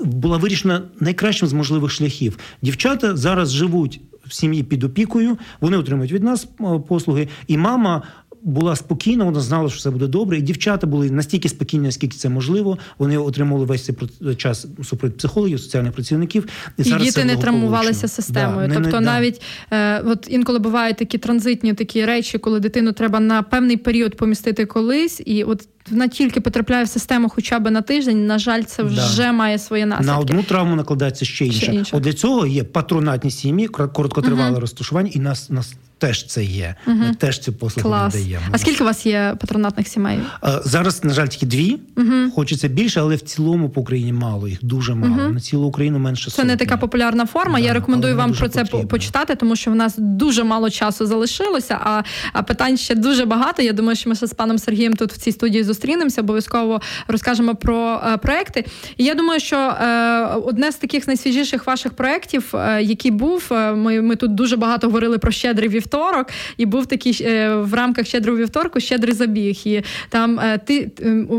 була 0.04 0.36
вирішена 0.36 0.82
найкращим 1.00 1.48
з 1.48 1.52
можливих 1.52 1.90
шляхів. 1.90 2.38
Дівчата 2.62 3.16
зараз 3.16 3.52
живуть 3.52 4.00
в 4.26 4.32
сім'ї 4.32 4.62
під 4.62 4.84
опікою, 4.84 5.38
вони 5.60 5.76
отримують 5.76 6.12
від 6.12 6.22
нас 6.22 6.48
е, 6.60 6.64
послуги, 6.88 7.28
і 7.46 7.58
мама. 7.58 8.02
Була 8.42 8.76
спокійна, 8.76 9.24
вона 9.24 9.40
знала, 9.40 9.68
що 9.68 9.78
все 9.78 9.90
буде 9.90 10.06
добре. 10.06 10.38
І 10.38 10.42
дівчата 10.42 10.86
були 10.86 11.10
настільки 11.10 11.48
спокійні, 11.48 11.86
наскільки 11.86 12.16
це 12.16 12.28
можливо. 12.28 12.78
Вони 12.98 13.18
отримали 13.18 13.64
весь 13.64 13.84
цей 13.84 14.34
час 14.36 14.66
супровід 14.84 15.16
психологів, 15.16 15.60
соціальних 15.60 15.92
працівників. 15.92 16.48
І, 16.78 16.82
і 16.82 16.84
зараз 16.84 17.02
діти 17.02 17.24
не 17.24 17.36
травмувалися 17.36 18.08
системою. 18.08 18.68
Да, 18.68 18.74
тобто, 18.74 19.00
не, 19.00 19.06
навіть 19.06 19.42
е, 19.70 20.00
от 20.00 20.26
інколи 20.30 20.58
бувають 20.58 20.96
такі 20.96 21.18
транзитні 21.18 21.74
такі 21.74 22.04
речі, 22.04 22.38
коли 22.38 22.60
дитину 22.60 22.92
треба 22.92 23.20
на 23.20 23.42
певний 23.42 23.76
період 23.76 24.16
помістити 24.16 24.66
колись, 24.66 25.22
і 25.26 25.44
от 25.44 25.68
вона 25.90 26.08
тільки 26.08 26.40
потрапляє 26.40 26.84
в 26.84 26.88
систему 26.88 27.28
хоча 27.28 27.58
б 27.58 27.70
на 27.70 27.82
тиждень. 27.82 28.26
На 28.26 28.38
жаль, 28.38 28.62
це 28.62 28.82
вже 28.82 29.22
да. 29.22 29.32
має 29.32 29.58
своє 29.58 29.86
наслідки. 29.86 30.12
На 30.12 30.18
одну 30.18 30.42
травму 30.42 30.76
накладається 30.76 31.24
ще 31.24 31.46
інша. 31.46 31.60
Ще 31.60 31.72
інша. 31.74 31.96
От 31.96 32.02
для 32.02 32.12
цього 32.12 32.46
є 32.46 32.64
патронатні 32.64 33.30
сім'ї, 33.30 33.68
короткотривале 33.68 34.56
uh 34.56 34.60
розташування, 34.60 35.10
і 35.14 35.18
нас 35.18 35.50
нас 35.50 35.74
теж 36.00 36.26
це 36.26 36.44
є. 36.44 36.74
Угу. 36.86 36.96
Ми 36.96 37.14
теж 37.14 37.38
цю 37.38 37.52
послугу 37.52 37.90
надаємо. 37.90 38.44
А 38.50 38.58
скільки 38.58 38.82
у 38.82 38.86
вас 38.86 39.06
є 39.06 39.36
патронатних 39.40 39.88
сімей? 39.88 40.18
Зараз, 40.64 41.04
на 41.04 41.12
жаль, 41.12 41.26
тільки 41.26 41.46
дві. 41.46 41.78
Угу. 41.96 42.30
Хочеться 42.34 42.68
більше, 42.68 43.00
але 43.00 43.16
в 43.16 43.20
цілому 43.20 43.70
по 43.70 43.80
Україні 43.80 44.12
мало 44.12 44.48
їх 44.48 44.58
дуже 44.62 44.94
мало. 44.94 45.22
Угу. 45.22 45.32
На 45.32 45.40
цілу 45.40 45.66
Україну 45.66 45.98
менше 45.98 46.24
Це 46.24 46.30
сотні. 46.30 46.50
не 46.50 46.56
така 46.56 46.76
популярна 46.76 47.26
форма. 47.26 47.58
Да, 47.58 47.66
Я 47.66 47.72
рекомендую 47.72 48.16
вам 48.16 48.32
про 48.32 48.48
це 48.48 48.64
потрібно. 48.64 48.88
почитати, 48.88 49.34
тому 49.34 49.56
що 49.56 49.70
в 49.70 49.74
нас 49.74 49.94
дуже 49.98 50.44
мало 50.44 50.70
часу 50.70 51.06
залишилося. 51.06 51.80
А, 51.84 52.02
а 52.32 52.42
питань 52.42 52.76
ще 52.76 52.94
дуже 52.94 53.24
багато. 53.24 53.62
Я 53.62 53.72
думаю, 53.72 53.96
що 53.96 54.10
ми 54.10 54.16
ще 54.16 54.26
з 54.26 54.34
паном 54.34 54.58
Сергієм 54.58 54.94
тут 54.94 55.12
в 55.12 55.16
цій 55.16 55.32
студії 55.32 55.64
зустрінемося, 55.70 56.20
обов'язково 56.20 56.80
розкажемо 57.08 57.54
про 57.54 58.00
е, 58.06 58.16
проекти. 58.16 58.64
І 58.96 59.04
я 59.04 59.14
думаю, 59.14 59.40
що 59.40 59.56
е, 59.56 60.24
одне 60.24 60.72
з 60.72 60.76
таких 60.76 61.06
найсвіжіших 61.06 61.66
ваших 61.66 61.92
проєктів, 61.92 62.54
е, 62.54 62.82
який 62.82 63.10
був, 63.10 63.46
ми 63.50 64.02
ми 64.02 64.16
тут 64.16 64.34
дуже 64.34 64.56
багато 64.56 64.86
говорили 64.86 65.18
про 65.18 65.32
щедрий 65.32 65.68
вівторок, 65.68 66.26
і 66.56 66.66
був 66.66 66.86
такий 66.86 67.12
в 67.54 67.74
рамках 67.74 68.06
щедрого 68.06 68.38
вівторку 68.38 68.80
щедрий 68.80 69.14
забіг. 69.14 69.60
І 69.64 69.82
там 70.08 70.40
ти 70.66 70.90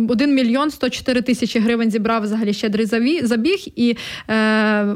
1 0.09 0.36
мільйон 0.36 0.71
104 0.71 1.21
тисячі 1.21 1.59
гривень 1.59 1.91
зібрав 1.91 2.23
взагалі 2.23 2.53
щедрий 2.53 2.86
забіг, 3.23 3.65
і 3.75 3.97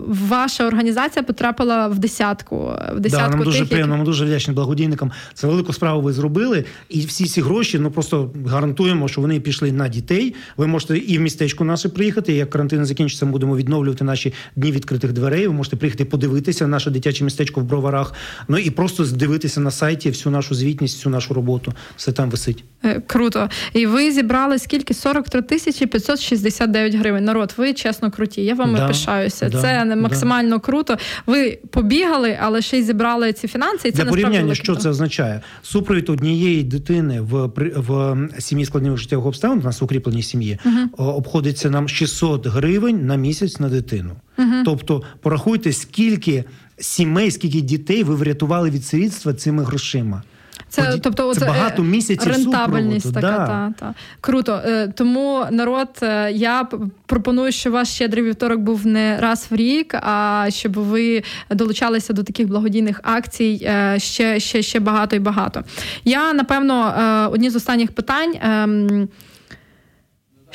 ваша 0.08 0.68
організація 0.68 1.24
потрапила 1.24 1.88
в 1.88 2.00
десятку. 2.00 2.72
В 2.96 3.00
десятку 3.00 3.32
да, 3.32 3.36
нам 3.38 3.46
дуже 3.46 3.60
тих, 3.60 3.70
приємно, 3.70 3.98
ми 3.98 4.04
дуже 4.04 4.26
вдячні 4.26 4.54
благодійникам. 4.54 5.12
Це 5.34 5.48
велику 5.48 5.74
справу 5.74 6.02
ви 6.02 6.14
зробили. 6.14 6.66
І 6.90 7.06
всі 7.06 7.26
ці 7.26 7.42
гроші, 7.42 7.80
ну 7.80 7.92
просто 7.92 8.32
гарантуємо, 8.48 9.08
що 9.08 9.22
вони 9.26 9.40
пішли 9.40 9.72
на 9.72 9.88
дітей. 9.88 10.36
Ви 10.58 10.68
можете 10.68 10.98
і 10.98 11.18
в 11.18 11.22
містечко 11.22 11.64
наше 11.64 11.90
приїхати. 11.90 12.34
Як 12.34 12.50
карантин 12.50 12.86
закінчиться, 12.86 13.26
ми 13.26 13.32
будемо 13.32 13.58
відновлювати 13.58 14.04
наші 14.04 14.34
дні 14.56 14.72
відкритих 14.72 15.14
дверей. 15.14 15.48
Ви 15.48 15.54
можете 15.54 15.76
приїхати 15.76 16.06
подивитися 16.06 16.68
наше 16.68 16.92
дитяче 16.92 17.24
містечко 17.24 17.62
в 17.62 17.64
броварах. 17.64 18.14
Ну 18.48 18.58
і 18.58 18.70
просто 18.70 19.06
здивитися 19.06 19.60
на 19.60 19.72
сайті 19.72 20.10
всю 20.10 20.34
нашу 20.34 20.56
звітність, 20.56 20.98
всю 20.98 21.14
нашу 21.14 21.34
роботу. 21.34 21.74
Все 21.98 22.12
там 22.12 22.30
висить. 22.30 22.64
Е, 22.84 23.02
круто. 23.08 23.50
І 23.74 23.86
ви 23.86 24.12
зібрали 24.12 24.60
скільки? 24.60 24.94
43 24.94 25.42
тисячі 25.42 25.86
569 25.86 26.96
гривень. 26.96 27.24
Народ, 27.26 27.54
ви 27.58 27.74
чесно 27.74 28.12
круті. 28.12 28.42
Я 28.42 28.56
вам 28.56 28.76
да, 28.76 28.88
пишаюся. 28.88 29.50
Да, 29.50 29.62
це 29.62 29.96
максимально 29.96 30.56
да. 30.56 30.60
круто. 30.60 30.98
Ви 31.26 31.60
побігали, 31.72 32.38
але 32.42 32.62
ще 32.62 32.78
й 32.78 32.84
зібрали 32.84 33.34
ці 33.34 33.48
фінанси. 33.48 33.88
І 33.88 33.92
це 33.92 34.04
Для 34.04 34.10
порівняння, 34.10 34.56
що 34.56 34.76
це 34.76 34.90
означає? 34.90 35.42
Супровід 35.64 36.10
однієї 36.10 36.64
дитини 36.64 37.22
в 37.22 37.46
в 37.76 38.18
сім'ї 38.40 38.66
складних 38.66 38.92
життєвих 39.16 39.26
обставин. 39.26 39.60
У 39.60 39.64
нас 39.64 39.82
укріплені 39.82 40.24
сім'ї 40.24 40.58
uh 40.66 40.88
обходиться 40.98 41.70
нам 41.70 41.90
600 41.90 42.48
гривень 42.48 43.06
на 43.06 43.16
місяць 43.16 43.60
на 43.60 43.70
дитину. 43.70 44.16
uh 44.38 44.64
Тобто, 44.66 45.04
порахуйте, 45.22 45.74
скільки 45.74 46.44
сімей, 46.78 47.32
скільки 47.32 47.62
дітей 47.62 48.04
ви 48.04 48.16
врятували 48.16 48.70
від 48.70 48.86
сирітства 48.86 49.34
цими 49.34 49.64
грошима. 49.64 50.24
Це 50.70 50.84
Ході... 50.84 51.00
тобто 51.04 51.36
це 51.36 51.46
багато 51.46 51.84
місяців 51.84 52.32
рентабельність 52.32 53.14
така. 53.14 53.22
Да. 53.22 53.46
Та, 53.46 53.74
та. 53.80 53.94
Круто. 54.22 54.62
Е, 54.66 54.88
тому 54.88 55.46
народ, 55.52 55.88
е, 56.02 56.32
я 56.32 56.68
пропоную, 57.06 57.52
щоб 57.52 57.74
ваш 57.74 57.88
щедрий 57.88 58.24
вівторок 58.24 58.60
був 58.60 58.86
не 58.88 59.18
раз 59.20 59.48
в 59.50 59.56
рік, 59.56 59.96
а 60.02 60.46
щоб 60.50 60.74
ви 60.74 61.24
долучалися 61.50 62.14
до 62.14 62.24
таких 62.24 62.48
благодійних 62.48 63.02
акцій 63.04 63.60
е, 63.64 64.00
ще 64.00 64.40
ще, 64.40 64.62
ще 64.62 64.80
багато 64.80 65.16
і 65.16 65.20
багато. 65.20 65.64
Я 66.06 66.34
напевно 66.34 66.94
одні 67.34 67.50
з 67.50 67.56
останніх 67.56 67.92
питань. 67.92 69.08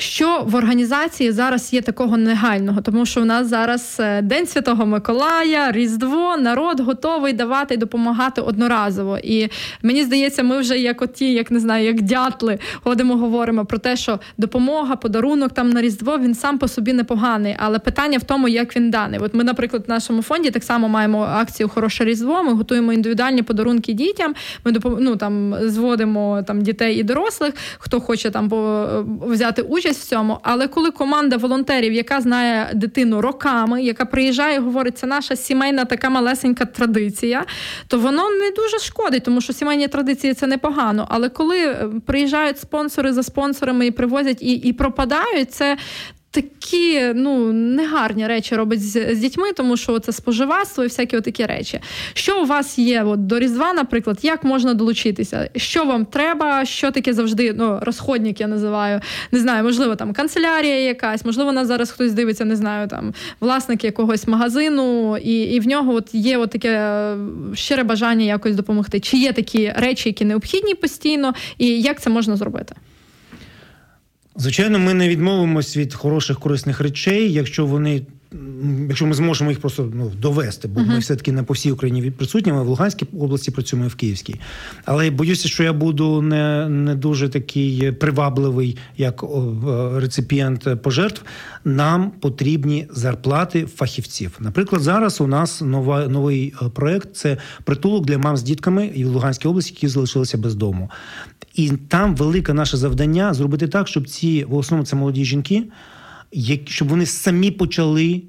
Що 0.01 0.43
в 0.45 0.55
організації 0.55 1.31
зараз 1.31 1.73
є 1.73 1.81
такого 1.81 2.17
негайного, 2.17 2.81
тому 2.81 3.05
що 3.05 3.21
у 3.21 3.25
нас 3.25 3.47
зараз 3.47 3.97
е, 3.99 4.21
День 4.21 4.47
Святого 4.47 4.85
Миколая, 4.85 5.71
Різдво, 5.71 6.37
народ 6.37 6.79
готовий 6.79 7.33
давати 7.33 7.73
і 7.73 7.77
допомагати 7.77 8.41
одноразово. 8.41 9.17
І 9.23 9.49
мені 9.81 10.03
здається, 10.03 10.43
ми 10.43 10.59
вже 10.59 10.79
як 10.79 11.01
оті, 11.01 11.33
як 11.33 11.51
не 11.51 11.59
знаю, 11.59 11.85
як 11.85 12.01
дятли, 12.01 12.59
ходимо, 12.83 13.15
говоримо 13.15 13.65
про 13.65 13.77
те, 13.77 13.95
що 13.95 14.19
допомога, 14.37 14.95
подарунок 14.95 15.53
там 15.53 15.69
на 15.69 15.81
Різдво 15.81 16.17
він 16.17 16.35
сам 16.35 16.57
по 16.57 16.67
собі 16.67 16.93
непоганий. 16.93 17.55
Але 17.59 17.79
питання 17.79 18.17
в 18.17 18.23
тому, 18.23 18.47
як 18.47 18.75
він 18.75 18.91
даний. 18.91 19.19
От 19.19 19.33
ми, 19.33 19.43
наприклад, 19.43 19.83
в 19.87 19.89
нашому 19.89 20.21
фонді 20.21 20.51
так 20.51 20.63
само 20.63 20.89
маємо 20.89 21.21
акцію 21.21 21.69
Хороше 21.69 22.05
Різдво. 22.05 22.43
Ми 22.43 22.53
готуємо 22.53 22.93
індивідуальні 22.93 23.43
подарунки 23.43 23.93
дітям. 23.93 24.33
Ми 24.65 24.73
ну, 24.99 25.15
там 25.15 25.55
зводимо 25.61 26.43
там 26.47 26.61
дітей 26.61 26.95
і 26.95 27.03
дорослих, 27.03 27.53
хто 27.77 27.99
хоче 28.01 28.31
там 28.31 28.51
взяти 29.21 29.61
участь 29.61 29.90
участь 29.91 30.07
в 30.07 30.09
цьому, 30.09 30.39
але 30.43 30.67
коли 30.67 30.91
команда 30.91 31.37
волонтерів, 31.37 31.93
яка 31.93 32.21
знає 32.21 32.71
дитину 32.73 33.21
роками, 33.21 33.83
яка 33.83 34.05
приїжджає, 34.05 34.55
і 34.55 34.59
говорить, 34.59 34.97
це 34.97 35.07
наша 35.07 35.35
сімейна 35.35 35.85
така 35.85 36.09
малесенька 36.09 36.65
традиція, 36.65 37.45
то 37.87 37.99
воно 37.99 38.29
не 38.29 38.51
дуже 38.51 38.79
шкодить, 38.79 39.23
тому 39.23 39.41
що 39.41 39.53
сімейні 39.53 39.87
традиції 39.87 40.33
це 40.33 40.47
непогано. 40.47 41.07
Але 41.09 41.29
коли 41.29 41.57
е, 41.57 41.89
приїжджають 42.05 42.59
спонсори 42.59 43.13
за 43.13 43.23
спонсорами 43.23 43.87
і 43.87 43.91
привозять 43.91 44.41
і, 44.41 44.53
і 44.53 44.73
пропадають, 44.73 45.51
це 45.51 45.77
такі 46.31 47.13
ну 47.15 47.53
негарні 47.53 48.27
речі 48.27 48.55
робить 48.55 48.81
з, 48.81 49.15
з 49.15 49.19
дітьми, 49.19 49.53
тому 49.53 49.77
що 49.77 49.99
це 49.99 50.11
споживацтво 50.11 50.83
і 50.83 50.87
всякі 50.87 51.21
такі 51.21 51.45
речі. 51.45 51.79
Що 52.13 52.41
у 52.41 52.45
вас 52.45 52.79
є 52.79 53.03
от, 53.03 53.27
до 53.27 53.39
Різдва, 53.39 53.73
наприклад, 53.73 54.19
як 54.21 54.43
можна 54.43 54.73
долучитися? 54.73 55.49
Що 55.55 55.85
вам 55.85 56.05
треба? 56.05 56.65
Що 56.65 56.91
таке 56.91 57.13
завжди 57.13 57.53
ну, 57.57 57.79
розходник, 57.81 58.41
я 58.41 58.47
називаю. 58.47 59.01
Не 59.31 59.39
знаю, 59.39 59.63
можливо, 59.63 59.95
там 59.95 60.13
канцелярія 60.13 60.79
якась, 60.79 61.25
можливо, 61.25 61.51
нас 61.51 61.67
зараз 61.67 61.91
хтось 61.91 62.13
дивиться, 62.13 62.45
не 62.45 62.55
знаю, 62.55 62.87
там 62.87 63.13
власник 63.39 63.83
якогось 63.83 64.27
магазину, 64.27 65.17
і 65.17 65.41
і 65.41 65.59
в 65.59 65.67
нього 65.67 65.93
от 65.93 66.15
є 66.15 66.37
от 66.37 66.51
таке 66.51 66.69
е, 66.69 67.17
щире 67.53 67.83
бажання 67.83 68.25
якось 68.25 68.55
допомогти. 68.55 68.99
Чи 68.99 69.17
є 69.17 69.33
такі 69.33 69.73
речі, 69.75 70.09
які 70.09 70.25
необхідні 70.25 70.75
постійно, 70.75 71.33
і 71.57 71.81
як 71.81 72.01
це 72.01 72.09
можна 72.09 72.35
зробити? 72.35 72.75
Звичайно, 74.41 74.79
ми 74.79 74.93
не 74.93 75.09
відмовимось 75.09 75.77
від 75.77 75.93
хороших 75.93 76.39
корисних 76.39 76.81
речей, 76.81 77.33
якщо 77.33 77.65
вони. 77.65 78.01
Якщо 78.87 79.05
ми 79.05 79.13
зможемо 79.13 79.49
їх 79.49 79.59
просто 79.59 79.91
ну, 79.93 80.11
довести, 80.21 80.67
бо 80.67 80.79
uh-huh. 80.79 80.87
ми 80.87 80.99
все-таки 80.99 81.31
не 81.31 81.43
по 81.43 81.53
всій 81.53 81.71
Україні 81.71 82.11
присутні, 82.11 82.53
ми 82.53 82.63
в 82.63 82.67
Луганській 82.67 83.07
області 83.19 83.51
працюємо 83.51 83.85
і 83.85 83.89
в 83.89 83.95
Київській. 83.95 84.35
Але 84.85 85.09
боюся, 85.09 85.47
що 85.47 85.63
я 85.63 85.73
буду 85.73 86.21
не 86.21 86.69
не 86.69 86.95
дуже 86.95 87.29
такий 87.29 87.91
привабливий, 87.91 88.77
як 88.97 89.23
реципієнт 89.95 90.67
пожертв. 90.81 91.23
Нам 91.65 92.11
потрібні 92.11 92.87
зарплати 92.91 93.65
фахівців. 93.65 94.37
Наприклад, 94.39 94.81
зараз 94.81 95.21
у 95.21 95.27
нас 95.27 95.61
нова, 95.61 96.07
новий 96.07 96.53
е, 96.61 96.69
проект 96.69 97.15
це 97.15 97.37
притулок 97.63 98.05
для 98.05 98.17
мам 98.17 98.37
з 98.37 98.43
дітками 98.43 98.85
і 98.85 99.05
в 99.05 99.07
Луганській 99.07 99.47
області, 99.47 99.73
які 99.73 99.87
залишилися 99.87 100.37
без 100.37 100.55
дому. 100.55 100.89
І 101.55 101.71
там 101.87 102.15
велике 102.15 102.53
наше 102.53 102.77
завдання 102.77 103.33
зробити 103.33 103.67
так, 103.67 103.87
щоб 103.87 104.07
ці 104.07 104.43
в 104.43 104.55
основному 104.55 104.85
це 104.85 104.95
молоді 104.95 105.25
жінки, 105.25 105.63
щоб 106.65 106.87
вони 106.87 107.05
самі 107.05 107.51
почали 107.51 108.21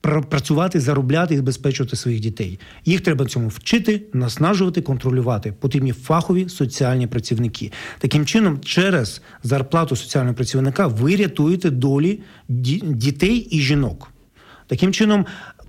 працювати, 0.00 0.80
заробляти 0.80 1.34
і 1.34 1.36
забезпечувати 1.36 1.96
своїх 1.96 2.20
дітей. 2.20 2.58
Їх 2.84 3.00
треба 3.00 3.26
цьому 3.26 3.48
вчити, 3.48 4.02
наснажувати, 4.12 4.80
контролювати. 4.82 5.52
Потрібні 5.52 5.92
фахові 5.92 6.48
соціальні 6.48 7.06
працівники. 7.06 7.72
Таким 7.98 8.26
чином, 8.26 8.60
через 8.64 9.22
зарплату 9.42 9.96
соціального 9.96 10.34
працівника 10.34 10.86
ви 10.86 11.16
рятуєте 11.16 11.70
долі 11.70 12.20
дітей 12.48 13.36
і 13.36 13.60
жінок. 13.60 14.12
Таким 14.66 14.92
чином, 14.92 15.26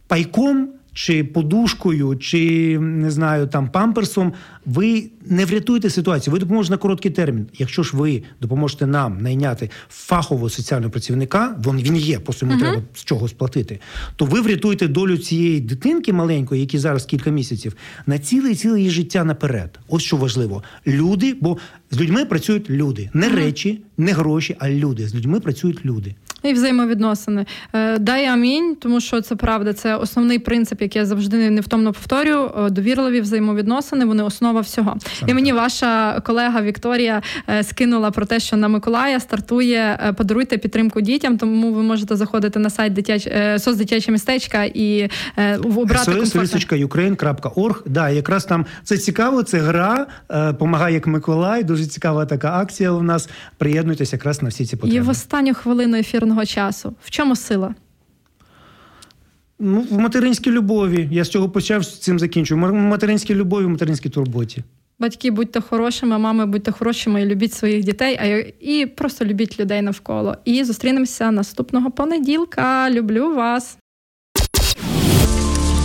пайком 0.08 0.70
чи 0.94 1.24
подушкою, 1.24 2.16
чи 2.16 2.80
не 2.80 3.12
знаю, 3.12 3.48
там 3.48 3.70
памперсом, 3.70 4.34
ви 4.66 5.10
не 5.26 5.46
врятуєте 5.46 5.89
ситуацію. 5.89 6.34
Ви 6.34 6.39
допоможете 6.39 6.74
на 6.74 6.78
короткий 6.78 7.12
термін. 7.12 7.48
Якщо 7.58 7.84
ж 7.84 7.98
ви 7.98 8.24
допоможете 8.42 8.88
нам 8.88 9.22
найняти 9.22 9.70
фахового 9.89 10.50
соціального 10.50 10.92
працівника, 10.92 11.58
він 11.66 11.78
він 11.78 11.96
є, 11.96 12.20
просто 12.20 12.46
йому 12.46 12.58
uh-huh. 12.58 12.62
треба 12.62 12.82
з 12.94 13.04
чогось 13.04 13.34
платити. 13.34 13.80
То 14.16 14.26
ви 14.26 14.42
врятуєте 14.42 14.88
долю 14.88 15.18
цієї 15.18 15.60
дитинки 15.60 16.14
маленької, 16.14 16.62
які 16.62 16.78
зараз 16.78 17.06
кілька 17.06 17.30
місяців, 17.30 17.76
на 18.06 18.20
ціле 18.20 18.56
ціле 18.56 18.80
її 18.80 18.92
життя 18.92 19.24
наперед. 19.24 19.80
Ось 19.88 20.04
що 20.04 20.18
важливо. 20.18 20.64
Люди, 20.88 21.36
бо 21.42 21.58
з 21.92 22.00
людьми 22.00 22.26
працюють 22.26 22.70
люди, 22.70 23.10
не 23.14 23.30
uh-huh. 23.30 23.36
речі, 23.36 23.82
не 23.98 24.12
гроші, 24.14 24.56
а 24.60 24.70
люди. 24.70 25.08
З 25.08 25.16
людьми 25.16 25.39
працюють 25.39 25.86
люди. 25.86 26.16
І 26.44 26.54
взаємовідносини. 26.54 27.46
Е, 27.74 28.00
дай 28.00 28.26
амінь, 28.26 28.76
тому 28.76 29.02
що 29.02 29.22
це 29.22 29.36
правда. 29.36 29.74
Це 29.74 29.96
основний 29.96 30.39
принцип, 30.39 30.82
який 30.82 31.00
я 31.00 31.06
завжди 31.06 31.50
невтомно 31.50 31.94
повторюю. 31.94 32.52
Е, 32.58 32.70
довірливі 32.70 33.22
взаємовідносини, 33.22 34.06
вони 34.06 34.24
основа 34.24 34.62
всього. 34.62 34.98
Саме 35.20 35.32
і 35.32 35.36
мені 35.36 35.54
ваша 35.54 36.22
колега 36.26 36.62
Вікторія 36.62 37.22
е, 37.50 37.64
скинула 37.64 38.12
про 38.12 38.26
те, 38.26 38.39
що 38.39 38.58
на 38.58 38.68
Миколая 38.68 39.20
стартує 39.20 40.14
подаруйте 40.18 40.58
підтримку 40.58 41.02
дітям. 41.02 41.38
Тому 41.38 41.74
ви 41.74 41.84
можете 41.84 42.16
заходити 42.16 42.60
на 42.60 42.70
сайт 42.70 42.94
дитяч 42.94 43.28
соцдитяче 43.62 44.12
містечка 44.12 44.64
і 44.64 45.10
обрати 45.78 46.12
ukraine.org. 46.12 47.76
Да, 47.86 48.10
якраз 48.10 48.46
там 48.46 48.66
це 48.84 48.98
цікаво. 48.98 49.44
Це 49.44 49.60
гра 49.60 50.08
помагає 50.60 50.94
як 50.94 51.08
Миколай. 51.08 51.64
Дуже 51.64 51.86
цікава 51.86 52.26
така 52.26 52.60
акція. 52.60 52.92
У 52.92 53.04
нас 53.04 53.30
приєднуйтесь 53.58 54.14
якраз 54.14 54.42
на 54.42 54.50
всі 54.50 54.66
ці 54.66 54.76
потреби. 54.76 54.98
І 54.98 55.00
в 55.00 55.10
останню 55.10 55.54
хвилину 55.54 55.98
ефірного 55.98 56.31
мирного 56.32 56.46
часу. 56.46 56.94
В 57.04 57.10
чому 57.10 57.36
сила? 57.36 57.76
Ну, 59.60 59.86
В 59.92 59.98
материнській 59.98 60.52
любові. 60.52 61.10
Я 61.12 61.24
з 61.24 61.30
цього 61.30 61.50
почав 61.50 61.84
з 61.84 62.00
цим 62.00 62.20
закінчую. 62.20 62.62
В 62.62 62.74
материнській 62.74 63.36
любові, 63.36 63.66
в 63.66 63.70
материнській 63.70 64.10
турботі. 64.10 64.64
Батьки, 65.00 65.32
будьте 65.32 65.62
хорошими, 65.62 66.18
мами, 66.18 66.46
будьте 66.46 66.72
хорошими 66.72 67.22
і 67.22 67.26
любіть 67.26 67.54
своїх 67.54 67.84
дітей, 67.84 68.18
а 68.22 68.26
і 68.60 68.86
просто 68.86 69.26
любіть 69.26 69.60
людей 69.60 69.82
навколо. 69.82 70.38
І 70.46 70.64
зустрінемося 70.64 71.32
наступного 71.32 71.92
понеділка. 71.92 72.92
Люблю 72.92 73.36
вас. 73.36 73.78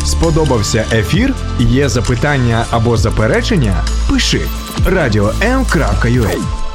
Сподобався 0.05 0.85
ефір? 0.93 1.35
Є 1.61 1.89
запитання 1.89 2.67
або 2.71 2.97
заперечення? 2.97 3.85
Пиши 4.11 4.41
радіом.ua 4.87 6.66